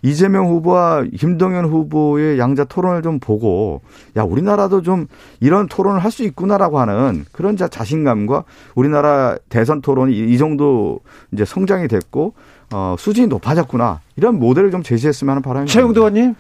이재명 0.02 0.48
후보와 0.48 1.04
김동연 1.18 1.66
후보의 1.66 2.40
양자 2.40 2.64
토론을 2.64 3.02
좀 3.02 3.20
보고 3.20 3.82
야 4.16 4.24
우리나라도 4.24 4.82
좀 4.82 5.08
이런 5.42 5.68
토론을 5.68 6.02
할 6.02 6.10
수 6.10 6.24
있구나라고 6.24 6.80
하는 6.80 7.26
그런 7.34 7.58
자신감과 7.58 8.46
우리나라 8.76 9.36
대선 9.50 9.82
토론이 9.82 10.18
이 10.18 10.38
정도 10.38 11.02
이제 11.34 11.44
성장이 11.44 11.88
됐고 11.90 12.34
어 12.74 12.96
수준이 12.98 13.28
높아졌구나 13.28 14.00
이런 14.16 14.40
모델을 14.40 14.72
좀 14.72 14.84
제시했으면 14.84 15.32
하는 15.32 15.42
바람입니다. 15.42 15.74
최영도 15.74 16.00
의원님. 16.02 16.36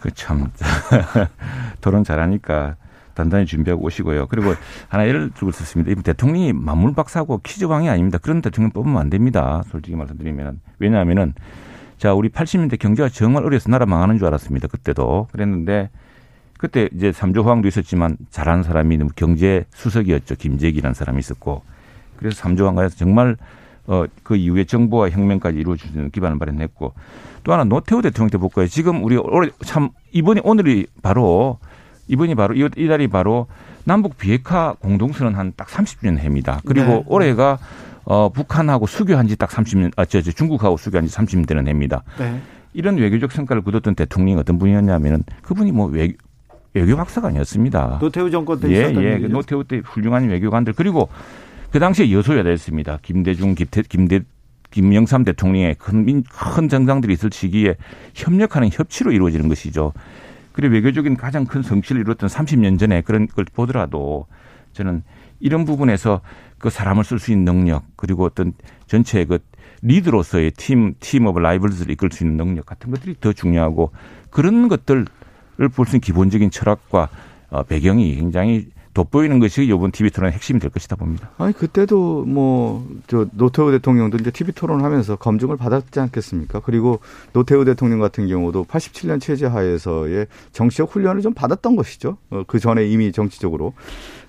그참 0.00 0.50
토론 1.80 2.04
잘하니까 2.04 2.76
단단히 3.14 3.46
준비하고 3.46 3.84
오시고요. 3.84 4.26
그리고 4.26 4.54
하나 4.88 5.06
예를 5.06 5.30
들고 5.30 5.50
있습니다. 5.50 5.90
이번 5.90 6.02
대통령이 6.02 6.52
만물 6.52 6.94
박사고 6.94 7.40
퀴즈왕이 7.42 7.88
아닙니다. 7.88 8.18
그런 8.18 8.42
대통령 8.42 8.70
뽑으면 8.70 8.98
안 8.98 9.10
됩니다. 9.10 9.62
솔직히 9.66 9.96
말씀드리면. 9.96 10.60
왜냐하면은 10.78 11.34
자, 11.98 12.12
우리 12.12 12.28
80년대 12.28 12.78
경제가 12.78 13.08
정말 13.08 13.44
어려서 13.44 13.70
나라 13.70 13.86
망하는 13.86 14.18
줄 14.18 14.26
알았습니다. 14.26 14.68
그때도. 14.68 15.28
그랬는데 15.32 15.90
그때 16.58 16.88
이제 16.94 17.12
삼조 17.12 17.42
호황도 17.42 17.68
있었지만 17.68 18.16
잘하는 18.30 18.62
사람이 18.62 18.98
경제 19.16 19.64
수석이었죠. 19.74 20.34
김재기라는 20.36 20.94
사람이 20.94 21.18
있었고. 21.18 21.62
그래서 22.16 22.36
삼조 22.36 22.64
호황가에서 22.64 22.96
정말 22.96 23.36
어, 23.86 24.04
그 24.22 24.36
이후에 24.36 24.64
정보와 24.64 25.10
혁명까지 25.10 25.58
이루어지는 25.58 26.10
기반을 26.10 26.36
마련했고 26.36 26.94
또 27.42 27.52
하나 27.52 27.64
노태우 27.64 28.00
대통령 28.00 28.30
때 28.30 28.38
볼까요? 28.38 28.66
지금 28.66 29.04
우리 29.04 29.16
올해 29.16 29.50
참 29.64 29.90
이번이 30.12 30.40
오늘이 30.42 30.86
바로 31.02 31.58
이번이 32.08 32.34
바로 32.34 32.54
이달이 32.54 33.08
바로 33.08 33.46
남북 33.84 34.16
비핵화 34.18 34.74
공동선언 34.80 35.34
한 35.34 35.52
딱 35.56 35.68
30주년 35.68 36.18
해입니다. 36.18 36.60
그리고 36.66 36.86
네. 36.86 37.04
올해가 37.06 37.58
어 38.04 38.28
북한하고 38.30 38.86
수교한 38.86 39.28
지 39.28 39.36
딱 39.36 39.50
30년 39.50 39.92
아 39.96 40.04
저 40.04 40.20
저 40.20 40.30
중국하고 40.30 40.76
수교한 40.76 41.06
지 41.06 41.14
30년 41.14 41.46
되는 41.46 41.66
해입니다. 41.66 42.02
네. 42.18 42.40
이런 42.74 42.96
외교적 42.98 43.32
성과를 43.32 43.62
거뒀던 43.62 43.94
대통령이 43.94 44.38
어떤 44.40 44.58
분이었냐면은 44.58 45.22
그분이 45.42 45.72
뭐 45.72 45.86
외, 45.86 46.12
외교 46.74 46.96
박사가 46.96 47.28
아니었습니다. 47.28 47.98
노태우 48.00 48.30
정권 48.30 48.60
때 48.60 48.68
예, 48.70 48.92
예. 48.96 49.18
그 49.20 49.26
노태우 49.26 49.64
때 49.64 49.80
훌륭한 49.84 50.28
외교관들 50.28 50.72
그리고 50.74 51.08
그 51.70 51.78
당시에 51.78 52.10
여소야대였습니다. 52.12 52.98
김대중, 53.02 53.54
김대, 53.54 53.82
김대 53.82 54.20
김영삼 54.70 55.22
대통령의 55.24 55.76
큰, 55.78 56.24
큰 56.24 56.68
정당들이 56.68 57.12
있을 57.14 57.30
시기에 57.32 57.76
협력하는 58.14 58.70
협치로 58.72 59.12
이루어지는 59.12 59.48
것이죠. 59.48 59.92
그리고 60.54 60.74
외교적인 60.74 61.16
가장 61.16 61.44
큰 61.44 61.62
성취를 61.62 62.00
이뤘던 62.02 62.30
30년 62.30 62.78
전에 62.78 63.02
그런 63.02 63.26
걸 63.26 63.44
보더라도 63.44 64.26
저는 64.72 65.02
이런 65.40 65.64
부분에서 65.64 66.20
그 66.58 66.70
사람을 66.70 67.02
쓸 67.04 67.18
수 67.18 67.32
있는 67.32 67.44
능력 67.44 67.84
그리고 67.96 68.24
어떤 68.24 68.52
전체의 68.86 69.26
그 69.26 69.38
리더로서의 69.82 70.52
team, 70.52 70.94
team 71.00 71.26
of 71.26 71.40
rivals를 71.40 71.90
이끌 71.92 72.10
수 72.12 72.22
있는 72.24 72.36
능력 72.36 72.66
같은 72.66 72.90
것들이 72.90 73.16
더 73.20 73.32
중요하고 73.32 73.90
그런 74.30 74.68
것들을 74.68 75.04
볼 75.74 75.86
수 75.86 75.96
있는 75.96 76.00
기본적인 76.00 76.50
철학과 76.50 77.08
어, 77.50 77.64
배경이 77.64 78.14
굉장히 78.14 78.68
돋보이는 78.94 79.38
것이 79.40 79.64
이번 79.64 79.90
TV 79.90 80.10
토론의 80.10 80.32
핵심이 80.32 80.58
될 80.60 80.70
것이다 80.70 80.96
봅니다. 80.96 81.30
아니 81.38 81.52
그때도 81.52 82.24
뭐 82.24 82.84
저 83.06 83.26
노태우 83.32 83.70
대통령도 83.70 84.18
이제 84.18 84.30
TV 84.30 84.52
토론하면서 84.54 85.16
검증을 85.16 85.56
받았지 85.56 86.00
않겠습니까? 86.00 86.60
그리고 86.60 87.00
노태우 87.32 87.64
대통령 87.64 88.00
같은 88.00 88.26
경우도 88.26 88.64
87년 88.64 89.20
체제 89.20 89.46
하에서의 89.46 90.26
정치적 90.52 90.90
훈련을 90.90 91.22
좀 91.22 91.34
받았던 91.34 91.76
것이죠. 91.76 92.16
어, 92.30 92.42
그 92.46 92.58
전에 92.58 92.86
이미 92.86 93.12
정치적으로 93.12 93.74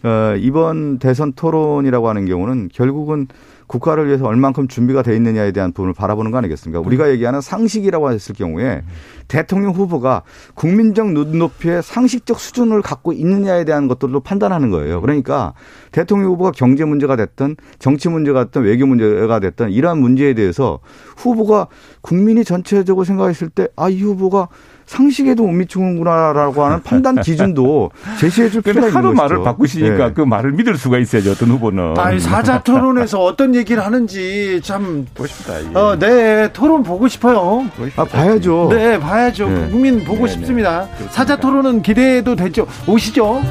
어, 0.03 0.35
이번 0.37 0.99
대선 0.99 1.33
토론이라고 1.33 2.09
하는 2.09 2.25
경우는 2.25 2.69
결국은 2.73 3.27
국가를 3.67 4.07
위해서 4.07 4.25
얼만큼 4.25 4.67
준비가 4.67 5.01
돼 5.01 5.15
있느냐에 5.15 5.51
대한 5.51 5.71
부분을 5.71 5.93
바라보는 5.93 6.31
거 6.31 6.37
아니겠습니까? 6.37 6.79
우리가 6.79 7.09
얘기하는 7.11 7.41
상식이라고 7.41 8.11
했을 8.11 8.35
경우에 8.35 8.83
대통령 9.27 9.71
후보가 9.71 10.23
국민적 10.53 11.11
눈높이의 11.11 11.81
상식적 11.81 12.39
수준을 12.39 12.81
갖고 12.81 13.11
있느냐에 13.11 13.63
대한 13.65 13.87
것들도 13.87 14.19
판단하는 14.19 14.69
거예요. 14.69 15.01
그러니까 15.01 15.53
대통령 15.91 16.31
후보가 16.31 16.51
경제 16.51 16.85
문제가 16.85 17.15
됐든 17.15 17.55
정치 17.79 18.09
문제가 18.09 18.45
됐든 18.45 18.63
외교 18.63 18.85
문제가 18.85 19.39
됐든 19.39 19.71
이러한 19.71 19.99
문제에 19.99 20.33
대해서 20.33 20.79
후보가 21.17 21.67
국민이 22.01 22.43
전체적으로 22.43 23.03
생각했을 23.03 23.49
때 23.49 23.67
아, 23.75 23.89
이 23.89 24.01
후보가 24.01 24.49
상식에도 24.85 25.43
못 25.43 25.51
미치는구나라고 25.51 26.63
하는 26.63 26.81
판단 26.83 27.15
기준도 27.21 27.91
제시해 28.19 28.49
줄 28.49 28.61
필요가 28.61 28.87
있는 28.87 28.95
하루 28.97 29.09
것이죠. 29.09 29.21
말을 29.23 29.43
바꾸시니까 29.43 30.07
네. 30.07 30.13
그 30.13 30.21
말을 30.21 30.51
믿을 30.53 30.77
수가 30.77 30.99
있어야죠. 30.99 31.31
어떤 31.31 31.49
후보는. 31.49 31.97
아니, 31.97 32.19
사자 32.19 32.61
토론에서 32.61 33.23
어떤 33.23 33.55
얘기를 33.55 33.83
하는지 33.83 34.61
참, 34.63 35.05
보고 35.13 35.27
싶다. 35.27 35.61
예. 35.61 35.75
어, 35.75 35.97
네, 35.97 36.51
토론 36.53 36.83
보고 36.83 37.07
싶어요. 37.07 37.65
보고 37.75 37.87
싶다. 37.89 38.01
아, 38.01 38.05
봐야죠. 38.05 38.67
네, 38.71 38.99
봐야죠. 38.99 39.49
네. 39.49 39.69
국민 39.69 40.03
보고 40.03 40.25
네, 40.25 40.25
네. 40.25 40.27
싶습니다. 40.33 40.87
사자 41.09 41.35
토론은 41.35 41.81
기대해도 41.81 42.35
되죠. 42.35 42.67
오시죠. 42.87 43.41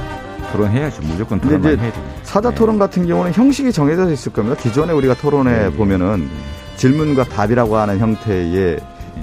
토론해야죠. 0.52 1.02
무조건 1.02 1.40
근데 1.40 1.56
토론만 1.56 1.72
이제 1.74 1.82
해야죠. 1.82 2.00
사자 2.22 2.50
네. 2.50 2.54
토론 2.54 2.78
같은 2.78 3.06
경우는 3.06 3.32
형식이 3.32 3.72
정해져 3.72 4.08
있을 4.10 4.32
겁니다. 4.32 4.56
기존에 4.60 4.92
우리가 4.92 5.14
토론에 5.14 5.70
보면은 5.70 6.28
질문과 6.76 7.24
답이라고 7.24 7.76
하는 7.76 7.98
형태의 7.98 8.46
이 8.52 8.76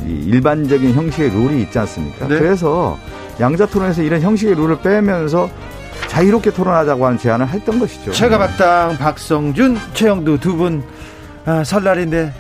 일반적인 0.06 0.94
형식의 0.94 1.30
룰이 1.30 1.62
있지 1.64 1.78
않습니까? 1.80 2.28
네. 2.28 2.38
그래서 2.40 2.98
양자 3.40 3.66
토론에서 3.68 4.02
이런 4.04 4.22
형식의 4.22 4.56
룰을 4.56 4.80
빼면서 4.82 5.50
자유롭게 6.08 6.52
토론하자고 6.52 7.06
하는 7.06 7.18
제안을 7.18 7.48
했던 7.48 7.80
것이죠. 7.80 8.12
최가박당 8.12 8.98
박성준, 8.98 9.78
최영두 9.94 10.40
두분 10.40 10.84
아, 11.46 11.64
설날인데 11.64 12.34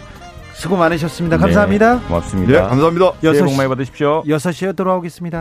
수고 0.53 0.75
많으셨습니다. 0.77 1.37
감사합니다. 1.37 1.95
네, 1.95 2.07
고맙습니다. 2.07 2.51
네, 2.53 2.59
감사합니다. 2.67 3.11
여섯 3.23 3.45
복 3.45 3.51
시- 3.51 3.57
많이 3.57 3.69
받으십시오. 3.69 4.23
6시에 4.27 4.75
돌아오겠습니다. 4.75 5.39